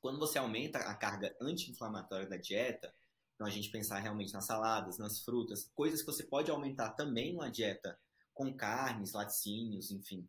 Quando 0.00 0.18
você 0.18 0.38
aumenta 0.38 0.78
a 0.78 0.94
carga 0.94 1.34
anti-inflamatória 1.40 2.28
da 2.28 2.36
dieta, 2.36 2.94
então 3.34 3.46
a 3.46 3.50
gente 3.50 3.70
pensar 3.70 3.98
realmente 3.98 4.32
nas 4.32 4.46
saladas, 4.46 4.98
nas 4.98 5.20
frutas, 5.20 5.68
coisas 5.74 6.00
que 6.00 6.06
você 6.06 6.22
pode 6.22 6.50
aumentar 6.50 6.90
também 6.90 7.32
numa 7.32 7.50
dieta 7.50 7.98
com 8.32 8.54
carnes, 8.54 9.12
laticínios, 9.12 9.90
enfim. 9.90 10.28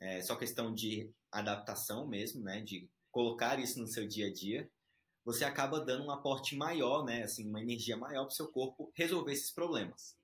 É 0.00 0.22
só 0.22 0.34
questão 0.34 0.74
de 0.74 1.10
adaptação 1.30 2.08
mesmo, 2.08 2.42
né? 2.42 2.60
De 2.62 2.88
colocar 3.12 3.58
isso 3.60 3.78
no 3.78 3.86
seu 3.86 4.08
dia 4.08 4.28
a 4.28 4.32
dia. 4.32 4.68
Você 5.24 5.44
acaba 5.44 5.78
dando 5.78 6.06
um 6.06 6.10
aporte 6.10 6.56
maior, 6.56 7.04
né? 7.04 7.22
Assim, 7.22 7.48
uma 7.48 7.60
energia 7.60 7.96
maior 7.96 8.24
para 8.24 8.32
o 8.32 8.36
seu 8.36 8.48
corpo 8.48 8.90
resolver 8.94 9.32
esses 9.32 9.50
problemas. 9.50 10.16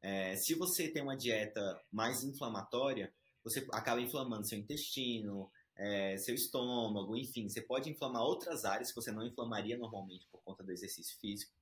É, 0.00 0.36
se 0.36 0.54
você 0.54 0.88
tem 0.88 1.02
uma 1.02 1.16
dieta 1.16 1.78
mais 1.92 2.22
inflamatória, 2.22 3.12
você 3.42 3.66
acaba 3.72 4.00
inflamando 4.00 4.46
seu 4.46 4.58
intestino, 4.58 5.50
é, 5.76 6.16
seu 6.18 6.34
estômago, 6.34 7.16
enfim, 7.16 7.48
você 7.48 7.60
pode 7.60 7.90
inflamar 7.90 8.22
outras 8.22 8.64
áreas 8.64 8.90
que 8.90 8.96
você 8.96 9.10
não 9.10 9.26
inflamaria 9.26 9.76
normalmente 9.76 10.26
por 10.30 10.40
conta 10.42 10.62
do 10.62 10.70
exercício 10.70 11.18
físico, 11.18 11.52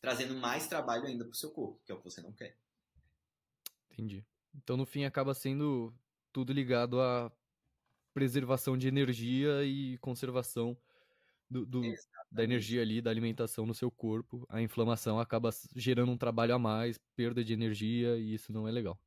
trazendo 0.00 0.34
mais 0.34 0.66
trabalho 0.66 1.06
ainda 1.06 1.24
para 1.24 1.32
o 1.32 1.36
seu 1.36 1.50
corpo, 1.50 1.80
que 1.84 1.92
é 1.92 1.94
o 1.94 1.98
que 1.98 2.04
você 2.04 2.20
não 2.20 2.32
quer. 2.32 2.56
Entendi. 3.90 4.24
Então, 4.54 4.76
no 4.76 4.86
fim, 4.86 5.04
acaba 5.04 5.34
sendo 5.34 5.94
tudo 6.32 6.52
ligado 6.52 7.00
à 7.00 7.30
preservação 8.14 8.76
de 8.76 8.88
energia 8.88 9.64
e 9.64 9.98
conservação 9.98 10.76
do, 11.48 11.66
do 11.66 11.82
da 12.30 12.42
energia 12.42 12.80
ali, 12.80 13.02
da 13.02 13.10
alimentação 13.10 13.66
no 13.66 13.74
seu 13.74 13.90
corpo. 13.90 14.46
A 14.48 14.62
inflamação 14.62 15.20
acaba 15.20 15.50
gerando 15.76 16.10
um 16.10 16.16
trabalho 16.16 16.54
a 16.54 16.58
mais, 16.58 16.98
perda 17.14 17.44
de 17.44 17.52
energia, 17.52 18.16
e 18.16 18.34
isso 18.34 18.52
não 18.52 18.66
é 18.66 18.72
legal. 18.72 18.98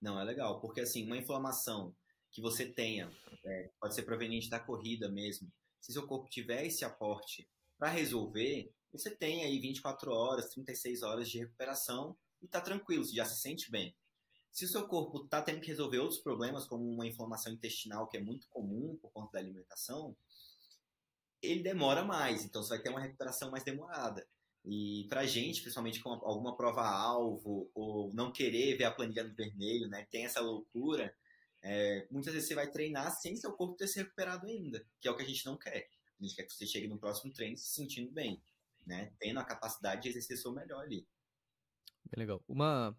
Não 0.00 0.20
é 0.20 0.24
legal, 0.24 0.60
porque 0.60 0.80
assim, 0.80 1.06
uma 1.06 1.16
inflamação 1.16 1.94
que 2.32 2.42
você 2.42 2.66
tenha, 2.66 3.10
é, 3.44 3.70
pode 3.80 3.94
ser 3.94 4.02
proveniente 4.02 4.50
da 4.50 4.58
corrida 4.58 5.08
mesmo, 5.08 5.48
se 5.80 5.92
seu 5.92 6.06
corpo 6.06 6.28
tiver 6.28 6.66
esse 6.66 6.84
aporte 6.84 7.48
para 7.78 7.90
resolver, 7.90 8.72
você 8.92 9.10
tem 9.10 9.44
aí 9.44 9.60
24 9.60 10.10
horas, 10.10 10.48
36 10.48 11.02
horas 11.02 11.28
de 11.28 11.38
recuperação 11.38 12.16
e 12.42 12.48
tá 12.48 12.60
tranquilo, 12.60 13.04
você 13.04 13.14
já 13.14 13.24
se 13.24 13.40
sente 13.40 13.70
bem. 13.70 13.94
Se 14.54 14.64
o 14.64 14.68
seu 14.68 14.86
corpo 14.86 15.26
tá 15.26 15.42
tendo 15.42 15.60
que 15.60 15.66
resolver 15.66 15.98
outros 15.98 16.20
problemas, 16.20 16.64
como 16.64 16.88
uma 16.88 17.04
inflamação 17.04 17.52
intestinal, 17.52 18.06
que 18.06 18.16
é 18.16 18.20
muito 18.20 18.46
comum 18.48 18.96
por 19.02 19.10
conta 19.10 19.32
da 19.32 19.40
alimentação, 19.40 20.16
ele 21.42 21.60
demora 21.60 22.04
mais, 22.04 22.44
então 22.44 22.62
você 22.62 22.68
vai 22.68 22.78
ter 22.78 22.88
uma 22.88 23.00
recuperação 23.00 23.50
mais 23.50 23.64
demorada. 23.64 24.24
E 24.64 25.06
para 25.08 25.26
gente, 25.26 25.60
principalmente 25.60 26.00
com 26.00 26.10
alguma 26.10 26.56
prova-alvo, 26.56 27.68
ou 27.74 28.14
não 28.14 28.30
querer 28.30 28.76
ver 28.76 28.84
a 28.84 28.92
planilha 28.92 29.24
no 29.24 29.34
vermelho, 29.34 29.88
né, 29.88 30.06
tem 30.08 30.24
essa 30.24 30.40
loucura, 30.40 31.12
é, 31.60 32.06
muitas 32.08 32.32
vezes 32.32 32.48
você 32.48 32.54
vai 32.54 32.70
treinar 32.70 33.10
sem 33.10 33.34
seu 33.34 33.52
corpo 33.54 33.74
ter 33.76 33.88
se 33.88 33.98
recuperado 33.98 34.46
ainda, 34.46 34.86
que 35.00 35.08
é 35.08 35.10
o 35.10 35.16
que 35.16 35.22
a 35.24 35.26
gente 35.26 35.44
não 35.44 35.58
quer. 35.58 35.90
A 36.20 36.22
gente 36.22 36.36
quer 36.36 36.44
que 36.44 36.52
você 36.52 36.64
chegue 36.64 36.86
no 36.86 36.96
próximo 36.96 37.32
treino 37.32 37.56
se 37.56 37.74
sentindo 37.74 38.12
bem, 38.12 38.40
né, 38.86 39.12
tendo 39.18 39.40
a 39.40 39.44
capacidade 39.44 40.02
de 40.02 40.10
exercer 40.10 40.38
seu 40.38 40.52
melhor 40.52 40.84
ali. 40.84 41.04
Bem 42.04 42.20
legal. 42.20 42.40
Uma 42.46 42.96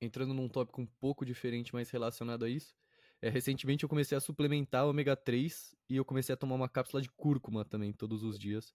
entrando 0.00 0.34
num 0.34 0.48
tópico 0.48 0.80
um 0.80 0.86
pouco 0.86 1.24
diferente, 1.24 1.72
mas 1.72 1.90
relacionado 1.90 2.44
a 2.44 2.48
isso, 2.48 2.74
é, 3.22 3.28
recentemente 3.28 3.84
eu 3.84 3.88
comecei 3.88 4.16
a 4.16 4.20
suplementar 4.20 4.86
ômega 4.86 5.14
3 5.14 5.76
e 5.88 5.96
eu 5.96 6.04
comecei 6.04 6.32
a 6.32 6.36
tomar 6.36 6.54
uma 6.54 6.68
cápsula 6.68 7.02
de 7.02 7.10
cúrcuma 7.10 7.64
também 7.64 7.92
todos 7.92 8.22
os 8.22 8.38
dias. 8.38 8.72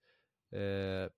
É, 0.52 1.12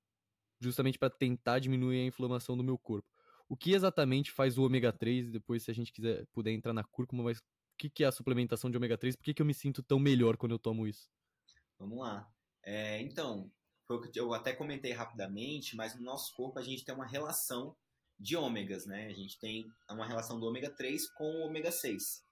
justamente 0.59 0.97
para 0.97 1.09
tentar 1.09 1.59
diminuir 1.59 2.01
a 2.01 2.05
inflamação 2.05 2.57
do 2.57 2.63
meu 2.63 2.77
corpo. 2.77 3.07
O 3.49 3.55
que 3.55 3.73
exatamente 3.73 4.31
faz 4.31 4.57
o 4.57 4.63
ômega 4.63 4.91
3? 4.91 5.31
Depois, 5.31 5.63
se 5.63 5.71
a 5.71 5.73
gente 5.73 5.91
quiser 5.91 6.25
puder 6.27 6.51
entrar 6.51 6.73
na 6.73 6.83
cúrcuma, 6.83 7.23
mas 7.23 7.37
o 7.37 7.43
que, 7.77 7.89
que 7.89 8.03
é 8.03 8.07
a 8.07 8.11
suplementação 8.11 8.69
de 8.69 8.77
ômega 8.77 8.97
3? 8.97 9.15
Por 9.15 9.23
que, 9.23 9.33
que 9.33 9.41
eu 9.41 9.45
me 9.45 9.53
sinto 9.53 9.83
tão 9.83 9.99
melhor 9.99 10.35
quando 10.35 10.53
eu 10.53 10.59
tomo 10.59 10.87
isso? 10.87 11.09
Vamos 11.77 11.99
lá. 11.99 12.29
É, 12.63 13.01
então, 13.01 13.49
eu 14.15 14.33
até 14.33 14.53
comentei 14.53 14.91
rapidamente, 14.91 15.75
mas 15.75 15.95
no 15.95 16.01
nosso 16.01 16.33
corpo 16.35 16.59
a 16.59 16.63
gente 16.63 16.83
tem 16.83 16.93
uma 16.93 17.05
relação 17.05 17.75
de 18.19 18.35
ômegas, 18.35 18.85
né? 18.85 19.07
A 19.07 19.13
gente 19.13 19.39
tem 19.39 19.65
uma 19.89 20.07
relação 20.07 20.39
do 20.39 20.45
ômega 20.47 20.69
3 20.69 21.09
com 21.11 21.25
o 21.25 21.47
ômega 21.47 21.71
6. 21.71 22.23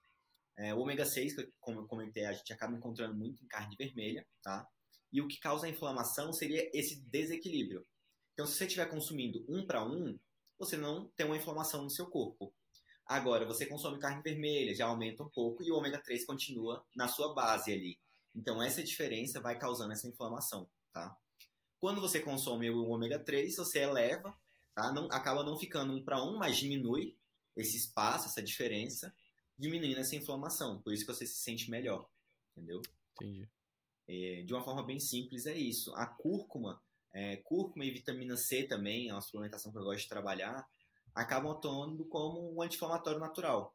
É, 0.58 0.74
o 0.74 0.78
ômega 0.78 1.04
6, 1.04 1.34
como 1.60 1.80
eu 1.80 1.86
comentei, 1.86 2.24
a 2.24 2.32
gente 2.32 2.52
acaba 2.52 2.76
encontrando 2.76 3.14
muito 3.14 3.44
em 3.44 3.46
carne 3.46 3.76
vermelha, 3.76 4.26
tá? 4.42 4.66
E 5.12 5.20
o 5.20 5.28
que 5.28 5.38
causa 5.38 5.66
a 5.66 5.70
inflamação 5.70 6.32
seria 6.32 6.68
esse 6.72 7.00
desequilíbrio. 7.02 7.86
Então, 8.32 8.46
se 8.46 8.54
você 8.54 8.64
estiver 8.64 8.86
consumindo 8.86 9.44
um 9.48 9.66
para 9.66 9.84
um, 9.84 10.18
você 10.58 10.76
não 10.76 11.08
tem 11.16 11.26
uma 11.26 11.36
inflamação 11.36 11.82
no 11.82 11.90
seu 11.90 12.06
corpo. 12.06 12.52
Agora, 13.06 13.46
você 13.46 13.66
consome 13.66 14.00
carne 14.00 14.22
vermelha, 14.22 14.74
já 14.74 14.86
aumenta 14.86 15.22
um 15.22 15.28
pouco 15.28 15.62
e 15.62 15.70
o 15.70 15.76
ômega 15.76 16.02
3 16.02 16.24
continua 16.24 16.84
na 16.94 17.06
sua 17.06 17.32
base 17.34 17.72
ali. 17.72 17.98
Então, 18.34 18.62
essa 18.62 18.82
diferença 18.82 19.40
vai 19.40 19.58
causando 19.58 19.92
essa 19.92 20.08
inflamação, 20.08 20.68
tá? 20.92 21.16
Quando 21.78 22.00
você 22.00 22.20
consome 22.20 22.68
o 22.70 22.88
ômega 22.88 23.18
3, 23.18 23.56
você 23.56 23.80
eleva, 23.80 24.36
tá? 24.76 24.92
Não, 24.92 25.06
acaba 25.10 25.42
não 25.42 25.58
ficando 25.58 25.94
um 25.94 26.04
para 26.04 26.22
um, 26.22 26.36
mas 26.36 26.58
diminui 26.58 27.16
esse 27.56 27.78
espaço, 27.78 28.26
essa 28.26 28.42
diferença, 28.42 29.12
diminuindo 29.58 29.98
essa 29.98 30.14
inflamação. 30.14 30.80
Por 30.82 30.92
isso 30.92 31.04
que 31.04 31.12
você 31.12 31.26
se 31.26 31.38
sente 31.38 31.70
melhor, 31.70 32.06
entendeu? 32.52 32.82
Entendi. 33.14 33.48
É, 34.06 34.42
de 34.42 34.52
uma 34.52 34.62
forma 34.62 34.84
bem 34.84 35.00
simples, 35.00 35.46
é 35.46 35.56
isso. 35.56 35.92
A 35.94 36.06
cúrcuma, 36.06 36.80
é, 37.12 37.38
cúrcuma 37.38 37.86
e 37.86 37.90
vitamina 37.90 38.36
C 38.36 38.64
também, 38.64 39.08
é 39.08 39.12
uma 39.14 39.22
suplementação 39.22 39.72
que 39.72 39.78
eu 39.78 39.82
gosto 39.82 40.02
de 40.02 40.08
trabalhar, 40.08 40.68
acabam 41.14 41.50
atuando 41.52 42.04
como 42.04 42.54
um 42.54 42.60
anti-inflamatório 42.60 43.18
natural. 43.18 43.74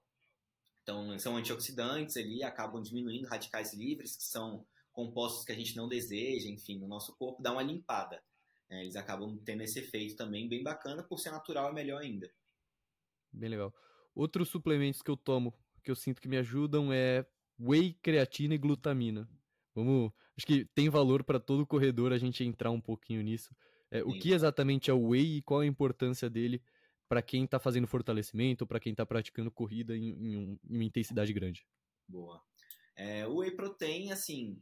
Então, 0.83 1.17
são 1.17 1.35
antioxidantes 1.35 2.15
ali, 2.15 2.43
acabam 2.43 2.81
diminuindo 2.81 3.27
radicais 3.27 3.73
livres, 3.73 4.15
que 4.15 4.23
são 4.23 4.65
compostos 4.93 5.43
que 5.43 5.51
a 5.51 5.55
gente 5.55 5.75
não 5.75 5.87
deseja, 5.87 6.47
enfim, 6.47 6.77
no 6.77 6.87
nosso 6.87 7.15
corpo, 7.15 7.41
dá 7.41 7.51
uma 7.51 7.63
limpada. 7.63 8.23
É, 8.71 8.81
eles 8.81 8.95
acabam 8.95 9.37
tendo 9.43 9.61
esse 9.63 9.79
efeito 9.79 10.15
também 10.15 10.47
bem 10.47 10.63
bacana, 10.63 11.03
por 11.03 11.19
ser 11.19 11.29
natural 11.29 11.69
é 11.69 11.73
melhor 11.73 12.01
ainda. 12.01 12.31
Bem 13.31 13.49
legal. 13.49 13.73
Outros 14.15 14.47
suplementos 14.47 15.01
que 15.01 15.11
eu 15.11 15.17
tomo, 15.17 15.53
que 15.83 15.91
eu 15.91 15.95
sinto 15.95 16.21
que 16.21 16.27
me 16.27 16.37
ajudam 16.37 16.91
é 16.91 17.25
whey, 17.59 17.93
creatina 18.01 18.55
e 18.55 18.57
glutamina. 18.57 19.29
Vamos, 19.75 20.11
acho 20.37 20.47
que 20.47 20.65
tem 20.73 20.89
valor 20.89 21.23
para 21.23 21.39
todo 21.39 21.67
corredor 21.67 22.13
a 22.13 22.17
gente 22.17 22.43
entrar 22.45 22.71
um 22.71 22.79
pouquinho 22.81 23.21
nisso. 23.21 23.53
É, 23.89 24.01
o 24.03 24.17
que 24.17 24.31
exatamente 24.31 24.89
é 24.89 24.93
o 24.93 25.09
whey 25.09 25.37
e 25.37 25.41
qual 25.41 25.59
a 25.59 25.65
importância 25.65 26.29
dele 26.29 26.61
para 27.09 27.21
quem 27.21 27.43
está 27.43 27.59
fazendo 27.59 27.87
fortalecimento, 27.87 28.65
para 28.65 28.79
quem 28.79 28.93
está 28.93 29.05
praticando 29.05 29.51
corrida 29.51 29.97
em, 29.97 30.11
em, 30.11 30.33
em, 30.33 30.59
uma 30.69 30.83
intensidade 30.85 31.33
grande? 31.33 31.67
Boa. 32.07 32.41
É, 32.95 33.27
o 33.27 33.39
whey 33.39 33.51
protein, 33.51 34.11
assim, 34.11 34.61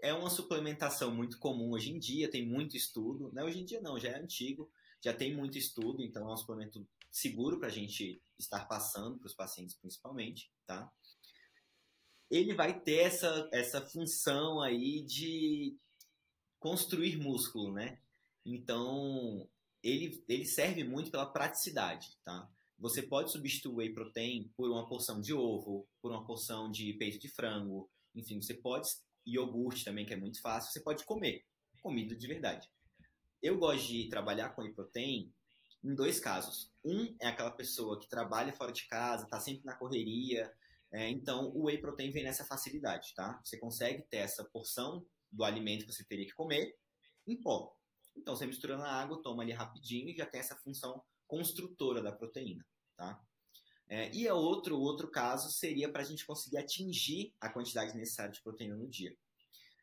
é 0.00 0.12
uma 0.12 0.30
suplementação 0.30 1.14
muito 1.14 1.38
comum 1.38 1.72
hoje 1.72 1.90
em 1.90 1.98
dia, 1.98 2.30
tem 2.30 2.46
muito 2.46 2.76
estudo. 2.76 3.30
Não, 3.32 3.44
hoje 3.44 3.60
em 3.60 3.64
dia 3.64 3.80
não, 3.80 3.98
já 3.98 4.10
é 4.10 4.18
antigo, 4.18 4.70
já 5.02 5.12
tem 5.12 5.34
muito 5.34 5.58
estudo, 5.58 6.02
então 6.02 6.28
é 6.28 6.32
um 6.32 6.36
suplemento 6.36 6.86
seguro 7.10 7.58
para 7.58 7.68
a 7.68 7.72
gente 7.72 8.22
estar 8.38 8.66
passando 8.66 9.18
para 9.18 9.26
os 9.26 9.34
pacientes 9.34 9.74
principalmente, 9.76 10.50
tá? 10.66 10.90
Ele 12.30 12.54
vai 12.54 12.78
ter 12.78 12.98
essa, 12.98 13.48
essa 13.52 13.80
função 13.80 14.60
aí 14.60 15.02
de 15.02 15.76
construir 16.60 17.16
músculo, 17.16 17.72
né? 17.72 17.98
Então, 18.44 19.48
ele, 19.82 20.22
ele 20.28 20.44
serve 20.44 20.84
muito 20.84 21.10
pela 21.10 21.26
praticidade, 21.26 22.18
tá? 22.24 22.48
Você 22.78 23.02
pode 23.02 23.32
substituir 23.32 23.74
whey 23.74 23.92
protein 23.92 24.52
por 24.56 24.70
uma 24.70 24.86
porção 24.86 25.20
de 25.20 25.32
ovo, 25.32 25.88
por 26.00 26.12
uma 26.12 26.24
porção 26.24 26.70
de 26.70 26.92
peito 26.92 27.18
de 27.18 27.28
frango, 27.28 27.90
enfim, 28.14 28.40
você 28.40 28.54
pode 28.54 28.88
iogurte 29.26 29.84
também, 29.84 30.06
que 30.06 30.14
é 30.14 30.16
muito 30.16 30.40
fácil, 30.40 30.72
você 30.72 30.80
pode 30.80 31.04
comer 31.04 31.44
comida 31.82 32.14
de 32.14 32.26
verdade. 32.26 32.68
Eu 33.42 33.58
gosto 33.58 33.86
de 33.86 34.08
trabalhar 34.08 34.50
com 34.50 34.62
whey 34.62 35.32
em 35.84 35.94
dois 35.94 36.18
casos. 36.18 36.72
Um 36.84 37.16
é 37.20 37.28
aquela 37.28 37.50
pessoa 37.50 38.00
que 38.00 38.08
trabalha 38.08 38.52
fora 38.52 38.72
de 38.72 38.86
casa, 38.86 39.24
está 39.24 39.38
sempre 39.38 39.64
na 39.64 39.76
correria, 39.76 40.52
é, 40.90 41.08
então 41.08 41.50
o 41.54 41.66
whey 41.66 41.78
protein 41.78 42.10
vem 42.10 42.24
nessa 42.24 42.44
facilidade, 42.44 43.14
tá? 43.14 43.40
Você 43.44 43.58
consegue 43.58 44.02
ter 44.04 44.18
essa 44.18 44.44
porção 44.44 45.06
do 45.30 45.44
alimento 45.44 45.84
que 45.84 45.92
você 45.92 46.04
teria 46.04 46.26
que 46.26 46.32
comer 46.32 46.74
em 47.26 47.40
pó. 47.40 47.76
Então 48.16 48.34
você 48.34 48.46
mistura 48.46 48.76
na 48.76 48.90
água, 48.90 49.22
toma 49.22 49.42
ali 49.42 49.52
rapidinho 49.52 50.08
e 50.08 50.16
já 50.16 50.26
tem 50.26 50.40
essa 50.40 50.56
função 50.56 51.02
construtora 51.26 52.02
da 52.02 52.10
proteína, 52.10 52.66
tá? 52.96 53.22
É, 53.88 54.14
e 54.14 54.28
a 54.28 54.34
outro, 54.34 54.78
outro 54.78 55.08
caso 55.08 55.50
seria 55.50 55.88
para 55.88 56.02
a 56.02 56.04
gente 56.04 56.26
conseguir 56.26 56.58
atingir 56.58 57.32
a 57.40 57.48
quantidade 57.48 57.96
necessária 57.96 58.32
de 58.32 58.42
proteína 58.42 58.76
no 58.76 58.86
dia. 58.86 59.16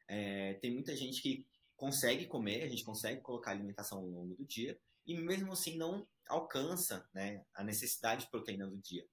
É, 0.07 0.53
tem 0.55 0.71
muita 0.71 0.95
gente 0.95 1.21
que 1.21 1.45
consegue 1.75 2.27
comer, 2.27 2.63
a 2.63 2.67
gente 2.67 2.83
consegue 2.83 3.21
colocar 3.21 3.51
alimentação 3.51 3.97
ao 3.97 4.05
longo 4.05 4.35
do 4.35 4.45
dia, 4.45 4.79
e 5.07 5.15
mesmo 5.15 5.51
assim 5.51 5.75
não 5.75 6.07
alcança 6.27 7.07
né, 7.13 7.43
a 7.53 7.63
necessidade 7.63 8.25
de 8.25 8.31
proteína 8.31 8.67
do 8.67 8.77
dia. 8.77 9.05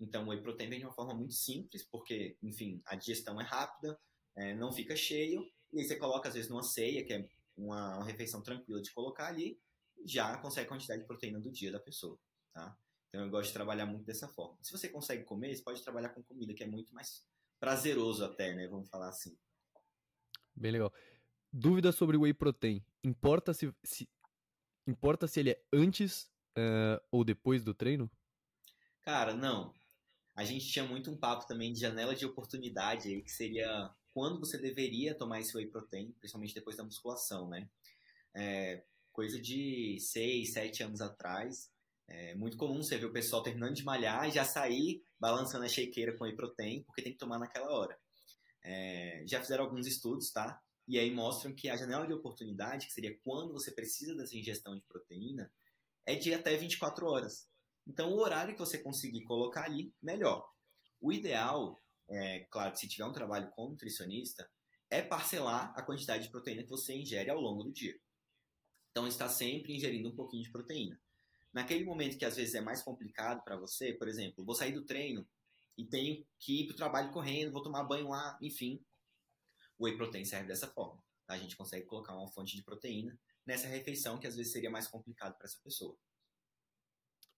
Então, 0.00 0.24
o 0.24 0.30
whey 0.30 0.40
protein 0.40 0.68
vem 0.68 0.78
de 0.78 0.86
uma 0.86 0.94
forma 0.94 1.14
muito 1.14 1.34
simples, 1.34 1.84
porque, 1.84 2.36
enfim, 2.42 2.80
a 2.86 2.96
digestão 2.96 3.40
é 3.40 3.44
rápida, 3.44 3.98
é, 4.34 4.54
não 4.54 4.72
fica 4.72 4.96
cheio, 4.96 5.46
e 5.72 5.80
aí 5.80 5.84
você 5.84 5.96
coloca, 5.96 6.28
às 6.28 6.34
vezes, 6.34 6.50
numa 6.50 6.62
ceia, 6.62 7.04
que 7.04 7.12
é 7.12 7.28
uma, 7.56 7.96
uma 7.96 8.04
refeição 8.04 8.42
tranquila 8.42 8.80
de 8.80 8.90
colocar 8.92 9.26
ali, 9.26 9.60
já 10.04 10.36
consegue 10.38 10.66
a 10.66 10.70
quantidade 10.70 11.02
de 11.02 11.06
proteína 11.06 11.38
do 11.38 11.50
dia 11.50 11.70
da 11.70 11.78
pessoa, 11.78 12.18
tá? 12.52 12.76
Então 13.10 13.24
eu 13.24 13.30
gosto 13.30 13.48
de 13.48 13.54
trabalhar 13.54 13.86
muito 13.86 14.04
dessa 14.04 14.28
forma. 14.28 14.56
Se 14.62 14.70
você 14.70 14.88
consegue 14.88 15.24
comer, 15.24 15.54
você 15.54 15.62
pode 15.62 15.82
trabalhar 15.82 16.10
com 16.10 16.22
comida, 16.22 16.54
que 16.54 16.62
é 16.62 16.66
muito 16.66 16.94
mais 16.94 17.26
prazeroso 17.58 18.24
até, 18.24 18.54
né? 18.54 18.68
Vamos 18.68 18.88
falar 18.88 19.08
assim. 19.08 19.36
Bem 20.54 20.70
legal. 20.70 20.92
Dúvida 21.52 21.90
sobre 21.90 22.16
o 22.16 22.20
whey 22.20 22.32
protein. 22.32 22.84
Importa 23.02 23.52
se, 23.52 23.74
se 23.82 24.08
importa 24.86 25.26
se 25.26 25.40
ele 25.40 25.50
é 25.50 25.62
antes 25.72 26.30
uh, 26.56 27.02
ou 27.10 27.24
depois 27.24 27.64
do 27.64 27.74
treino? 27.74 28.08
Cara, 29.02 29.34
não. 29.34 29.74
A 30.36 30.44
gente 30.44 30.68
tinha 30.68 30.84
muito 30.84 31.10
um 31.10 31.16
papo 31.16 31.46
também 31.48 31.72
de 31.72 31.80
janela 31.80 32.14
de 32.14 32.24
oportunidade 32.24 33.08
aí, 33.08 33.22
que 33.22 33.32
seria 33.32 33.92
quando 34.14 34.38
você 34.38 34.56
deveria 34.56 35.14
tomar 35.14 35.40
esse 35.40 35.56
whey 35.56 35.66
protein, 35.66 36.12
principalmente 36.12 36.54
depois 36.54 36.76
da 36.76 36.84
musculação, 36.84 37.48
né? 37.48 37.68
É, 38.32 38.84
coisa 39.12 39.40
de 39.40 39.98
6, 39.98 40.52
7 40.52 40.82
anos 40.84 41.00
atrás, 41.00 41.70
é 42.10 42.34
muito 42.34 42.56
comum 42.56 42.82
você 42.82 42.98
ver 42.98 43.06
o 43.06 43.12
pessoal 43.12 43.40
terminando 43.40 43.74
de 43.74 43.84
malhar 43.84 44.28
e 44.28 44.32
já 44.32 44.44
sair 44.44 45.00
balançando 45.18 45.64
a 45.64 45.68
shakeira 45.68 46.16
com 46.16 46.30
protein, 46.34 46.82
porque 46.82 47.02
tem 47.02 47.12
que 47.12 47.18
tomar 47.18 47.38
naquela 47.38 47.70
hora. 47.70 47.96
É, 48.62 49.22
já 49.26 49.40
fizeram 49.40 49.64
alguns 49.64 49.86
estudos, 49.86 50.30
tá? 50.32 50.60
E 50.88 50.98
aí 50.98 51.14
mostram 51.14 51.54
que 51.54 51.68
a 51.68 51.76
janela 51.76 52.06
de 52.06 52.12
oportunidade, 52.12 52.86
que 52.86 52.92
seria 52.92 53.16
quando 53.22 53.52
você 53.52 53.70
precisa 53.70 54.16
dessa 54.16 54.36
ingestão 54.36 54.74
de 54.74 54.82
proteína, 54.86 55.52
é 56.04 56.16
de 56.16 56.34
até 56.34 56.56
24 56.56 57.06
horas. 57.06 57.48
Então, 57.86 58.10
o 58.12 58.18
horário 58.18 58.54
que 58.54 58.58
você 58.58 58.76
conseguir 58.76 59.22
colocar 59.22 59.64
ali, 59.64 59.94
melhor. 60.02 60.44
O 61.00 61.12
ideal, 61.12 61.80
é, 62.08 62.40
claro, 62.50 62.76
se 62.76 62.88
tiver 62.88 63.04
um 63.04 63.12
trabalho 63.12 63.50
com 63.52 63.68
nutricionista, 63.68 64.50
é 64.90 65.00
parcelar 65.00 65.72
a 65.76 65.82
quantidade 65.82 66.24
de 66.24 66.30
proteína 66.30 66.64
que 66.64 66.68
você 66.68 66.92
ingere 66.92 67.30
ao 67.30 67.40
longo 67.40 67.62
do 67.62 67.72
dia. 67.72 67.96
Então, 68.90 69.06
está 69.06 69.28
sempre 69.28 69.76
ingerindo 69.76 70.08
um 70.08 70.16
pouquinho 70.16 70.42
de 70.42 70.50
proteína. 70.50 71.00
Naquele 71.52 71.84
momento 71.84 72.16
que 72.16 72.24
às 72.24 72.36
vezes 72.36 72.54
é 72.54 72.60
mais 72.60 72.82
complicado 72.82 73.42
para 73.42 73.56
você, 73.56 73.92
por 73.94 74.08
exemplo, 74.08 74.44
vou 74.44 74.54
sair 74.54 74.72
do 74.72 74.84
treino 74.84 75.26
e 75.76 75.84
tenho 75.84 76.24
que 76.38 76.62
ir 76.62 76.66
para 76.66 76.74
o 76.74 76.76
trabalho 76.76 77.12
correndo, 77.12 77.52
vou 77.52 77.62
tomar 77.62 77.84
banho 77.84 78.08
lá, 78.08 78.38
enfim. 78.40 78.84
O 79.78 79.84
whey 79.84 79.96
protein 79.96 80.24
serve 80.24 80.46
dessa 80.46 80.68
forma. 80.68 81.02
A 81.26 81.36
gente 81.38 81.56
consegue 81.56 81.86
colocar 81.86 82.14
uma 82.14 82.28
fonte 82.28 82.56
de 82.56 82.62
proteína 82.62 83.18
nessa 83.46 83.66
refeição 83.66 84.18
que 84.18 84.26
às 84.26 84.36
vezes 84.36 84.52
seria 84.52 84.70
mais 84.70 84.86
complicado 84.86 85.36
para 85.36 85.46
essa 85.46 85.58
pessoa. 85.62 85.96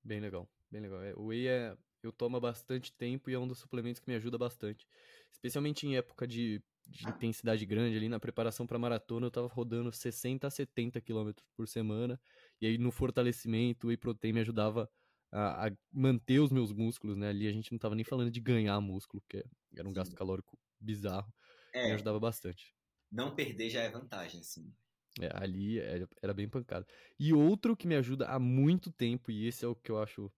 Bem 0.03 0.21
legal, 0.21 0.51
bem 0.71 0.83
legal. 0.83 1.03
É, 1.03 1.15
o 1.15 1.27
whey 1.27 1.47
é, 1.47 1.77
eu 2.03 2.13
tomo 2.13 2.37
há 2.37 2.41
bastante 2.41 2.93
tempo 2.93 3.31
e 3.31 3.35
é 3.35 3.39
um 3.39 3.47
dos 3.47 3.61
suplementos 3.61 4.01
que 4.01 4.11
me 4.11 4.17
ajuda 4.17 4.37
bastante. 4.37 4.87
Especialmente 5.31 5.87
em 5.87 5.97
época 5.97 6.27
de, 6.27 6.63
de 6.87 7.09
intensidade 7.09 7.65
grande 7.65 7.97
ali 7.97 8.09
na 8.09 8.19
preparação 8.19 8.67
para 8.67 8.79
maratona, 8.79 9.27
eu 9.27 9.29
estava 9.29 9.47
rodando 9.47 9.93
60 9.93 10.47
a 10.47 10.51
70 10.51 11.01
km 11.01 11.31
por 11.55 11.69
semana 11.69 12.21
e 12.63 12.67
aí 12.69 12.79
no 12.79 12.93
fortalecimento, 12.93 13.89
o 13.89 13.89
whey 13.89 13.97
protein 13.97 14.33
me 14.33 14.41
ajudava 14.41 14.89
a, 15.33 15.67
a, 15.67 15.73
manter 15.93 16.39
os 16.39 16.53
meus 16.53 16.73
músculos, 16.73 17.17
né? 17.17 17.29
Ali 17.29 17.49
a 17.49 17.53
gente 17.53 17.73
não 17.73 17.79
tava 17.79 17.97
nem 17.97 18.05
falando 18.05 18.31
de 18.31 18.41
ganhar 18.41 18.81
músculo, 18.81 19.21
que 19.29 19.45
era 19.77 19.89
um 19.89 19.93
gasto 19.93 20.15
calórico 20.15 20.57
bizarro. 20.79 21.35
É, 21.75 21.89
me 21.89 21.95
ajudava 21.95 22.21
bastante. 22.21 22.73
Não 23.11 23.35
perder 23.35 23.69
já 23.69 23.81
é 23.81 23.91
vantagem, 23.91 24.45
sim. 24.45 24.73
É, 25.21 25.29
ali 25.35 25.81
era, 25.81 26.09
era 26.23 26.33
bem 26.33 26.49
pancada. 26.49 26.87
E 27.19 27.33
outro 27.33 27.77
que 27.77 27.89
me 27.89 27.97
ajuda 27.97 28.29
há 28.29 28.39
muito 28.39 28.93
tempo, 28.93 29.33
e 29.33 29.49
esse 29.49 29.65
é 29.65 29.69
o 29.69 29.75
que 29.75 29.91
eu 29.91 30.01
acho 30.01 30.33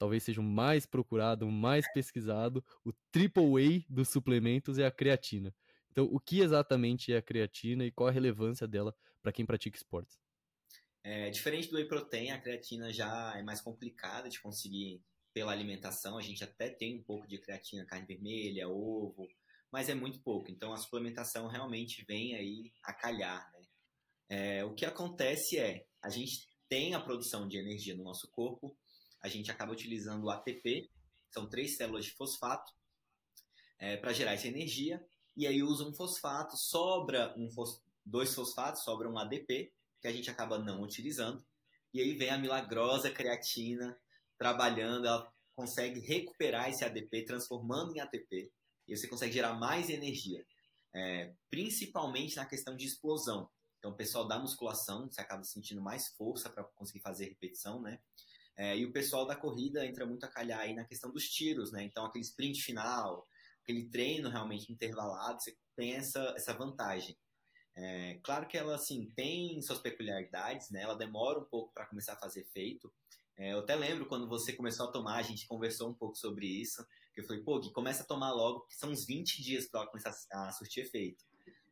talvez 0.00 0.24
seja 0.24 0.40
o 0.40 0.44
mais 0.44 0.84
procurado, 0.84 1.46
o 1.46 1.52
mais 1.52 1.90
pesquisado, 1.92 2.64
o 2.84 2.92
triple 3.12 3.42
whey 3.42 3.86
dos 3.88 4.08
suplementos 4.08 4.78
é 4.78 4.86
a 4.86 4.90
creatina. 4.90 5.54
Então, 5.92 6.06
o 6.10 6.18
que 6.18 6.40
exatamente 6.40 7.12
é 7.12 7.18
a 7.18 7.22
creatina 7.22 7.84
e 7.84 7.92
qual 7.92 8.08
a 8.08 8.12
relevância 8.12 8.66
dela 8.66 8.94
para 9.22 9.32
quem 9.32 9.46
pratica 9.46 9.76
esportes? 9.76 10.18
É, 11.10 11.30
diferente 11.30 11.70
do 11.70 11.76
whey 11.76 11.88
protein, 11.88 12.32
a 12.32 12.38
creatina 12.38 12.92
já 12.92 13.32
é 13.34 13.42
mais 13.42 13.62
complicada 13.62 14.28
de 14.28 14.38
conseguir 14.42 15.02
pela 15.32 15.52
alimentação. 15.52 16.18
A 16.18 16.20
gente 16.20 16.44
até 16.44 16.68
tem 16.68 16.98
um 16.98 17.02
pouco 17.02 17.26
de 17.26 17.38
creatina, 17.38 17.86
carne 17.86 18.06
vermelha, 18.06 18.68
ovo, 18.68 19.26
mas 19.72 19.88
é 19.88 19.94
muito 19.94 20.20
pouco. 20.20 20.50
Então 20.50 20.70
a 20.70 20.76
suplementação 20.76 21.48
realmente 21.48 22.04
vem 22.06 22.34
aí 22.36 22.70
a 22.84 22.92
calhar. 22.92 23.50
Né? 23.54 23.66
É, 24.28 24.64
o 24.66 24.74
que 24.74 24.84
acontece 24.84 25.58
é, 25.58 25.86
a 26.02 26.10
gente 26.10 26.46
tem 26.68 26.92
a 26.92 27.00
produção 27.00 27.48
de 27.48 27.56
energia 27.56 27.96
no 27.96 28.04
nosso 28.04 28.30
corpo, 28.30 28.76
a 29.22 29.28
gente 29.28 29.50
acaba 29.50 29.72
utilizando 29.72 30.24
o 30.24 30.30
ATP, 30.30 30.90
são 31.30 31.48
três 31.48 31.78
células 31.78 32.04
de 32.04 32.10
fosfato, 32.10 32.70
é, 33.78 33.96
para 33.96 34.12
gerar 34.12 34.34
essa 34.34 34.46
energia, 34.46 35.02
e 35.34 35.46
aí 35.46 35.62
usa 35.62 35.88
um 35.88 35.94
fosfato, 35.94 36.54
sobra 36.58 37.34
um 37.34 37.50
fos, 37.50 37.82
dois 38.04 38.34
fosfatos, 38.34 38.84
sobra 38.84 39.10
um 39.10 39.16
ADP, 39.16 39.72
que 40.00 40.08
a 40.08 40.12
gente 40.12 40.30
acaba 40.30 40.58
não 40.58 40.82
utilizando. 40.82 41.44
E 41.92 42.00
aí 42.00 42.14
vem 42.14 42.30
a 42.30 42.38
milagrosa 42.38 43.10
creatina 43.10 43.98
trabalhando, 44.36 45.06
ela 45.06 45.32
consegue 45.54 46.00
recuperar 46.00 46.68
esse 46.68 46.84
ADP, 46.84 47.24
transformando 47.24 47.94
em 47.94 48.00
ATP, 48.00 48.52
e 48.86 48.96
você 48.96 49.08
consegue 49.08 49.32
gerar 49.32 49.54
mais 49.54 49.90
energia, 49.90 50.46
é, 50.94 51.34
principalmente 51.50 52.36
na 52.36 52.46
questão 52.46 52.76
de 52.76 52.86
explosão. 52.86 53.50
Então, 53.78 53.90
o 53.92 53.96
pessoal 53.96 54.26
da 54.26 54.38
musculação, 54.38 55.10
você 55.10 55.20
acaba 55.20 55.42
sentindo 55.44 55.80
mais 55.80 56.08
força 56.08 56.50
para 56.50 56.64
conseguir 56.64 57.00
fazer 57.00 57.26
repetição, 57.26 57.80
né? 57.80 58.00
É, 58.56 58.76
e 58.76 58.84
o 58.84 58.92
pessoal 58.92 59.24
da 59.24 59.36
corrida 59.36 59.86
entra 59.86 60.04
muito 60.04 60.24
a 60.24 60.28
calhar 60.28 60.58
aí 60.58 60.74
na 60.74 60.84
questão 60.84 61.12
dos 61.12 61.28
tiros, 61.28 61.70
né? 61.70 61.84
Então, 61.84 62.04
aquele 62.04 62.24
sprint 62.24 62.60
final, 62.62 63.26
aquele 63.62 63.88
treino 63.88 64.28
realmente 64.28 64.72
intervalado, 64.72 65.40
você 65.40 65.56
tem 65.76 65.94
essa, 65.94 66.34
essa 66.36 66.52
vantagem. 66.52 67.16
É, 67.80 68.18
claro 68.24 68.48
que 68.48 68.58
ela 68.58 68.74
assim 68.74 69.06
tem 69.14 69.62
suas 69.62 69.78
peculiaridades, 69.78 70.68
né? 70.70 70.82
Ela 70.82 70.96
demora 70.96 71.38
um 71.38 71.44
pouco 71.44 71.72
para 71.72 71.86
começar 71.86 72.14
a 72.14 72.18
fazer 72.18 72.40
efeito. 72.40 72.92
É, 73.36 73.52
eu 73.52 73.60
até 73.60 73.76
lembro 73.76 74.06
quando 74.06 74.28
você 74.28 74.52
começou 74.52 74.88
a 74.88 74.90
tomar, 74.90 75.14
a 75.14 75.22
gente 75.22 75.46
conversou 75.46 75.88
um 75.88 75.94
pouco 75.94 76.16
sobre 76.16 76.44
isso. 76.44 76.84
Que 77.14 77.20
eu 77.20 77.24
falei, 77.24 77.40
pô, 77.40 77.60
que 77.60 77.70
começa 77.70 78.02
a 78.02 78.06
tomar 78.06 78.32
logo, 78.32 78.62
que 78.62 78.74
são 78.74 78.90
uns 78.90 79.06
20 79.06 79.40
dias 79.40 79.66
para 79.68 79.82
ela 79.82 79.90
começar 79.90 80.12
a 80.32 80.50
surtir 80.50 80.84
efeito. 80.84 81.24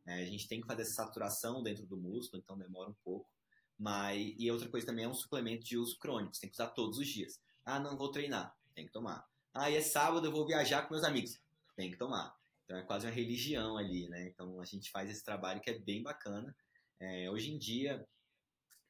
É, 0.05 0.21
a 0.21 0.25
gente 0.25 0.47
tem 0.47 0.61
que 0.61 0.67
fazer 0.67 0.83
essa 0.83 0.93
saturação 0.93 1.61
dentro 1.61 1.85
do 1.85 1.97
músculo, 1.97 2.41
então 2.41 2.57
demora 2.57 2.89
um 2.89 2.95
pouco. 3.03 3.29
Mas, 3.77 4.33
e 4.39 4.49
outra 4.49 4.69
coisa 4.69 4.87
também 4.87 5.03
é 5.03 5.09
um 5.09 5.13
suplemento 5.13 5.65
de 5.65 5.77
uso 5.77 5.99
crônico, 5.99 6.33
você 6.33 6.41
tem 6.41 6.49
que 6.49 6.55
usar 6.55 6.67
todos 6.67 6.97
os 6.97 7.07
dias. 7.07 7.41
Ah, 7.65 7.81
não 7.81 7.97
vou 7.97 8.09
treinar, 8.09 8.55
tem 8.73 8.85
que 8.85 8.93
tomar. 8.93 9.27
Ah, 9.53 9.69
e 9.69 9.75
é 9.75 9.81
sábado, 9.81 10.25
eu 10.25 10.31
vou 10.31 10.47
viajar 10.47 10.83
com 10.83 10.93
meus 10.93 11.03
amigos, 11.03 11.37
tem 11.75 11.91
que 11.91 11.97
tomar. 11.97 12.33
Então 12.67 12.77
é 12.77 12.83
quase 12.83 13.07
uma 13.07 13.13
religião 13.13 13.77
ali, 13.77 14.09
né? 14.09 14.27
Então 14.27 14.59
a 14.59 14.65
gente 14.65 14.91
faz 14.91 15.09
esse 15.09 15.23
trabalho 15.23 15.61
que 15.61 15.69
é 15.69 15.79
bem 15.79 16.03
bacana. 16.03 16.53
É, 16.99 17.31
hoje 17.31 17.49
em 17.49 17.57
dia 17.57 18.05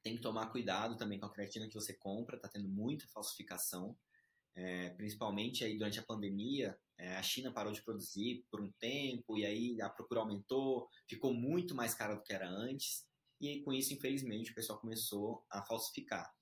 tem 0.01 0.15
que 0.15 0.21
tomar 0.21 0.47
cuidado 0.47 0.97
também 0.97 1.19
com 1.19 1.28
a 1.28 1.32
creatina 1.32 1.67
que 1.67 1.75
você 1.75 1.93
compra, 1.93 2.39
tá 2.39 2.49
tendo 2.49 2.67
muita 2.67 3.07
falsificação. 3.09 3.95
É, 4.55 4.89
principalmente 4.91 5.63
aí 5.63 5.78
durante 5.78 5.99
a 5.99 6.03
pandemia, 6.03 6.75
é, 6.97 7.15
a 7.15 7.21
China 7.21 7.53
parou 7.53 7.71
de 7.71 7.84
produzir 7.84 8.43
por 8.49 8.59
um 8.59 8.71
tempo 8.80 9.38
e 9.38 9.45
aí 9.45 9.80
a 9.80 9.88
procura 9.88 10.21
aumentou, 10.21 10.89
ficou 11.07 11.32
muito 11.32 11.75
mais 11.75 11.93
cara 11.93 12.15
do 12.15 12.23
que 12.23 12.34
era 12.34 12.49
antes 12.49 13.05
e 13.39 13.61
com 13.61 13.71
isso, 13.71 13.93
infelizmente, 13.93 14.51
o 14.51 14.55
pessoal 14.55 14.80
começou 14.80 15.45
a 15.51 15.61
falsificar. 15.61 16.34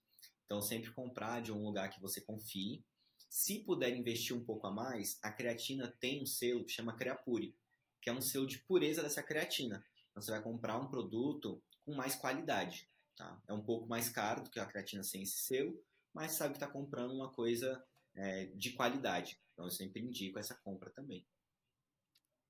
Então, 0.46 0.62
sempre 0.62 0.94
comprar 0.94 1.42
de 1.42 1.52
um 1.52 1.62
lugar 1.62 1.90
que 1.90 2.00
você 2.00 2.22
confie. 2.22 2.86
Se 3.30 3.60
puder 3.60 3.96
investir 3.96 4.36
um 4.36 4.44
pouco 4.44 4.68
a 4.68 4.72
mais, 4.72 5.20
a 5.22 5.32
creatina 5.32 5.94
tem 6.00 6.22
um 6.22 6.26
selo 6.26 6.64
que 6.64 6.72
chama 6.72 6.96
Creapure, 6.96 7.56
que 8.02 8.10
é 8.10 8.14
um 8.14 8.22
selo 8.22 8.48
de 8.48 8.60
pureza 8.60 9.02
dessa 9.02 9.24
creatina. 9.24 9.86
Então, 10.12 10.22
você 10.22 10.32
vai 10.32 10.42
comprar 10.42 10.78
um 10.78 10.88
produto 10.88 11.62
com 11.84 11.94
mais 11.94 12.16
qualidade. 12.16 12.90
Tá? 13.16 13.42
É 13.48 13.54
um 13.54 13.64
pouco 13.64 13.88
mais 13.88 14.10
caro 14.10 14.44
do 14.44 14.50
que 14.50 14.60
a 14.60 14.66
creatina 14.66 15.04
sem 15.04 15.24
esse 15.24 15.38
selo, 15.38 15.82
mas 16.14 16.34
sabe 16.34 16.54
que 16.54 16.58
está 16.58 16.68
comprando 16.68 17.14
uma 17.14 17.32
coisa 17.32 17.84
é, 18.14 18.46
de 18.48 18.72
qualidade. 18.72 19.40
Então 19.54 19.66
eu 19.66 19.72
sempre 19.72 20.02
indico 20.02 20.40
essa 20.40 20.56
compra 20.56 20.90
também. 20.90 21.26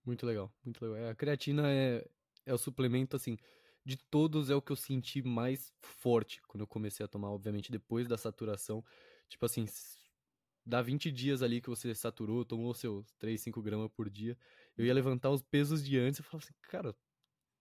Muito 0.04 0.26
legal, 0.26 0.54
muito 0.64 0.84
legal. 0.84 0.98
É, 0.98 1.10
a 1.10 1.16
creatina 1.16 1.72
é, 1.72 2.08
é 2.46 2.54
o 2.54 2.58
suplemento, 2.58 3.16
assim, 3.16 3.38
de 3.84 3.98
todos 3.98 4.50
é 4.50 4.56
o 4.56 4.62
que 4.62 4.72
eu 4.72 4.76
senti 4.76 5.22
mais 5.22 5.74
forte 5.82 6.42
quando 6.48 6.62
eu 6.62 6.68
comecei 6.68 7.04
a 7.04 7.10
tomar, 7.10 7.32
obviamente, 7.32 7.72
depois 7.72 8.08
da 8.08 8.18
saturação. 8.18 8.84
Tipo 9.28 9.46
assim, 9.46 9.66
dá 10.66 10.82
20 10.82 11.12
dias 11.12 11.42
ali 11.42 11.62
que 11.62 11.70
você 11.70 11.94
saturou, 11.94 12.44
tomou 12.46 12.74
seus 12.74 13.12
3, 13.20 13.40
5 13.42 13.62
gramas 13.62 13.92
por 13.96 14.10
dia. 14.10 14.38
Eu 14.78 14.86
ia 14.86 14.94
levantar 14.94 15.30
os 15.30 15.42
pesos 15.42 15.84
de 15.84 15.98
antes 15.98 16.20
e 16.20 16.24
falava 16.24 16.44
assim, 16.46 16.54
cara, 16.64 16.96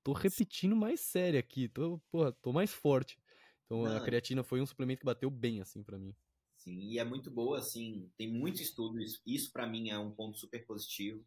tô 0.03 0.13
repetindo 0.13 0.77
mais 0.77 1.01
sério 1.01 1.39
aqui, 1.39 1.69
tô, 1.69 1.99
porra, 2.11 2.33
tô 2.33 2.53
mais 2.53 2.73
forte. 2.73 3.19
Então 3.65 3.85
Não. 3.85 3.97
a 3.97 4.01
creatina 4.01 4.43
foi 4.43 4.61
um 4.61 4.67
suplemento 4.67 5.01
que 5.01 5.07
bateu 5.07 5.31
bem, 5.31 5.61
assim, 5.61 5.83
para 5.83 5.99
mim. 5.99 6.15
Sim, 6.57 6.79
e 6.79 6.99
é 6.99 7.05
muito 7.05 7.31
boa, 7.31 7.59
assim, 7.59 8.11
tem 8.17 8.33
muito 8.33 8.63
estudo, 8.63 8.99
isso, 8.99 9.21
isso 9.27 9.53
para 9.53 9.67
mim 9.67 9.91
é 9.91 9.99
um 9.99 10.11
ponto 10.11 10.39
super 10.39 10.65
positivo, 10.65 11.23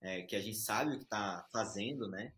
é, 0.00 0.22
que 0.22 0.36
a 0.36 0.40
gente 0.40 0.58
sabe 0.58 0.94
o 0.94 0.98
que 0.98 1.04
está 1.04 1.44
fazendo, 1.52 2.08
né? 2.08 2.32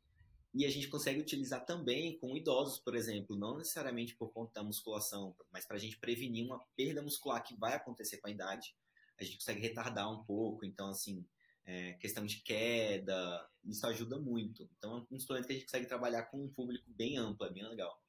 E 0.58 0.66
a 0.66 0.70
gente 0.70 0.88
consegue 0.88 1.20
utilizar 1.20 1.64
também 1.64 2.18
com 2.18 2.36
idosos, 2.36 2.80
por 2.80 2.96
exemplo, 2.96 3.36
não 3.36 3.56
necessariamente 3.56 4.16
por 4.16 4.32
conta 4.32 4.54
da 4.54 4.64
musculação, 4.64 5.32
mas 5.52 5.64
para 5.64 5.76
a 5.76 5.78
gente 5.78 5.96
prevenir 5.96 6.44
uma 6.44 6.58
perda 6.74 7.00
muscular 7.00 7.40
que 7.44 7.54
vai 7.54 7.74
acontecer 7.74 8.16
com 8.16 8.26
a 8.26 8.30
idade, 8.32 8.74
a 9.16 9.22
gente 9.22 9.36
consegue 9.36 9.60
retardar 9.60 10.12
um 10.12 10.24
pouco, 10.24 10.64
então, 10.64 10.88
assim, 10.88 11.24
é, 11.64 11.92
questão 11.92 12.26
de 12.26 12.42
queda, 12.42 13.48
isso 13.64 13.86
ajuda 13.86 14.18
muito. 14.18 14.68
Então, 14.76 15.06
é 15.08 15.14
um 15.14 15.20
suplemento 15.20 15.46
que 15.46 15.52
a 15.52 15.56
gente 15.56 15.66
consegue 15.66 15.86
trabalhar 15.86 16.24
com 16.24 16.42
um 16.42 16.48
público 16.48 16.90
bem 16.90 17.16
amplo, 17.16 17.46
é 17.46 17.52
bem 17.52 17.62
legal. 17.62 18.02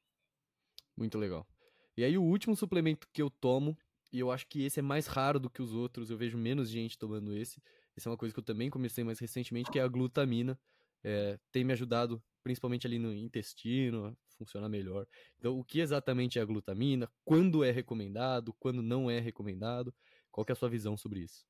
Muito 0.98 1.20
legal. 1.20 1.48
E 1.96 2.04
aí, 2.04 2.18
o 2.18 2.24
último 2.24 2.56
suplemento 2.56 3.08
que 3.14 3.22
eu 3.22 3.30
tomo 3.30 3.78
e 4.12 4.20
eu 4.20 4.32
acho 4.32 4.48
que 4.48 4.64
esse 4.64 4.80
é 4.80 4.82
mais 4.82 5.06
raro 5.06 5.40
do 5.40 5.52
que 5.52 5.62
os 5.62 5.72
outros, 5.72 6.10
eu 6.10 6.18
vejo 6.18 6.36
menos 6.36 6.68
gente 6.68 6.98
tomando 6.98 7.32
esse. 7.38 7.62
Essa 7.96 8.10
é 8.10 8.12
uma 8.12 8.18
coisa 8.18 8.34
que 8.34 8.40
eu 8.40 8.44
também 8.44 8.72
comecei 8.72 9.04
mais 9.04 9.20
recentemente, 9.20 9.70
que 9.70 9.78
é 9.78 9.84
a 9.84 9.88
glutamina. 9.88 10.60
É, 11.04 11.40
tem 11.52 11.64
me 11.64 11.74
ajudado, 11.74 12.20
principalmente 12.44 12.88
ali 12.88 13.00
no 13.00 13.14
intestino, 13.14 14.08
a 14.08 14.16
funcionar 14.38 14.70
melhor. 14.70 15.08
Então, 15.38 15.60
o 15.60 15.64
que 15.64 15.80
exatamente 15.80 16.40
é 16.40 16.42
a 16.42 16.46
glutamina? 16.46 17.10
Quando 17.24 17.64
é 17.64 17.72
recomendado? 17.72 18.54
Quando 18.54 18.82
não 18.82 19.10
é 19.10 19.20
recomendado? 19.20 19.94
Qual 20.32 20.46
é 20.48 20.52
a 20.52 20.56
sua 20.56 20.70
visão 20.70 20.98
sobre 20.98 21.22
isso? 21.22 21.46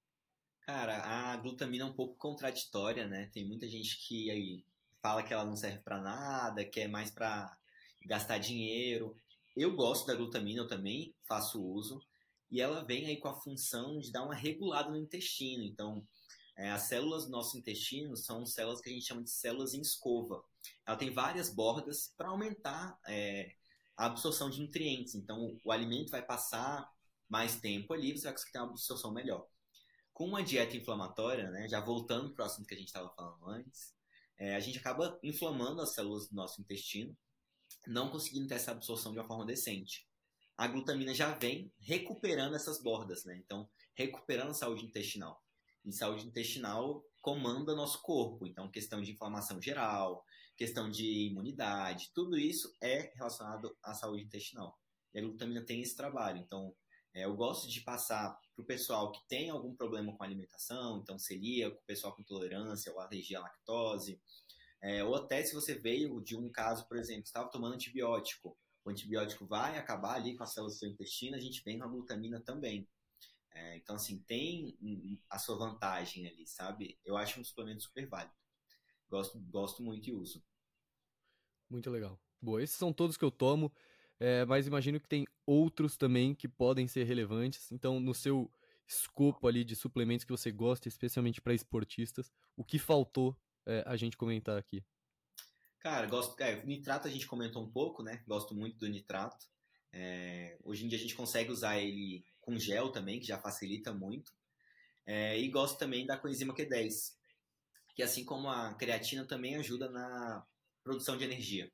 Cara, 0.62 1.04
a 1.04 1.38
glutamina 1.38 1.84
é 1.84 1.88
um 1.88 1.94
pouco 1.94 2.16
contraditória, 2.16 3.08
né? 3.08 3.30
Tem 3.34 3.46
muita 3.46 3.68
gente 3.68 3.98
que 4.08 4.30
aí 4.30 4.64
fala 5.02 5.24
que 5.24 5.34
ela 5.34 5.46
não 5.46 5.56
serve 5.56 5.80
para 5.80 6.00
nada, 6.00 6.64
que 6.64 6.82
é 6.82 6.88
mais 6.88 7.10
para 7.10 7.58
gastar 8.06 8.38
dinheiro. 8.38 9.16
Eu 9.56 9.76
gosto 9.76 10.06
da 10.06 10.16
glutamina, 10.16 10.62
eu 10.62 10.68
também 10.68 11.14
faço 11.28 11.64
uso 11.64 12.00
e 12.52 12.62
ela 12.62 12.84
vem 12.84 13.06
aí 13.06 13.18
com 13.18 13.28
a 13.28 13.40
função 13.40 14.00
de 14.00 14.12
dar 14.12 14.24
uma 14.24 14.36
regulada 14.36 14.90
no 14.90 14.98
intestino. 14.98 15.64
Então, 15.64 16.06
é, 16.60 16.70
as 16.72 16.84
células 16.84 17.24
do 17.24 17.32
nosso 17.32 17.58
intestino 17.58 18.18
são 18.18 18.46
células 18.46 18.82
que 18.82 18.90
a 18.90 18.94
gente 18.94 19.06
chama 19.06 19.24
de 19.24 19.32
células 19.32 19.74
em 19.74 19.80
escova. 19.80 20.44
Ela 20.86 20.98
tem 20.98 21.10
várias 21.10 21.50
bordas 21.50 22.14
para 22.18 22.28
aumentar 22.28 23.00
é, 23.08 23.56
a 23.96 24.08
absorção 24.08 24.50
de 24.50 24.60
nutrientes. 24.60 25.16
Então, 25.16 25.58
o 25.64 25.72
alimento 25.72 26.12
vai 26.12 26.22
passar 26.22 26.86
mais 27.30 27.62
tempo 27.62 27.94
ali, 27.94 28.12
você 28.12 28.26
vai 28.26 28.34
conseguir 28.34 28.52
ter 28.52 28.60
uma 28.60 28.72
absorção 28.72 29.14
melhor. 29.14 29.48
Com 30.12 30.26
uma 30.26 30.44
dieta 30.44 30.76
inflamatória, 30.76 31.50
né, 31.50 31.70
já 31.70 31.80
voltando 31.80 32.34
para 32.34 32.44
o 32.44 32.46
assunto 32.46 32.68
que 32.68 32.74
a 32.74 32.78
gente 32.78 32.88
estava 32.88 33.10
falando 33.16 33.48
antes, 33.48 33.94
é, 34.38 34.54
a 34.56 34.60
gente 34.60 34.80
acaba 34.80 35.18
inflamando 35.24 35.82
as 35.82 35.94
células 35.94 36.28
do 36.28 36.36
nosso 36.36 36.60
intestino, 36.60 37.18
não 37.88 38.10
conseguindo 38.10 38.48
ter 38.48 38.56
essa 38.56 38.72
absorção 38.72 39.14
de 39.14 39.20
uma 39.20 39.28
forma 39.28 39.46
decente 39.46 40.10
a 40.60 40.68
glutamina 40.68 41.14
já 41.14 41.32
vem 41.32 41.72
recuperando 41.80 42.54
essas 42.54 42.84
bordas, 42.84 43.24
né? 43.24 43.38
Então, 43.38 43.70
recuperando 43.96 44.50
a 44.50 44.54
saúde 44.54 44.84
intestinal. 44.84 45.42
E 45.90 45.94
saúde 45.94 46.28
intestinal 46.28 47.04
comanda 47.22 47.76
nosso 47.76 48.02
corpo. 48.02 48.46
Então, 48.46 48.70
questão 48.70 49.02
de 49.02 49.12
inflamação 49.12 49.62
geral, 49.62 50.24
questão 50.56 50.90
de 50.90 51.28
imunidade, 51.28 52.12
tudo 52.14 52.38
isso 52.38 52.74
é 52.82 53.12
relacionado 53.16 53.76
à 53.84 53.94
saúde 53.94 54.24
intestinal. 54.24 54.78
E 55.14 55.20
a 55.20 55.22
glutamina 55.22 55.62
tem 55.62 55.82
esse 55.82 55.96
trabalho. 55.96 56.38
Então, 56.38 56.76
é, 57.14 57.26
eu 57.26 57.36
gosto 57.36 57.68
de 57.68 57.82
passar 57.82 58.40
para 58.56 58.62
o 58.62 58.66
pessoal 58.66 59.12
que 59.12 59.28
tem 59.28 59.50
algum 59.50 59.76
problema 59.76 60.16
com 60.16 60.24
alimentação, 60.24 61.00
então 61.00 61.18
celíaco, 61.18 61.82
pessoal 61.88 62.14
com 62.14 62.22
intolerância 62.22 62.92
ou 62.92 63.00
alergia 63.00 63.40
à 63.40 63.42
lactose, 63.42 64.22
é, 64.82 65.04
ou 65.04 65.16
até 65.16 65.44
se 65.44 65.54
você 65.54 65.74
veio 65.74 66.22
de 66.22 66.36
um 66.36 66.50
caso, 66.50 66.88
por 66.88 66.98
exemplo, 66.98 67.24
estava 67.24 67.50
tomando 67.50 67.74
antibiótico, 67.74 68.58
o 68.86 68.90
antibiótico 68.90 69.46
vai 69.46 69.78
acabar 69.78 70.16
ali 70.16 70.36
com 70.36 70.44
as 70.44 70.54
células 70.54 70.76
do 70.76 70.80
seu 70.80 70.90
intestino, 70.90 71.36
a 71.36 71.40
gente 71.40 71.64
vem 71.64 71.80
com 71.80 71.86
a 71.86 71.88
glutamina 71.88 72.40
também. 72.40 72.88
É, 73.52 73.78
então, 73.78 73.96
assim, 73.96 74.20
tem 74.20 74.78
a 75.30 75.38
sua 75.38 75.58
vantagem 75.58 76.28
ali, 76.28 76.48
sabe? 76.48 77.00
Eu 77.04 77.18
acho 77.18 77.40
um 77.40 77.44
suplemento 77.44 77.84
super 77.84 78.08
válido. 78.08 78.36
Gosto, 79.10 79.40
gosto 79.40 79.82
muito 79.82 80.08
e 80.08 80.14
uso. 80.14 80.44
Muito 81.70 81.90
legal. 81.90 82.20
Boa, 82.42 82.64
esses 82.64 82.76
são 82.76 82.94
todos 82.94 83.18
que 83.18 83.26
eu 83.26 83.32
tomo, 83.32 83.72
é, 84.20 84.46
mas 84.46 84.66
imagino 84.66 85.00
que 85.00 85.08
tem 85.08 85.28
outros 85.46 85.98
também 85.98 86.34
que 86.34 86.48
podem 86.48 86.88
ser 86.88 87.04
relevantes. 87.04 87.72
Então, 87.72 88.00
no 88.00 88.14
seu 88.14 88.52
escopo 88.88 89.48
ali 89.48 89.64
de 89.64 89.76
suplementos 89.76 90.26
que 90.26 90.32
você 90.32 90.52
gosta, 90.52 90.88
especialmente 90.88 91.42
para 91.42 91.54
esportistas, 91.54 92.32
o 92.56 92.64
que 92.64 92.80
faltou 92.80 93.38
é, 93.66 93.84
a 93.86 93.96
gente 93.96 94.18
comentar 94.18 94.58
aqui? 94.58 94.84
Cara, 95.80 96.08
gosto. 96.08 96.40
É, 96.42 96.64
nitrato 96.66 97.08
a 97.08 97.12
gente 97.12 97.28
comentou 97.28 97.64
um 97.64 97.72
pouco, 97.72 98.04
né? 98.04 98.24
Gosto 98.28 98.54
muito 98.54 98.78
do 98.78 98.88
nitrato. 98.88 99.46
É, 99.92 100.58
hoje 100.64 100.86
em 100.86 100.88
dia 100.88 100.98
a 100.98 101.02
gente 101.02 101.16
consegue 101.16 101.52
usar 101.52 101.80
ele 101.80 102.24
com 102.42 102.58
gel 102.58 102.92
também, 102.92 103.20
que 103.20 103.28
já 103.28 103.40
facilita 103.40 103.94
muito. 103.94 104.32
É, 105.06 105.40
e 105.40 105.50
gosto 105.50 105.78
também 105.78 106.06
da 106.06 106.18
coenzima 106.18 106.54
Q10, 106.54 107.14
que 107.96 108.04
assim 108.04 108.24
como 108.24 108.48
a 108.48 108.76
creatina 108.76 109.26
também 109.26 109.56
ajuda 109.56 109.90
na 109.90 110.46
produção 110.84 111.18
de 111.18 111.24
energia. 111.24 111.72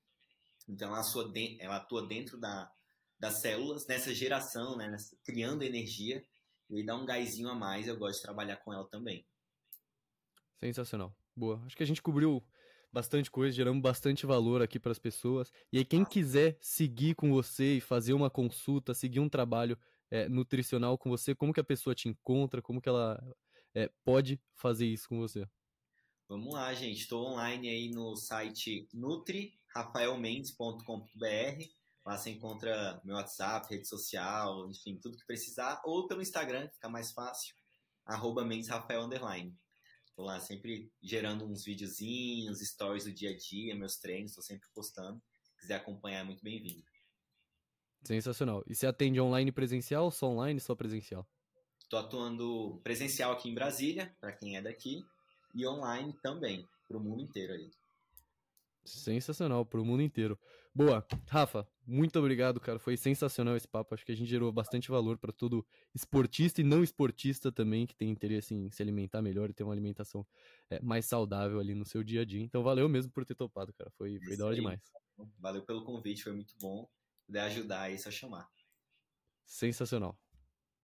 Então 0.68 0.90
ela 0.90 1.04
ela 1.60 1.76
atua 1.78 2.08
dentro 2.08 2.40
da, 2.40 2.72
das 3.20 3.42
células, 3.42 3.86
nessa 3.88 4.14
geração, 4.14 4.78
né, 4.78 4.90
nessa, 4.90 5.16
criando 5.24 5.64
energia, 5.64 6.24
e 6.70 6.84
dá 6.84 6.96
um 6.96 7.06
gásinho 7.06 7.50
a 7.50 7.56
mais. 7.56 7.88
Eu 7.88 7.98
gosto 7.98 8.18
de 8.18 8.24
trabalhar 8.24 8.58
com 8.58 8.74
ela 8.74 8.88
também. 8.90 9.26
Sensacional. 10.60 11.16
Boa. 11.36 11.62
Acho 11.66 11.76
que 11.76 11.84
a 11.84 11.88
gente 11.88 12.02
cobriu 12.02 12.44
bastante 12.96 13.30
coisa, 13.30 13.54
geramos 13.54 13.82
bastante 13.82 14.26
valor 14.26 14.62
aqui 14.62 14.80
para 14.80 14.94
as 14.94 14.98
pessoas. 14.98 15.52
E 15.70 15.78
aí, 15.78 15.84
quem 15.84 16.06
quiser 16.06 16.58
seguir 16.62 17.14
com 17.14 17.30
você 17.30 17.76
e 17.76 17.82
fazer 17.82 18.14
uma 18.14 18.30
consulta, 18.30 18.94
seguir 18.94 19.20
um 19.20 19.28
trabalho 19.28 19.78
é, 20.10 20.30
nutricional 20.30 20.98
com 20.98 21.10
você, 21.10 21.36
como 21.36 21.52
que 21.52 21.60
a 21.60 21.64
pessoa 21.64 21.94
te 21.94 22.08
encontra, 22.08 22.62
como 22.62 22.82
que 22.82 22.88
ela 22.88 23.22
é, 23.74 23.92
pode 24.06 24.40
fazer 24.54 24.86
isso 24.86 25.10
com 25.10 25.20
você? 25.20 25.46
Vamos 26.30 26.54
lá, 26.54 26.74
gente. 26.74 27.02
Estou 27.02 27.34
online 27.34 27.68
aí 27.68 27.90
no 27.90 28.16
site 28.16 28.88
nutrirafaelmendes.com.br. 28.94 31.66
Lá 32.06 32.18
você 32.18 32.30
encontra 32.30 33.02
meu 33.04 33.18
WhatsApp, 33.18 33.68
rede 33.70 33.90
social, 33.90 34.70
enfim, 34.70 34.98
tudo 35.02 35.18
que 35.18 35.26
precisar. 35.26 35.82
Ou 35.84 36.08
pelo 36.08 36.22
Instagram, 36.22 36.70
que 36.70 36.76
fica 36.76 36.88
mais 36.88 37.12
fácil, 37.12 37.54
arroba 38.06 38.42
underline. 38.42 39.54
Tô 40.16 40.24
lá 40.24 40.40
sempre 40.40 40.90
gerando 41.02 41.46
uns 41.46 41.66
videozinhos, 41.66 42.60
stories 42.60 43.04
do 43.04 43.12
dia 43.12 43.32
a 43.32 43.38
dia, 43.38 43.76
meus 43.76 43.98
treinos, 43.98 44.34
tô 44.34 44.42
sempre 44.42 44.68
postando. 44.74 45.22
Se 45.44 45.62
quiser 45.62 45.76
acompanhar, 45.76 46.22
é 46.22 46.24
muito 46.24 46.42
bem-vindo. 46.42 46.84
Sensacional. 48.02 48.64
E 48.66 48.74
você 48.74 48.88
atende 48.88 49.20
online 49.20 49.52
presencial, 49.52 50.10
só 50.10 50.28
online, 50.28 50.60
só 50.62 50.74
presencial? 50.74 51.28
Tô 51.90 51.98
atuando 51.98 52.80
presencial 52.82 53.34
aqui 53.34 53.50
em 53.50 53.54
Brasília, 53.54 54.16
para 54.22 54.32
quem 54.32 54.56
é 54.56 54.62
daqui, 54.62 55.04
e 55.54 55.68
online 55.68 56.14
também, 56.22 56.66
para 56.88 56.98
o 56.98 57.00
mundo 57.00 57.22
inteiro 57.22 57.54
aí. 57.54 57.70
Sensacional, 58.86 59.66
pro 59.66 59.84
mundo 59.84 60.02
inteiro. 60.02 60.40
Boa. 60.76 61.08
Rafa, 61.30 61.66
muito 61.88 62.20
obrigado, 62.20 62.60
cara. 62.60 62.78
Foi 62.78 62.98
sensacional 62.98 63.56
esse 63.56 63.66
papo. 63.66 63.96
Acho 63.96 64.06
que 64.06 64.12
a 64.12 64.16
gente 64.16 64.28
gerou 64.28 64.52
bastante 64.52 64.90
valor 64.90 65.18
para 65.18 65.32
todo 65.32 65.66
esportista 65.94 66.60
e 66.60 66.66
não 66.66 66.84
esportista 66.84 67.50
também 67.50 67.88
que 67.88 67.96
tem 67.96 68.10
interesse 68.10 68.54
em 68.54 68.70
se 68.70 68.84
alimentar 68.84 69.22
melhor 69.22 69.50
e 69.50 69.54
ter 69.54 69.64
uma 69.64 69.72
alimentação 69.72 70.28
é, 70.70 70.82
mais 70.82 71.06
saudável 71.06 71.62
ali 71.62 71.74
no 71.74 71.86
seu 71.86 72.04
dia 72.04 72.24
a 72.24 72.26
dia. 72.26 72.42
Então, 72.42 72.62
valeu 72.62 72.90
mesmo 72.90 73.10
por 73.14 73.24
ter 73.24 73.36
topado, 73.36 73.72
cara. 73.72 73.90
Foi, 73.92 74.20
foi 74.20 74.36
da 74.36 74.46
hora 74.46 74.56
demais. 74.56 74.82
Valeu 75.40 75.64
pelo 75.64 75.86
convite, 75.86 76.24
foi 76.24 76.34
muito 76.34 76.54
bom. 76.60 76.90
Se 77.20 77.26
puder 77.28 77.42
ajudar 77.44 77.82
aí, 77.84 77.94
é 77.94 77.98
só 77.98 78.12
chamar. 78.12 78.50
Sensacional. 79.46 80.20